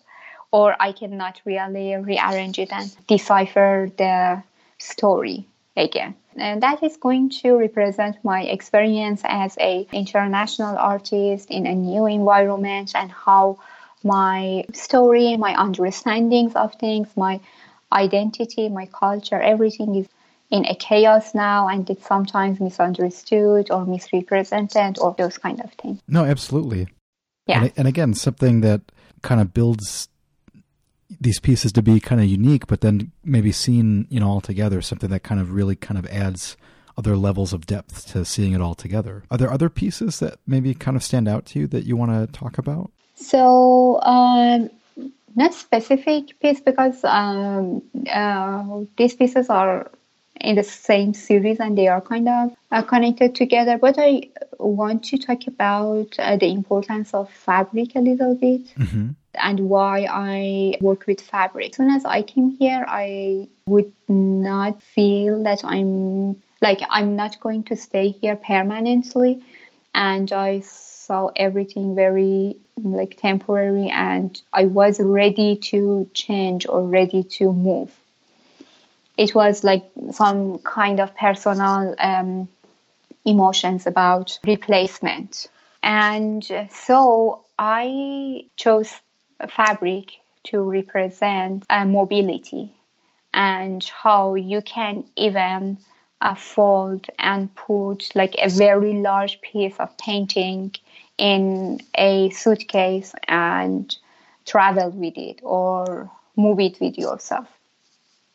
or 0.55 0.77
I 0.79 0.93
cannot 0.93 1.41
really 1.45 1.97
rearrange 1.97 2.61
it 2.61 2.73
and 2.73 2.89
decipher 3.09 3.91
the 3.97 4.41
story 4.79 5.49
again. 5.77 6.15
And 6.37 6.63
that 6.63 6.81
is 6.85 6.97
going 6.97 7.31
to 7.43 7.57
represent 7.57 8.19
my 8.23 8.43
experience 8.43 9.23
as 9.25 9.57
a 9.59 9.89
international 9.93 10.79
artist 10.79 11.51
in 11.51 11.67
a 11.67 11.75
new 11.75 12.07
environment 12.07 12.93
and 12.95 13.11
how 13.11 13.59
my 14.05 14.65
story, 14.73 15.37
my 15.37 15.55
understandings 15.55 16.55
of 16.55 16.75
things, 16.75 17.09
my 17.17 17.41
identity, 17.95 18.69
my 18.69 18.87
culture, 18.87 19.41
everything 19.41 19.95
is 19.95 20.09
in 20.51 20.65
a 20.67 20.75
chaos 20.75 21.35
now 21.35 21.69
and 21.69 21.89
it's 21.89 22.07
sometimes 22.07 22.61
misunderstood 22.61 23.71
or 23.71 23.87
misrepresented 23.87 24.99
or 24.99 25.15
those 25.19 25.39
kind 25.39 25.61
of 25.61 25.73
things. 25.75 26.01
No, 26.07 26.25
absolutely. 26.25 26.89
Yeah. 27.47 27.65
And, 27.65 27.73
and 27.77 27.89
again, 27.89 28.15
something 28.15 28.61
that 28.61 28.83
kind 29.23 29.41
of 29.41 29.53
builds 29.53 30.09
these 31.21 31.41
pieces 31.41 31.73
to 31.73 31.83
be 31.83 32.01
kind 32.01 32.21
of 32.21 32.27
unique, 32.27 32.67
but 32.67 32.81
then 32.81 33.13
maybe 33.25 33.53
seen, 33.53 34.07
you 34.11 34.21
know, 34.21 34.29
all 34.29 34.41
together, 34.41 34.83
something 34.83 35.11
that 35.11 35.23
kind 35.23 35.41
of 35.41 35.53
really 35.53 35.77
kind 35.77 35.99
of 35.99 36.07
adds 36.07 36.57
other 36.97 37.17
levels 37.17 37.53
of 37.53 37.67
depth 37.67 38.07
to 38.13 38.25
seeing 38.25 38.53
it 38.53 38.61
all 38.61 38.75
together. 38.75 39.25
Are 39.31 39.39
there 39.39 39.51
other 39.51 39.69
pieces 39.69 40.21
that 40.21 40.39
maybe 40.47 40.75
kind 40.75 40.97
of 40.97 41.03
stand 41.03 41.29
out 41.29 41.47
to 41.47 41.61
you 41.61 41.67
that 41.69 41.85
you 41.85 41.97
want 41.97 42.13
to 42.13 42.39
talk 42.39 42.59
about? 42.59 42.91
So, 43.15 44.01
um, 44.03 44.71
not 45.35 45.55
specific 45.55 46.39
piece 46.41 46.61
because 46.61 47.05
um, 47.05 47.83
uh, 48.11 48.81
these 48.97 49.15
pieces 49.15 49.49
are 49.49 49.91
in 50.41 50.57
the 50.57 50.63
same 50.63 51.15
series 51.15 51.61
and 51.61 51.79
they 51.79 51.89
are 51.89 52.01
kind 52.01 52.29
of 52.29 52.57
uh, 52.71 52.83
connected 52.83 53.35
together. 53.35 53.79
But 53.79 53.97
I 53.99 54.31
want 54.59 55.05
to 55.05 55.19
talk 55.19 55.47
about 55.47 56.19
uh, 56.19 56.37
the 56.37 56.51
importance 56.51 57.15
of 57.15 57.31
fabric 57.31 57.95
a 57.95 58.01
little 58.01 58.35
bit. 58.35 58.67
Mm-hmm. 58.77 59.11
And 59.37 59.61
why 59.69 60.07
I 60.09 60.77
work 60.81 61.09
with 61.09 61.21
fabric. 61.21 61.71
As 61.71 61.77
soon 61.77 61.91
as 61.91 62.05
I 62.05 62.23
came 62.23 62.51
here, 62.51 62.85
I 62.87 63.49
would 63.67 63.93
not 64.09 64.81
feel 64.81 65.43
that 65.43 65.65
I'm 65.65 66.41
like 66.61 66.81
I'm 66.89 67.17
not 67.17 67.41
going 67.41 67.65
to 67.65 67.77
stay 67.77 68.11
here 68.11 68.37
permanently. 68.37 69.43
And 69.93 70.33
I 70.33 70.61
saw 71.07 71.31
everything 71.37 71.95
very 71.95 72.57
like 72.83 73.17
temporary 73.21 73.89
and 73.91 74.41
I 74.53 74.65
was 74.65 75.01
ready 75.01 75.57
to 75.71 76.09
change 76.15 76.67
or 76.67 76.83
ready 76.83 77.23
to 77.39 77.53
move 77.53 77.91
it 79.17 79.35
was 79.35 79.63
like 79.63 79.85
some 80.11 80.59
kind 80.59 81.01
of 81.01 81.17
personal 81.17 81.95
um, 81.99 82.49
emotions 83.25 83.87
about 83.87 84.39
replacement. 84.45 85.47
And 85.83 86.45
so 86.71 87.45
I 87.59 88.47
chose 88.57 88.93
fabric 89.49 90.13
to 90.45 90.63
represent 90.63 91.65
uh, 91.71 91.85
mobility 91.85 92.73
and 93.33 93.83
how 93.85 94.35
you 94.35 94.63
can 94.63 95.05
even 95.17 95.79
uh, 96.21 96.35
fold 96.35 97.07
and 97.19 97.55
put 97.55 98.15
like 98.15 98.35
a 98.39 98.49
very 98.49 98.95
large 98.95 99.41
piece 99.41 99.77
of 99.79 99.97
painting 99.99 100.75
in 101.19 101.81
a 101.97 102.31
suitcase 102.31 103.15
and 103.29 103.97
travel 104.47 104.91
with 104.91 105.17
it 105.17 105.41
or 105.43 106.11
move 106.37 106.61
it 106.61 106.81
with 106.81 106.99
yourself. 106.99 107.49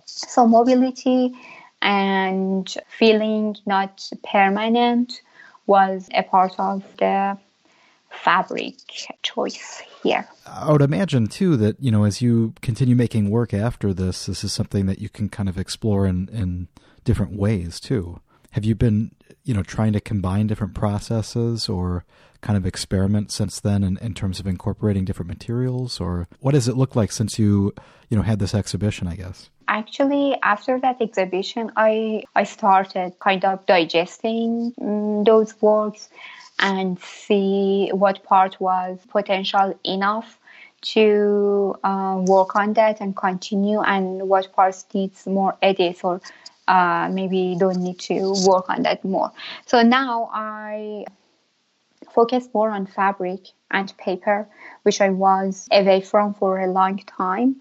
So 0.06 0.48
mobility 0.48 1.34
and 1.82 2.74
feeling 2.88 3.56
not 3.66 4.10
permanent 4.24 5.22
was 5.68 6.10
a 6.14 6.24
part 6.24 6.54
of 6.58 6.84
the 6.98 7.38
fabric 8.10 8.76
choice 9.22 9.84
here. 10.04 10.28
I 10.48 10.72
would 10.72 10.82
imagine 10.82 11.28
too 11.28 11.56
that, 11.58 11.80
you 11.80 11.92
know, 11.92 12.06
as 12.06 12.22
you 12.22 12.54
continue 12.62 12.96
making 12.96 13.30
work 13.30 13.54
after 13.54 13.94
this, 13.94 14.26
this 14.26 14.44
is 14.44 14.52
something 14.52 14.88
that 14.88 15.00
you 15.00 15.10
can 15.10 15.30
kind 15.30 15.48
of 15.48 15.58
explore 15.58 16.06
in, 16.08 16.28
in 16.34 16.68
different 17.04 17.34
ways 17.34 17.80
too. 17.80 18.20
Have 18.60 18.66
you 18.66 18.76
been, 18.76 19.12
you 19.45 19.53
know, 19.53 19.64
trying 19.64 19.93
to 19.93 20.01
combine 20.01 20.47
different 20.47 20.74
processes 20.74 21.70
or 21.70 22.03
kind 22.41 22.57
of 22.57 22.66
experiment 22.66 23.32
since 23.32 23.62
then 23.62 23.86
in, 23.86 23.95
in 23.99 24.14
terms 24.14 24.41
of 24.41 24.45
incorporating 24.45 25.05
different 25.05 25.30
materials 25.30 26.01
or 26.01 26.28
what 26.41 26.51
does 26.51 26.68
it 26.68 26.76
look 26.76 26.93
like 26.93 27.14
since 27.14 27.39
you, 27.39 27.74
you 28.10 28.18
know, 28.18 28.22
had 28.22 28.39
this 28.39 28.53
exhibition, 28.53 29.07
I 29.07 29.16
guess? 29.16 29.49
actually 29.70 30.36
after 30.43 30.80
that 30.80 30.99
exhibition 30.99 31.72
i 31.78 32.24
i 32.36 32.43
started 32.43 33.14
kind 33.20 33.45
of 33.45 33.64
digesting 33.68 34.74
um, 34.82 35.24
those 35.24 35.53
works 35.62 36.10
and 36.57 36.99
see 36.99 37.91
what 37.93 38.24
part 38.24 38.60
was 38.60 38.97
potential 39.10 39.80
enough 39.86 40.39
to 40.82 41.76
uh, 41.84 42.22
work 42.26 42.55
on 42.55 42.74
that 42.74 42.99
and 42.99 43.16
continue 43.16 43.80
and 43.82 44.28
what 44.28 44.51
parts 44.53 44.86
needs 44.93 45.28
more 45.28 45.55
edits 45.62 46.03
or 46.03 46.20
uh, 46.70 47.09
maybe 47.11 47.55
don't 47.59 47.82
need 47.82 47.99
to 47.99 48.34
work 48.45 48.70
on 48.70 48.84
that 48.84 49.03
more. 49.03 49.32
So 49.65 49.82
now 49.82 50.30
i 50.34 51.05
focus 52.13 52.47
more 52.53 52.70
on 52.72 52.86
fabric 52.86 53.41
and 53.72 53.95
paper 53.97 54.47
which 54.84 55.01
i 55.01 55.09
was 55.09 55.67
away 55.72 56.01
from 56.01 56.34
for 56.34 56.59
a 56.59 56.72
long 56.72 56.97
time. 56.99 57.55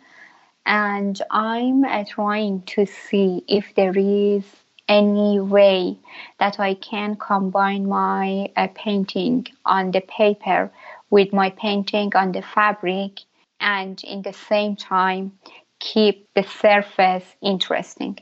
And 0.67 1.21
I'm 1.31 1.85
uh, 1.85 2.05
trying 2.07 2.63
to 2.75 2.85
see 2.85 3.43
if 3.49 3.75
there 3.75 3.97
is 3.97 4.45
any 4.87 5.41
way 5.41 5.99
that 6.39 6.61
I 6.61 6.75
can 6.75 7.17
combine 7.17 7.89
my 7.89 8.51
uh, 8.57 8.69
painting 8.75 9.47
on 9.65 9.91
the 9.91 10.01
paper 10.01 10.71
with 11.11 11.33
my 11.33 11.51
painting 11.51 12.13
on 12.15 12.33
the 12.33 12.43
fabric 12.43 13.13
and 13.61 14.03
in 14.05 14.23
the 14.23 14.33
same 14.33 14.77
time 14.77 15.33
keep 15.79 16.29
the 16.35 16.43
surface 16.43 17.25
interesting 17.41 18.19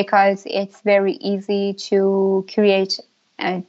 because 0.00 0.44
it's 0.46 0.80
very 0.82 1.14
easy 1.14 1.74
to 1.74 2.46
create 2.54 3.00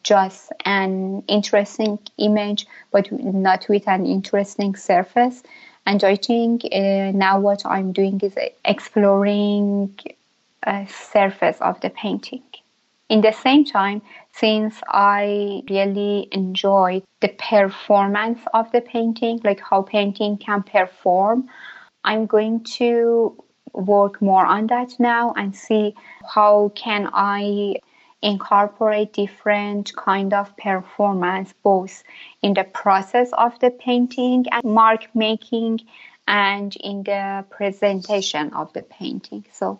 just 0.04 0.52
an 0.66 1.24
interesting 1.28 1.98
image 2.18 2.68
but 2.92 3.12
not 3.12 3.68
with 3.68 3.88
an 3.88 4.06
interesting 4.06 4.76
surface 4.76 5.42
and 5.90 6.04
I 6.04 6.16
think 6.16 6.66
uh, 6.66 7.12
now 7.26 7.40
what 7.40 7.66
I'm 7.66 7.94
doing 7.94 8.20
is 8.22 8.36
exploring 8.64 9.98
a 10.62 10.88
surface 10.88 11.58
of 11.62 11.82
the 11.82 11.90
painting. 11.90 12.44
In 13.10 13.22
the 13.22 13.32
same 13.32 13.66
time, 13.66 14.04
since 14.34 14.76
I 14.88 15.64
really 15.68 16.28
enjoy 16.32 17.02
the 17.22 17.30
performance 17.30 18.40
of 18.54 18.72
the 18.72 18.82
painting, 18.82 19.42
like 19.44 19.62
how 19.62 19.82
painting 19.82 20.38
can 20.38 20.62
perform, 20.62 21.50
I'm 22.04 22.28
going 22.28 22.64
to 22.78 23.44
work 23.74 24.22
more 24.22 24.46
on 24.46 24.68
that 24.68 25.00
now 25.00 25.34
and 25.36 25.56
see 25.56 25.96
how 26.28 26.72
can 26.76 27.10
I 27.14 27.76
incorporate 28.22 29.14
different 29.14 29.96
kind 29.96 30.34
of 30.34 30.56
performance 30.58 31.54
both 31.64 32.04
in 32.42 32.54
the 32.54 32.66
process 32.66 33.30
of 33.34 33.58
the 33.60 33.72
painting 33.72 34.46
and 34.52 34.64
mark 34.64 35.08
making 35.16 35.80
and 36.28 36.76
in 36.78 37.04
the 37.04 37.46
presentation 37.50 38.54
of 38.54 38.72
the 38.74 38.84
painting. 38.84 39.46
So 39.52 39.80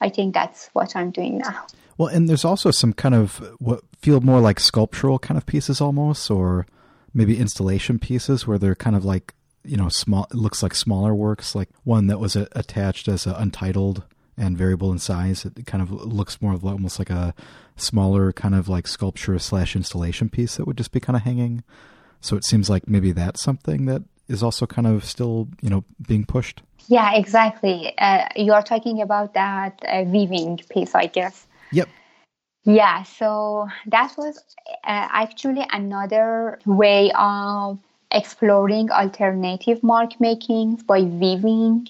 i 0.00 0.08
think 0.08 0.32
that's 0.32 0.68
what 0.74 0.94
i'm 0.94 1.10
doing 1.10 1.38
now. 1.38 1.66
Well 1.96 2.08
and 2.08 2.28
there's 2.28 2.44
also 2.44 2.70
some 2.70 2.92
kind 2.92 3.14
of 3.14 3.38
what 3.58 3.80
feel 4.00 4.20
more 4.20 4.40
like 4.40 4.60
sculptural 4.60 5.18
kind 5.18 5.36
of 5.36 5.46
pieces 5.46 5.80
almost 5.80 6.30
or 6.30 6.66
maybe 7.12 7.38
installation 7.38 7.98
pieces 7.98 8.46
where 8.46 8.58
they're 8.58 8.76
kind 8.76 8.94
of 8.94 9.04
like 9.04 9.34
you 9.64 9.76
know 9.76 9.88
small 9.88 10.26
it 10.30 10.36
looks 10.36 10.62
like 10.62 10.74
smaller 10.74 11.14
works 11.14 11.54
like 11.54 11.68
one 11.84 12.06
that 12.06 12.20
was 12.20 12.36
attached 12.36 13.08
as 13.08 13.26
untitled 13.26 14.04
and 14.38 14.56
variable 14.56 14.92
in 14.92 14.98
size. 14.98 15.44
It 15.44 15.66
kind 15.66 15.82
of 15.82 15.90
looks 15.90 16.40
more 16.40 16.54
of 16.54 16.64
almost 16.64 16.98
like 16.98 17.10
a 17.10 17.34
smaller 17.76 18.32
kind 18.32 18.54
of 18.54 18.68
like 18.68 18.86
sculpture 18.86 19.38
slash 19.38 19.74
installation 19.74 20.28
piece 20.28 20.56
that 20.56 20.66
would 20.66 20.78
just 20.78 20.92
be 20.92 21.00
kind 21.00 21.16
of 21.16 21.22
hanging. 21.22 21.64
So 22.20 22.36
it 22.36 22.44
seems 22.44 22.70
like 22.70 22.88
maybe 22.88 23.12
that's 23.12 23.42
something 23.42 23.86
that 23.86 24.02
is 24.28 24.42
also 24.42 24.66
kind 24.66 24.86
of 24.86 25.04
still, 25.04 25.48
you 25.60 25.70
know, 25.70 25.84
being 26.06 26.24
pushed. 26.24 26.62
Yeah, 26.86 27.14
exactly. 27.14 27.92
Uh, 27.98 28.28
you 28.36 28.52
are 28.52 28.62
talking 28.62 29.02
about 29.02 29.34
that 29.34 29.82
uh, 29.86 30.04
weaving 30.06 30.60
piece, 30.70 30.94
I 30.94 31.06
guess. 31.06 31.46
Yep. 31.72 31.88
Yeah, 32.64 33.02
so 33.02 33.68
that 33.86 34.14
was 34.16 34.36
uh, 34.68 34.72
actually 34.84 35.66
another 35.70 36.58
way 36.66 37.10
of 37.16 37.78
exploring 38.10 38.90
alternative 38.90 39.82
mark 39.82 40.20
making 40.20 40.76
by 40.86 41.00
weaving 41.02 41.88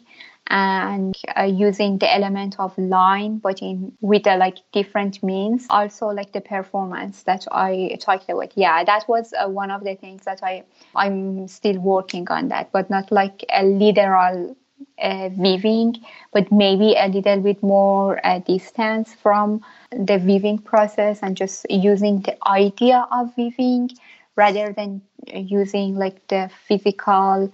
and 0.50 1.14
uh, 1.36 1.42
using 1.42 1.98
the 1.98 2.12
element 2.12 2.56
of 2.58 2.76
line 2.78 3.38
but 3.38 3.60
in 3.60 3.92
with 4.00 4.24
the 4.24 4.36
like 4.36 4.58
different 4.72 5.22
means. 5.22 5.66
Also 5.70 6.06
like 6.08 6.32
the 6.32 6.40
performance 6.40 7.22
that 7.24 7.46
i 7.52 7.96
talked 8.00 8.28
about. 8.28 8.52
Yeah 8.56 8.82
that 8.84 9.06
was 9.08 9.32
uh, 9.34 9.48
one 9.48 9.70
of 9.70 9.84
the 9.84 9.94
things 9.94 10.24
that 10.24 10.40
i 10.42 10.64
i'm 10.94 11.46
still 11.48 11.78
working 11.78 12.28
on 12.30 12.48
that 12.48 12.72
but 12.72 12.88
not 12.90 13.12
like 13.12 13.44
a 13.52 13.64
literal 13.64 14.56
uh, 15.02 15.28
weaving 15.36 15.94
but 16.32 16.50
maybe 16.50 16.94
a 16.98 17.08
little 17.08 17.40
bit 17.40 17.62
more 17.62 18.24
uh, 18.26 18.38
distance 18.40 19.14
from 19.14 19.60
the 19.92 20.16
weaving 20.24 20.58
process 20.58 21.20
and 21.22 21.36
just 21.36 21.66
using 21.70 22.20
the 22.22 22.36
idea 22.48 23.06
of 23.12 23.36
weaving 23.36 23.90
rather 24.38 24.72
than 24.72 25.02
using 25.26 25.96
like 25.96 26.26
the 26.28 26.48
physical 26.68 27.52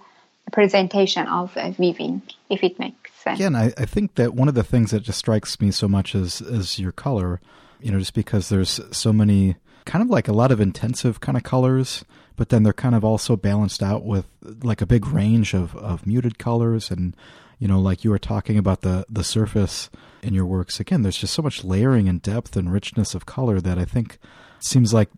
presentation 0.53 1.27
of 1.27 1.57
uh, 1.57 1.71
weaving, 1.79 2.21
if 2.49 2.63
it 2.63 2.77
makes 2.77 3.11
sense. 3.15 3.39
Yeah, 3.39 3.47
and 3.47 3.57
I, 3.57 3.73
I 3.75 3.85
think 3.85 4.15
that 4.15 4.35
one 4.35 4.47
of 4.47 4.53
the 4.53 4.63
things 4.63 4.91
that 4.91 5.01
just 5.01 5.17
strikes 5.17 5.59
me 5.59 5.71
so 5.71 5.87
much 5.87 6.13
is 6.13 6.39
is 6.41 6.79
your 6.79 6.91
color. 6.91 7.41
You 7.81 7.91
know, 7.91 7.99
just 7.99 8.13
because 8.13 8.49
there's 8.49 8.79
so 8.91 9.11
many 9.11 9.55
kind 9.85 10.03
of 10.03 10.09
like 10.09 10.27
a 10.27 10.33
lot 10.33 10.51
of 10.51 10.61
intensive 10.61 11.19
kind 11.19 11.35
of 11.35 11.43
colors, 11.43 12.05
but 12.35 12.49
then 12.49 12.63
they're 12.63 12.73
kind 12.73 12.95
of 12.95 13.03
also 13.03 13.35
balanced 13.35 13.83
out 13.83 14.05
with 14.05 14.25
like 14.63 14.81
a 14.81 14.85
big 14.85 15.07
range 15.07 15.53
of, 15.53 15.75
of 15.75 16.07
muted 16.07 16.37
colors 16.37 16.89
and 16.89 17.15
you 17.59 17.67
know, 17.67 17.79
like 17.79 18.03
you 18.03 18.11
were 18.11 18.19
talking 18.19 18.57
about 18.57 18.81
the 18.81 19.05
the 19.09 19.23
surface 19.23 19.89
in 20.21 20.35
your 20.35 20.45
works. 20.45 20.79
Again, 20.79 21.01
there's 21.01 21.17
just 21.17 21.33
so 21.33 21.41
much 21.41 21.63
layering 21.63 22.07
and 22.07 22.21
depth 22.21 22.55
and 22.55 22.71
richness 22.71 23.15
of 23.15 23.25
color 23.25 23.59
that 23.59 23.79
I 23.79 23.85
think 23.85 24.19
seems 24.65 24.93
like 24.93 25.09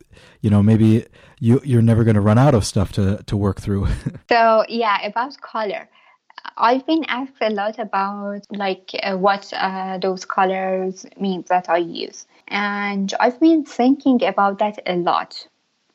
you 0.41 0.49
know 0.49 0.61
maybe 0.61 1.05
you 1.39 1.61
you're 1.63 1.81
never 1.81 2.03
going 2.03 2.15
to 2.15 2.21
run 2.21 2.37
out 2.37 2.53
of 2.53 2.65
stuff 2.65 2.91
to 2.91 3.23
to 3.25 3.37
work 3.37 3.59
through 3.61 3.87
so 4.29 4.65
yeah 4.67 5.05
about 5.05 5.39
color 5.41 5.87
I've 6.55 6.85
been 6.85 7.03
asked 7.07 7.41
a 7.41 7.49
lot 7.49 7.77
about 7.77 8.41
like 8.51 8.91
uh, 9.03 9.15
what 9.15 9.51
uh, 9.53 9.97
those 9.99 10.25
colors 10.25 11.05
mean 11.19 11.43
that 11.49 11.69
I 11.69 11.77
use, 11.77 12.25
and 12.47 13.13
I've 13.19 13.39
been 13.39 13.65
thinking 13.65 14.23
about 14.23 14.59
that 14.59 14.79
a 14.85 14.95
lot. 14.95 15.47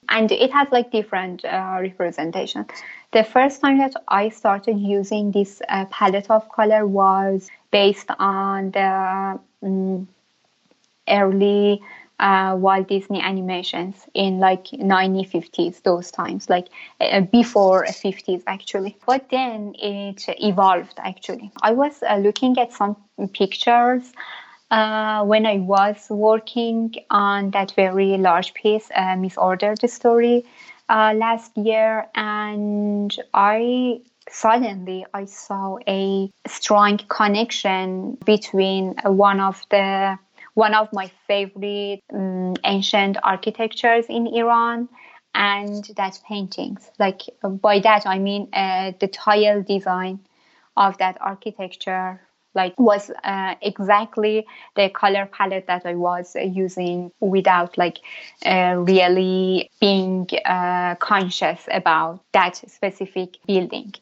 And 0.08 0.30
it 0.30 0.52
has 0.52 0.68
like 0.70 0.90
different 0.90 1.44
uh, 1.44 1.78
representation. 1.80 2.66
The 3.12 3.24
first 3.24 3.60
time 3.60 3.78
that 3.78 3.94
I 4.08 4.28
started 4.28 4.78
using 4.78 5.30
this 5.30 5.62
uh, 5.68 5.86
palette 5.86 6.30
of 6.30 6.48
color 6.48 6.86
was 6.86 7.50
based 7.70 8.10
on 8.18 8.72
the 8.72 9.40
um, 9.62 10.08
early 11.08 11.82
uh, 12.22 12.54
Walt 12.56 12.88
Disney 12.88 13.20
animations 13.20 14.06
in 14.14 14.38
like 14.38 14.66
1950s, 14.66 15.82
those 15.82 16.12
times, 16.12 16.48
like 16.48 16.68
uh, 17.00 17.20
before 17.20 17.84
50s 17.84 18.42
actually. 18.46 18.96
But 19.04 19.28
then 19.30 19.74
it 19.76 20.24
evolved 20.28 20.94
actually. 20.98 21.50
I 21.60 21.72
was 21.72 22.02
uh, 22.08 22.16
looking 22.16 22.56
at 22.58 22.72
some 22.72 22.96
pictures 23.34 24.12
uh, 24.70 25.24
when 25.24 25.44
I 25.46 25.56
was 25.56 26.06
working 26.08 26.94
on 27.10 27.50
that 27.50 27.72
very 27.72 28.16
large 28.16 28.54
piece, 28.54 28.88
uh, 28.94 29.16
misordered 29.16 29.86
story, 29.90 30.44
uh, 30.88 31.14
last 31.16 31.56
year, 31.56 32.06
and 32.14 33.14
I 33.34 34.00
suddenly 34.30 35.04
I 35.12 35.24
saw 35.24 35.78
a 35.88 36.30
strong 36.46 36.98
connection 37.08 38.16
between 38.24 38.94
one 39.04 39.40
of 39.40 39.66
the 39.70 40.18
one 40.54 40.74
of 40.74 40.88
my 40.92 41.10
favorite 41.26 42.00
um, 42.12 42.54
ancient 42.64 43.16
architectures 43.22 44.06
in 44.08 44.26
Iran 44.26 44.88
and 45.34 45.84
that 45.96 46.20
paintings. 46.28 46.90
Like 46.98 47.22
by 47.42 47.80
that 47.80 48.06
I 48.06 48.18
mean 48.18 48.48
uh, 48.52 48.92
the 49.00 49.08
tile 49.08 49.62
design 49.62 50.20
of 50.76 50.98
that 50.98 51.16
architecture 51.20 52.20
like 52.54 52.78
was 52.78 53.10
uh, 53.24 53.54
exactly 53.62 54.46
the 54.76 54.90
color 54.90 55.26
palette 55.26 55.66
that 55.68 55.86
I 55.86 55.94
was 55.94 56.36
using 56.36 57.10
without 57.20 57.78
like 57.78 57.98
uh, 58.44 58.74
really 58.76 59.70
being 59.80 60.28
uh, 60.44 60.96
conscious 60.96 61.66
about 61.70 62.20
that 62.32 62.56
specific 62.56 63.38
building. 63.46 63.94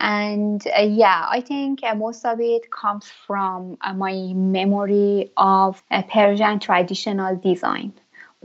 And 0.00 0.66
uh, 0.76 0.82
yeah, 0.82 1.26
I 1.30 1.40
think 1.40 1.82
uh, 1.82 1.94
most 1.94 2.24
of 2.24 2.40
it 2.40 2.70
comes 2.70 3.08
from 3.26 3.78
uh, 3.80 3.94
my 3.94 4.32
memory 4.34 5.30
of 5.36 5.82
Persian 6.08 6.58
traditional 6.58 7.36
design 7.36 7.92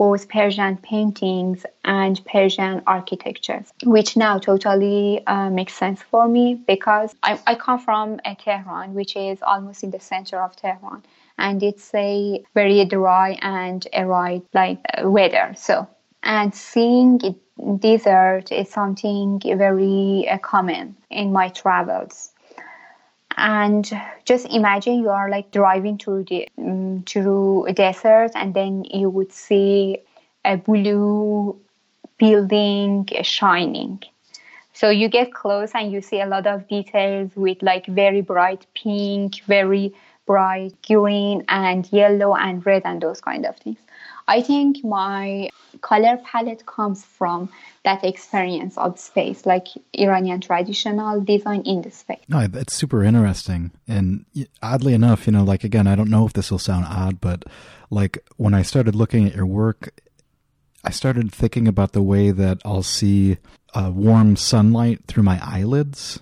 both 0.00 0.30
Persian 0.30 0.78
paintings 0.78 1.66
and 1.84 2.24
Persian 2.24 2.80
architectures, 2.86 3.70
which 3.84 4.16
now 4.16 4.38
totally 4.38 5.20
uh, 5.26 5.50
makes 5.50 5.74
sense 5.74 6.00
for 6.00 6.26
me 6.26 6.54
because 6.54 7.14
I, 7.22 7.38
I 7.46 7.54
come 7.54 7.78
from 7.78 8.18
uh, 8.24 8.34
Tehran, 8.42 8.94
which 8.94 9.14
is 9.14 9.42
almost 9.42 9.84
in 9.84 9.90
the 9.90 10.00
center 10.00 10.40
of 10.42 10.54
Iran, 10.64 11.02
and 11.36 11.62
it's 11.62 11.92
a 11.94 12.42
very 12.54 12.82
dry 12.86 13.36
and 13.42 13.86
arid 13.92 14.40
like 14.54 14.78
uh, 14.96 15.06
weather. 15.10 15.52
So, 15.54 15.86
and 16.22 16.54
seeing 16.54 17.20
it 17.22 17.36
desert 17.78 18.52
is 18.52 18.68
something 18.68 19.40
very 19.40 20.28
uh, 20.28 20.38
common 20.38 20.96
in 21.10 21.32
my 21.32 21.48
travels. 21.48 22.32
And 23.36 23.90
just 24.24 24.46
imagine 24.52 25.00
you 25.00 25.10
are 25.10 25.30
like 25.30 25.50
driving 25.50 25.98
through 25.98 26.24
the 26.24 26.48
um, 26.58 27.04
through 27.06 27.66
a 27.66 27.72
desert 27.72 28.32
and 28.34 28.52
then 28.54 28.84
you 28.84 29.08
would 29.08 29.32
see 29.32 29.98
a 30.44 30.56
blue 30.56 31.58
building 32.18 33.08
shining. 33.22 34.02
So 34.72 34.90
you 34.90 35.08
get 35.08 35.32
close 35.32 35.70
and 35.74 35.92
you 35.92 36.00
see 36.00 36.20
a 36.20 36.26
lot 36.26 36.46
of 36.46 36.66
details 36.68 37.30
with 37.34 37.62
like 37.62 37.86
very 37.86 38.20
bright 38.20 38.66
pink 38.74 39.42
very 39.44 39.94
bright 40.26 40.74
green 40.86 41.44
and 41.48 41.90
yellow 41.92 42.34
and 42.34 42.64
red 42.64 42.82
and 42.84 43.02
those 43.02 43.20
kind 43.20 43.44
of 43.44 43.56
things 43.56 43.78
I 44.30 44.42
think 44.42 44.84
my 44.84 45.50
color 45.80 46.16
palette 46.18 46.64
comes 46.64 47.04
from 47.04 47.50
that 47.84 48.04
experience 48.04 48.78
of 48.78 48.96
space, 48.96 49.44
like 49.44 49.66
Iranian 49.92 50.40
traditional 50.40 51.20
design 51.20 51.62
in 51.62 51.82
the 51.82 51.90
space. 51.90 52.20
No, 52.28 52.46
it's 52.52 52.76
super 52.76 53.02
interesting. 53.02 53.72
And 53.88 54.24
oddly 54.62 54.94
enough, 54.94 55.26
you 55.26 55.32
know, 55.32 55.42
like 55.42 55.64
again, 55.64 55.88
I 55.88 55.96
don't 55.96 56.10
know 56.10 56.26
if 56.26 56.32
this 56.32 56.48
will 56.48 56.60
sound 56.60 56.86
odd, 56.88 57.20
but 57.20 57.44
like 57.90 58.18
when 58.36 58.54
I 58.54 58.62
started 58.62 58.94
looking 58.94 59.26
at 59.26 59.34
your 59.34 59.46
work, 59.46 60.00
I 60.84 60.90
started 60.90 61.32
thinking 61.32 61.66
about 61.66 61.90
the 61.90 62.02
way 62.02 62.30
that 62.30 62.58
I'll 62.64 62.84
see 62.84 63.38
uh, 63.74 63.90
warm 63.92 64.36
sunlight 64.36 65.06
through 65.08 65.24
my 65.24 65.40
eyelids. 65.42 66.20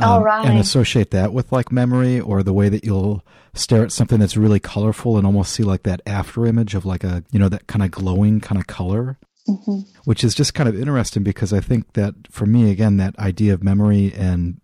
Um, 0.00 0.22
right. 0.22 0.46
And 0.46 0.58
associate 0.58 1.10
that 1.12 1.32
with 1.32 1.52
like 1.52 1.72
memory 1.72 2.20
or 2.20 2.42
the 2.42 2.52
way 2.52 2.68
that 2.68 2.84
you'll 2.84 3.24
stare 3.54 3.82
at 3.82 3.92
something 3.92 4.18
that's 4.18 4.36
really 4.36 4.60
colorful 4.60 5.16
and 5.16 5.26
almost 5.26 5.52
see 5.52 5.62
like 5.62 5.84
that 5.84 6.02
after 6.06 6.44
image 6.44 6.74
of 6.74 6.84
like 6.84 7.02
a, 7.02 7.24
you 7.30 7.38
know, 7.38 7.48
that 7.48 7.66
kind 7.66 7.82
of 7.82 7.90
glowing 7.90 8.40
kind 8.40 8.60
of 8.60 8.66
color. 8.66 9.18
Mm-hmm. 9.48 9.80
Which 10.04 10.24
is 10.24 10.34
just 10.34 10.54
kind 10.54 10.68
of 10.68 10.78
interesting 10.78 11.22
because 11.22 11.52
I 11.52 11.60
think 11.60 11.92
that 11.92 12.14
for 12.30 12.46
me, 12.46 12.70
again, 12.72 12.96
that 12.96 13.16
idea 13.16 13.54
of 13.54 13.62
memory 13.62 14.12
and 14.16 14.60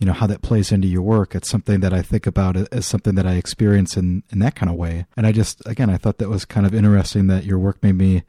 you 0.00 0.06
know 0.06 0.12
how 0.14 0.26
that 0.26 0.40
plays 0.42 0.72
into 0.72 0.88
your 0.88 1.02
work 1.02 1.34
it's 1.34 1.48
something 1.48 1.80
that 1.80 1.92
i 1.92 2.00
think 2.00 2.26
about 2.26 2.56
as 2.72 2.86
something 2.86 3.14
that 3.14 3.26
i 3.26 3.34
experience 3.34 3.96
in 3.96 4.22
in 4.30 4.38
that 4.38 4.56
kind 4.56 4.70
of 4.70 4.76
way 4.76 5.06
and 5.16 5.26
i 5.26 5.32
just 5.32 5.62
again 5.66 5.90
i 5.90 5.96
thought 5.96 6.18
that 6.18 6.30
was 6.30 6.44
kind 6.44 6.66
of 6.66 6.74
interesting 6.74 7.26
that 7.26 7.44
your 7.44 7.58
work 7.58 7.80
made 7.82 7.94
me 7.96 8.22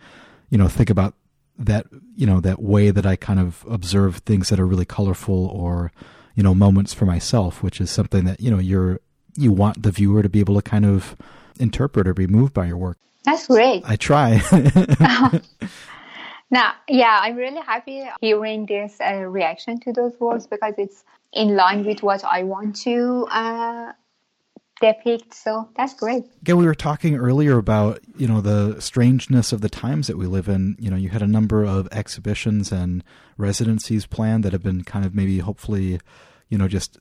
you 0.49 0.57
know 0.57 0.67
think 0.67 0.89
about 0.89 1.15
that 1.57 1.87
you 2.15 2.27
know 2.27 2.41
that 2.41 2.61
way 2.61 2.91
that 2.91 3.05
i 3.05 3.15
kind 3.15 3.39
of 3.39 3.65
observe 3.69 4.17
things 4.17 4.49
that 4.49 4.59
are 4.59 4.67
really 4.67 4.85
colorful 4.85 5.47
or 5.47 5.91
you 6.35 6.43
know 6.43 6.53
moments 6.53 6.93
for 6.93 7.05
myself 7.05 7.61
which 7.63 7.81
is 7.81 7.89
something 7.89 8.25
that 8.25 8.39
you 8.39 8.49
know 8.49 8.59
you're 8.59 8.99
you 9.35 9.51
want 9.51 9.83
the 9.83 9.91
viewer 9.91 10.21
to 10.21 10.29
be 10.29 10.39
able 10.39 10.55
to 10.55 10.61
kind 10.61 10.85
of 10.85 11.15
interpret 11.59 12.07
or 12.07 12.13
be 12.13 12.27
moved 12.27 12.53
by 12.53 12.65
your 12.65 12.75
work. 12.75 12.97
That's 13.23 13.47
great. 13.47 13.83
I 13.85 13.95
try. 13.95 14.41
Now 16.51 16.73
yeah 16.89 17.19
i'm 17.21 17.37
really 17.37 17.61
happy 17.61 18.03
hearing 18.19 18.65
this 18.65 18.97
uh, 18.99 19.23
reaction 19.23 19.79
to 19.79 19.93
those 19.93 20.19
words 20.19 20.45
because 20.47 20.73
it's 20.77 21.05
in 21.31 21.55
line 21.55 21.85
with 21.85 22.03
what 22.03 22.25
i 22.25 22.43
want 22.43 22.75
to 22.75 23.25
uh, 23.31 23.93
depict. 24.81 25.33
So 25.33 25.69
that's 25.75 25.93
great. 25.93 26.25
Again, 26.41 26.57
we 26.57 26.65
were 26.65 26.75
talking 26.75 27.15
earlier 27.15 27.57
about 27.57 27.99
you 28.17 28.27
know 28.27 28.41
the 28.41 28.81
strangeness 28.81 29.51
of 29.51 29.61
the 29.61 29.69
times 29.69 30.07
that 30.07 30.17
we 30.17 30.25
live 30.25 30.49
in. 30.49 30.75
You 30.79 30.89
know, 30.89 30.97
you 30.97 31.09
had 31.09 31.21
a 31.21 31.27
number 31.27 31.63
of 31.63 31.87
exhibitions 31.91 32.71
and 32.71 33.03
residencies 33.37 34.05
planned 34.05 34.43
that 34.43 34.53
have 34.53 34.63
been 34.63 34.83
kind 34.83 35.05
of 35.05 35.15
maybe 35.15 35.39
hopefully, 35.39 35.99
you 36.49 36.57
know, 36.57 36.67
just 36.67 36.97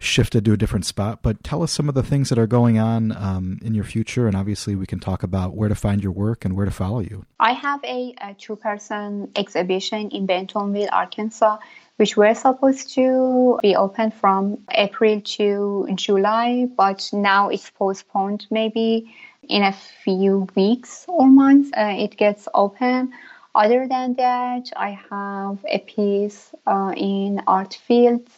shifted 0.00 0.44
to 0.46 0.52
a 0.52 0.56
different 0.56 0.86
spot. 0.86 1.22
But 1.22 1.44
tell 1.44 1.62
us 1.62 1.70
some 1.70 1.88
of 1.88 1.94
the 1.94 2.02
things 2.02 2.30
that 2.30 2.38
are 2.38 2.46
going 2.46 2.78
on 2.78 3.12
um, 3.12 3.58
in 3.62 3.74
your 3.74 3.84
future, 3.84 4.26
and 4.26 4.34
obviously 4.34 4.74
we 4.74 4.86
can 4.86 4.98
talk 4.98 5.22
about 5.22 5.54
where 5.54 5.68
to 5.68 5.74
find 5.74 6.02
your 6.02 6.12
work 6.12 6.44
and 6.44 6.56
where 6.56 6.64
to 6.64 6.72
follow 6.72 7.00
you. 7.00 7.26
I 7.38 7.52
have 7.52 7.84
a, 7.84 8.14
a 8.20 8.34
two-person 8.34 9.30
exhibition 9.36 10.08
in 10.10 10.26
Bentonville, 10.26 10.88
Arkansas 10.90 11.58
which 12.00 12.16
were 12.16 12.34
supposed 12.34 12.94
to 12.94 13.58
be 13.60 13.76
open 13.76 14.10
from 14.10 14.56
April 14.70 15.20
to 15.20 15.86
July, 15.96 16.66
but 16.74 17.06
now 17.12 17.50
it's 17.50 17.68
postponed 17.68 18.46
maybe 18.50 19.14
in 19.50 19.62
a 19.62 19.72
few 19.72 20.48
weeks 20.56 21.04
or 21.08 21.28
months 21.28 21.70
uh, 21.76 21.94
it 21.98 22.16
gets 22.16 22.48
open. 22.54 23.12
Other 23.54 23.86
than 23.86 24.14
that, 24.14 24.70
I 24.74 24.98
have 25.10 25.58
a 25.68 25.78
piece 25.80 26.54
uh, 26.66 26.94
in 26.96 27.42
Art 27.46 27.74
Fields. 27.86 28.32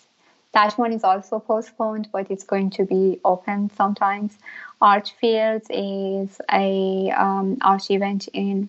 That 0.54 0.72
one 0.76 0.92
is 0.92 1.04
also 1.04 1.38
postponed, 1.38 2.08
but 2.10 2.32
it's 2.32 2.44
going 2.44 2.70
to 2.70 2.84
be 2.84 3.20
open 3.24 3.70
sometimes. 3.76 4.36
Art 4.80 5.12
Fields 5.20 5.68
is 5.70 6.40
a 6.50 7.12
um, 7.16 7.58
art 7.60 7.92
event 7.92 8.28
in 8.32 8.68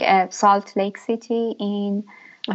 uh, 0.00 0.30
Salt 0.30 0.74
Lake 0.74 0.98
City 0.98 1.54
in 1.60 2.02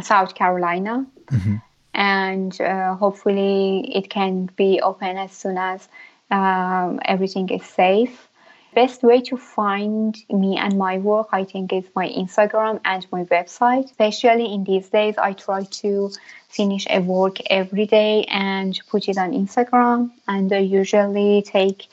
South 0.02 0.34
Carolina. 0.34 1.06
Mm-hmm. 1.32 1.56
And 1.94 2.60
uh, 2.60 2.94
hopefully, 2.94 3.90
it 3.94 4.08
can 4.08 4.46
be 4.56 4.80
open 4.80 5.16
as 5.16 5.32
soon 5.32 5.58
as 5.58 5.88
um, 6.30 7.00
everything 7.04 7.48
is 7.50 7.64
safe. 7.64 8.28
Best 8.74 9.02
way 9.02 9.20
to 9.20 9.36
find 9.36 10.16
me 10.30 10.56
and 10.56 10.78
my 10.78 10.96
work, 10.96 11.28
I 11.32 11.44
think, 11.44 11.74
is 11.74 11.84
my 11.94 12.08
Instagram 12.08 12.80
and 12.86 13.06
my 13.12 13.24
website. 13.24 13.84
Especially 13.84 14.52
in 14.54 14.64
these 14.64 14.88
days, 14.88 15.18
I 15.18 15.34
try 15.34 15.64
to 15.64 16.10
finish 16.48 16.86
a 16.88 17.00
work 17.00 17.36
every 17.50 17.86
day 17.86 18.24
and 18.24 18.78
put 18.88 19.10
it 19.10 19.18
on 19.18 19.32
Instagram. 19.32 20.10
And 20.26 20.50
I 20.50 20.58
usually 20.58 21.42
take 21.42 21.86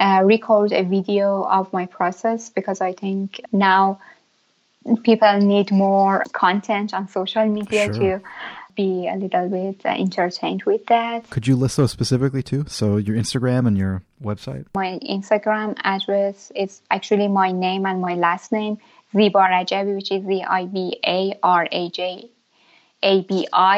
uh, 0.00 0.22
record 0.24 0.72
a 0.72 0.82
video 0.82 1.44
of 1.44 1.72
my 1.72 1.86
process 1.86 2.50
because 2.50 2.80
I 2.80 2.92
think 2.92 3.40
now 3.52 4.00
people 5.04 5.38
need 5.38 5.70
more 5.70 6.24
content 6.32 6.92
on 6.92 7.08
social 7.08 7.46
media 7.46 7.86
sure. 7.86 8.18
to 8.18 8.20
be 8.74 9.08
a 9.08 9.16
little 9.16 9.48
bit 9.48 9.80
uh, 9.84 9.88
entertained 9.90 10.62
with 10.64 10.86
that. 10.86 11.28
Could 11.30 11.46
you 11.46 11.56
list 11.56 11.76
those 11.76 11.92
specifically 11.92 12.42
too? 12.42 12.64
So 12.68 12.96
your 12.96 13.16
Instagram 13.16 13.66
and 13.66 13.76
your 13.78 14.02
website? 14.22 14.66
My 14.74 14.98
Instagram 15.08 15.76
address 15.82 16.50
is 16.54 16.82
actually 16.90 17.28
my 17.28 17.52
name 17.52 17.86
and 17.86 18.00
my 18.00 18.14
last 18.14 18.52
name, 18.52 18.78
Ziba 19.12 19.38
Rajabi, 19.38 19.94
which 19.94 20.10
is 20.10 20.24
Z-I-B-A-R-A-J-A-B-I. 20.24 21.04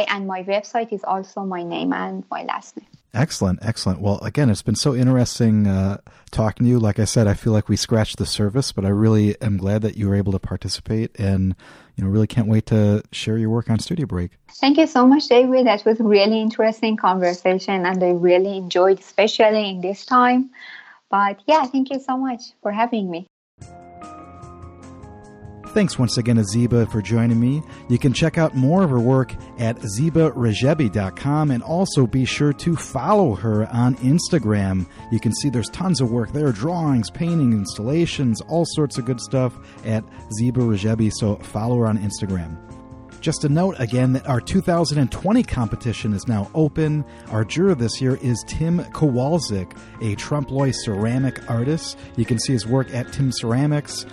And 0.09 0.27
my 0.27 0.43
website 0.43 0.93
is 0.93 1.05
also 1.05 1.43
my 1.43 1.63
name 1.63 1.93
and 1.93 2.25
my 2.31 2.43
last 2.45 2.77
name. 2.77 2.87
Excellent, 3.17 3.61
excellent. 3.63 4.03
Well, 4.03 4.19
again, 4.19 4.51
it's 4.51 4.61
been 4.61 4.75
so 4.75 4.95
interesting 4.95 5.67
uh, 5.67 6.03
talking 6.31 6.67
to 6.67 6.71
you. 6.71 6.79
Like 6.79 6.99
I 6.99 7.07
said, 7.07 7.27
I 7.27 7.33
feel 7.33 7.55
like 7.55 7.67
we 7.67 7.75
scratched 7.75 8.19
the 8.19 8.27
surface, 8.27 8.73
but 8.73 8.85
I 8.85 8.91
really 8.91 9.41
am 9.41 9.57
glad 9.57 9.81
that 9.83 9.97
you 9.97 10.07
were 10.07 10.15
able 10.15 10.33
to 10.33 10.39
participate, 10.39 11.19
and 11.19 11.57
you 11.97 12.05
know, 12.05 12.11
really 12.11 12.27
can't 12.27 12.47
wait 12.47 12.67
to 12.67 13.03
share 13.13 13.39
your 13.39 13.49
work 13.49 13.71
on 13.71 13.79
Studio 13.79 14.05
Break. 14.05 14.33
Thank 14.61 14.77
you 14.77 14.87
so 14.87 15.07
much, 15.07 15.29
David. 15.29 15.67
That 15.67 15.83
was 15.87 15.99
really 15.99 16.43
interesting 16.43 16.99
conversation, 16.99 17.87
and 17.87 18.05
I 18.05 18.11
really 18.11 18.59
enjoyed, 18.59 19.01
especially 19.01 19.71
in 19.71 19.81
this 19.81 20.05
time. 20.05 20.51
But 21.11 21.41
yeah, 21.47 21.65
thank 21.65 21.89
you 21.89 22.01
so 22.01 22.19
much 22.19 22.43
for 22.61 22.71
having 22.71 23.11
me. 23.11 23.27
Thanks 25.77 25.99
once 25.99 26.17
again 26.17 26.37
to 26.37 26.45
Ziba 26.45 26.87
for 26.87 27.03
joining 27.03 27.39
me. 27.39 27.63
You 27.89 27.99
can 27.99 28.15
check 28.15 28.39
out 28.39 28.57
more 28.57 28.83
of 28.83 28.89
her 28.89 28.99
work 28.99 29.35
at 29.59 29.77
zibarajabi.com 29.77 31.51
and 31.51 31.63
also 31.63 32.07
be 32.07 32.25
sure 32.25 32.55
to 32.55 32.75
follow 32.75 33.35
her 33.35 33.67
on 33.67 33.97
Instagram. 33.97 34.87
You 35.13 35.21
can 35.21 35.35
see 35.35 35.51
there's 35.51 35.69
tons 35.69 36.01
of 36.01 36.11
work 36.11 36.33
there 36.33 36.51
drawings, 36.51 37.11
painting, 37.11 37.53
installations, 37.53 38.41
all 38.41 38.65
sorts 38.65 38.97
of 38.97 39.05
good 39.05 39.21
stuff 39.21 39.55
at 39.85 40.03
Ziba 40.39 40.61
Rajabi. 40.61 41.13
So 41.13 41.37
follow 41.37 41.77
her 41.81 41.87
on 41.87 41.99
Instagram. 41.99 42.57
Just 43.21 43.45
a 43.45 43.49
note 43.51 43.77
again 43.79 44.13
that 44.15 44.27
our 44.27 44.41
2020 44.41 45.43
competition 45.43 46.15
is 46.15 46.27
now 46.27 46.51
open. 46.55 47.05
Our 47.31 47.45
juror 47.45 47.75
this 47.75 48.01
year 48.01 48.17
is 48.23 48.43
Tim 48.47 48.79
Kowalczyk, 48.93 49.77
a 50.01 50.15
trompe 50.15 50.51
l'oeil 50.53 50.73
ceramic 50.73 51.51
artist. 51.51 51.99
You 52.17 52.25
can 52.25 52.39
see 52.39 52.55
his 52.55 52.67
work 52.67 52.95
at 52.95 53.13
Tim 53.13 53.31
Ceramics 53.31 54.07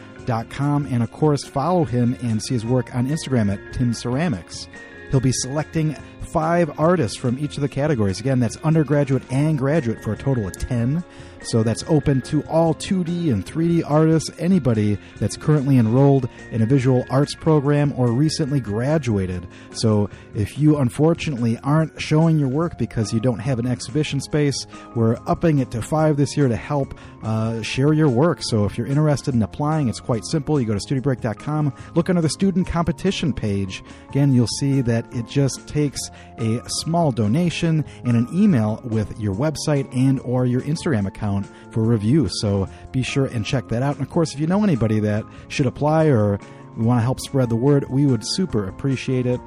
com, 0.50 0.86
and 0.86 1.04
of 1.04 1.12
course 1.12 1.44
follow 1.44 1.84
him 1.86 2.18
and 2.22 2.42
see 2.42 2.54
his 2.54 2.66
work 2.66 2.94
on 2.96 3.08
Instagram 3.08 3.52
at 3.52 3.74
Tim 3.74 3.94
Ceramics. 3.94 4.68
He'll 5.12 5.20
be 5.20 5.32
selecting 5.32 5.96
five 6.34 6.80
artists 6.80 7.18
from 7.18 7.38
each 7.38 7.58
of 7.58 7.62
the 7.62 7.70
categories. 7.70 8.20
Again, 8.20 8.40
that's 8.40 8.58
undergraduate 8.58 9.24
and 9.32 9.58
graduate 9.58 10.04
for 10.04 10.14
a 10.14 10.18
total 10.18 10.48
of 10.48 10.58
10. 10.58 11.04
So 11.46 11.64
that's 11.64 11.84
open 11.88 12.22
to 12.24 12.42
all 12.44 12.74
2D 12.74 13.32
and 13.32 13.46
3D 13.46 13.84
artists, 13.86 14.32
anybody 14.40 14.98
that's 15.20 15.36
currently 15.36 15.78
enrolled 15.78 16.30
in 16.52 16.62
a 16.62 16.66
visual 16.66 17.06
arts 17.10 17.36
program 17.36 17.94
or 17.98 18.08
recently 18.08 18.60
graduated. 18.60 19.48
So 19.72 20.10
if 20.34 20.58
you 20.58 20.78
unfortunately 20.78 21.58
aren't 21.60 22.00
showing 22.02 22.40
your 22.40 22.48
work 22.48 22.78
because 22.78 23.14
you 23.14 23.20
don't 23.20 23.40
have 23.40 23.60
an 23.60 23.68
exhibition 23.68 24.22
space, 24.22 24.66
we're 24.96 25.18
upping 25.28 25.60
it 25.60 25.72
to 25.72 25.82
five 25.82 26.18
this 26.18 26.38
year 26.38 26.48
to 26.48 26.56
help 26.56 26.98
uh, 27.24 27.62
share 27.62 27.94
your 27.94 28.10
work. 28.10 28.40
So 28.42 28.66
if 28.66 28.78
you're 28.78 28.88
interested 28.88 29.34
in 29.34 29.42
applying, 29.42 29.90
it's 29.90 30.00
quite 30.00 30.26
simple. 30.26 30.60
You 30.60 30.66
go 30.66 30.78
to 30.78 30.80
studiobreak.com, 30.80 31.74
look 31.96 32.10
under 32.10 32.22
the 32.22 32.30
student 32.30 32.68
competition 32.68 33.34
page. 33.34 33.84
Again, 34.10 34.34
you'll 34.34 34.48
see 34.48 34.82
that 34.82 35.06
it 35.14 35.28
just 35.28 35.68
takes 35.68 36.00
a 36.40 36.62
small 36.68 37.12
donation 37.12 37.86
and 38.06 38.16
an 38.16 38.28
email 38.34 38.82
with 38.86 39.20
your 39.20 39.34
website 39.36 39.94
and 39.96 40.20
or 40.22 40.46
your 40.46 40.62
Instagram 40.62 41.08
account 41.08 41.33
for 41.72 41.82
review. 41.82 42.28
So 42.30 42.68
be 42.92 43.02
sure 43.02 43.26
and 43.26 43.44
check 43.44 43.70
that 43.70 43.82
out. 43.82 43.96
And 43.96 44.06
of 44.06 44.12
course, 44.12 44.36
if 44.36 44.40
you 44.40 44.46
know 44.46 44.64
anybody 44.64 45.00
that 45.00 45.26
should 45.48 45.66
apply 45.66 46.06
or 46.06 46.40
want 46.78 47.00
to 47.00 47.04
help 47.04 47.20
spread 47.20 47.50
the 47.50 47.56
word, 47.56 47.90
we 47.90 48.06
would 48.06 48.22
super 48.24 48.68
appreciate 48.68 49.26
it. 49.26 49.42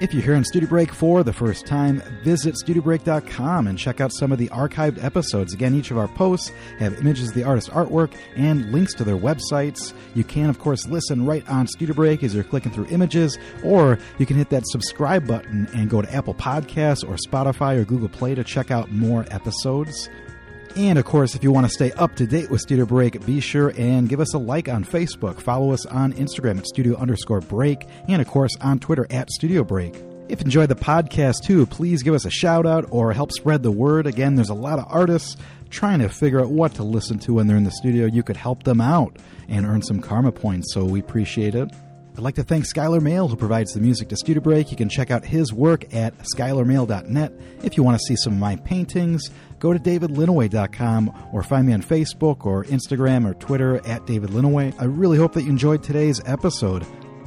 If 0.00 0.14
you're 0.14 0.22
here 0.22 0.36
on 0.36 0.44
Studio 0.44 0.68
Break 0.68 0.92
for 0.92 1.24
the 1.24 1.32
first 1.32 1.66
time, 1.66 2.02
visit 2.22 2.54
studiobreak.com 2.54 3.66
and 3.66 3.78
check 3.78 4.00
out 4.00 4.12
some 4.12 4.30
of 4.30 4.38
the 4.38 4.48
archived 4.48 5.02
episodes. 5.02 5.52
Again, 5.52 5.74
each 5.74 5.90
of 5.90 5.98
our 5.98 6.06
posts 6.08 6.52
have 6.78 7.00
images 7.00 7.30
of 7.30 7.34
the 7.34 7.42
artist's 7.42 7.70
artwork 7.70 8.12
and 8.36 8.72
links 8.72 8.94
to 8.94 9.04
their 9.04 9.16
websites. 9.16 9.92
You 10.14 10.22
can, 10.22 10.50
of 10.50 10.60
course, 10.60 10.86
listen 10.86 11.26
right 11.26 11.48
on 11.48 11.66
Studio 11.66 11.96
Break 11.96 12.22
as 12.22 12.34
you're 12.34 12.44
clicking 12.44 12.70
through 12.70 12.86
images, 12.90 13.38
or 13.64 13.98
you 14.18 14.26
can 14.26 14.36
hit 14.36 14.50
that 14.50 14.66
subscribe 14.68 15.26
button 15.26 15.68
and 15.74 15.90
go 15.90 16.00
to 16.00 16.14
Apple 16.14 16.34
Podcasts 16.34 17.02
or 17.02 17.16
Spotify 17.16 17.76
or 17.76 17.84
Google 17.84 18.08
Play 18.08 18.36
to 18.36 18.44
check 18.44 18.70
out 18.70 18.92
more 18.92 19.26
episodes. 19.30 20.08
And 20.78 20.96
of 20.96 21.04
course, 21.06 21.34
if 21.34 21.42
you 21.42 21.50
want 21.50 21.66
to 21.66 21.72
stay 21.72 21.90
up 21.94 22.14
to 22.14 22.24
date 22.24 22.52
with 22.52 22.60
Studio 22.60 22.86
Break, 22.86 23.26
be 23.26 23.40
sure 23.40 23.72
and 23.76 24.08
give 24.08 24.20
us 24.20 24.32
a 24.32 24.38
like 24.38 24.68
on 24.68 24.84
Facebook. 24.84 25.40
Follow 25.40 25.72
us 25.72 25.84
on 25.86 26.12
Instagram 26.12 26.56
at 26.56 26.68
studio 26.68 26.96
underscore 26.96 27.40
break, 27.40 27.88
and 28.06 28.22
of 28.22 28.28
course 28.28 28.56
on 28.60 28.78
Twitter 28.78 29.04
at 29.10 29.28
Studio 29.28 29.64
Break. 29.64 29.96
If 30.28 30.38
you 30.38 30.44
enjoyed 30.44 30.68
the 30.68 30.76
podcast 30.76 31.42
too, 31.42 31.66
please 31.66 32.04
give 32.04 32.14
us 32.14 32.24
a 32.24 32.30
shout 32.30 32.64
out 32.64 32.86
or 32.90 33.12
help 33.12 33.32
spread 33.32 33.64
the 33.64 33.72
word. 33.72 34.06
Again, 34.06 34.36
there's 34.36 34.50
a 34.50 34.54
lot 34.54 34.78
of 34.78 34.84
artists 34.88 35.36
trying 35.68 35.98
to 35.98 36.08
figure 36.08 36.40
out 36.40 36.50
what 36.50 36.74
to 36.74 36.84
listen 36.84 37.18
to 37.18 37.34
when 37.34 37.48
they're 37.48 37.56
in 37.56 37.64
the 37.64 37.72
studio. 37.72 38.06
You 38.06 38.22
could 38.22 38.36
help 38.36 38.62
them 38.62 38.80
out 38.80 39.16
and 39.48 39.66
earn 39.66 39.82
some 39.82 40.00
karma 40.00 40.30
points, 40.30 40.72
so 40.72 40.84
we 40.84 41.00
appreciate 41.00 41.56
it. 41.56 41.72
I'd 42.18 42.24
like 42.24 42.34
to 42.34 42.42
thank 42.42 42.64
Skylar 42.64 43.00
Mail, 43.00 43.28
who 43.28 43.36
provides 43.36 43.72
the 43.74 43.80
music 43.80 44.08
to 44.08 44.16
Studio 44.16 44.42
Break. 44.42 44.72
You 44.72 44.76
can 44.76 44.88
check 44.88 45.12
out 45.12 45.24
his 45.24 45.52
work 45.52 45.94
at 45.94 46.18
skylarmail.net. 46.18 47.32
If 47.62 47.76
you 47.76 47.84
want 47.84 47.96
to 47.96 48.04
see 48.04 48.16
some 48.16 48.32
of 48.32 48.38
my 48.40 48.56
paintings, 48.56 49.30
go 49.58 49.72
to 49.72 49.78
davidlinneweh.com 49.78 51.30
or 51.32 51.42
find 51.42 51.66
me 51.66 51.72
on 51.72 51.82
Facebook 51.82 52.46
or 52.46 52.64
Instagram 52.64 53.28
or 53.28 53.34
Twitter 53.34 53.86
at 53.86 54.06
David 54.06 54.30
Linneweh. 54.30 54.74
I 54.78 54.84
really 54.84 55.18
hope 55.18 55.32
that 55.34 55.42
you 55.42 55.50
enjoyed 55.50 55.82
today's 55.82 56.20
episode. 56.26 56.86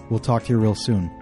We'll 0.09 0.19
talk 0.19 0.43
to 0.45 0.49
you 0.53 0.59
real 0.59 0.75
soon. 0.75 1.20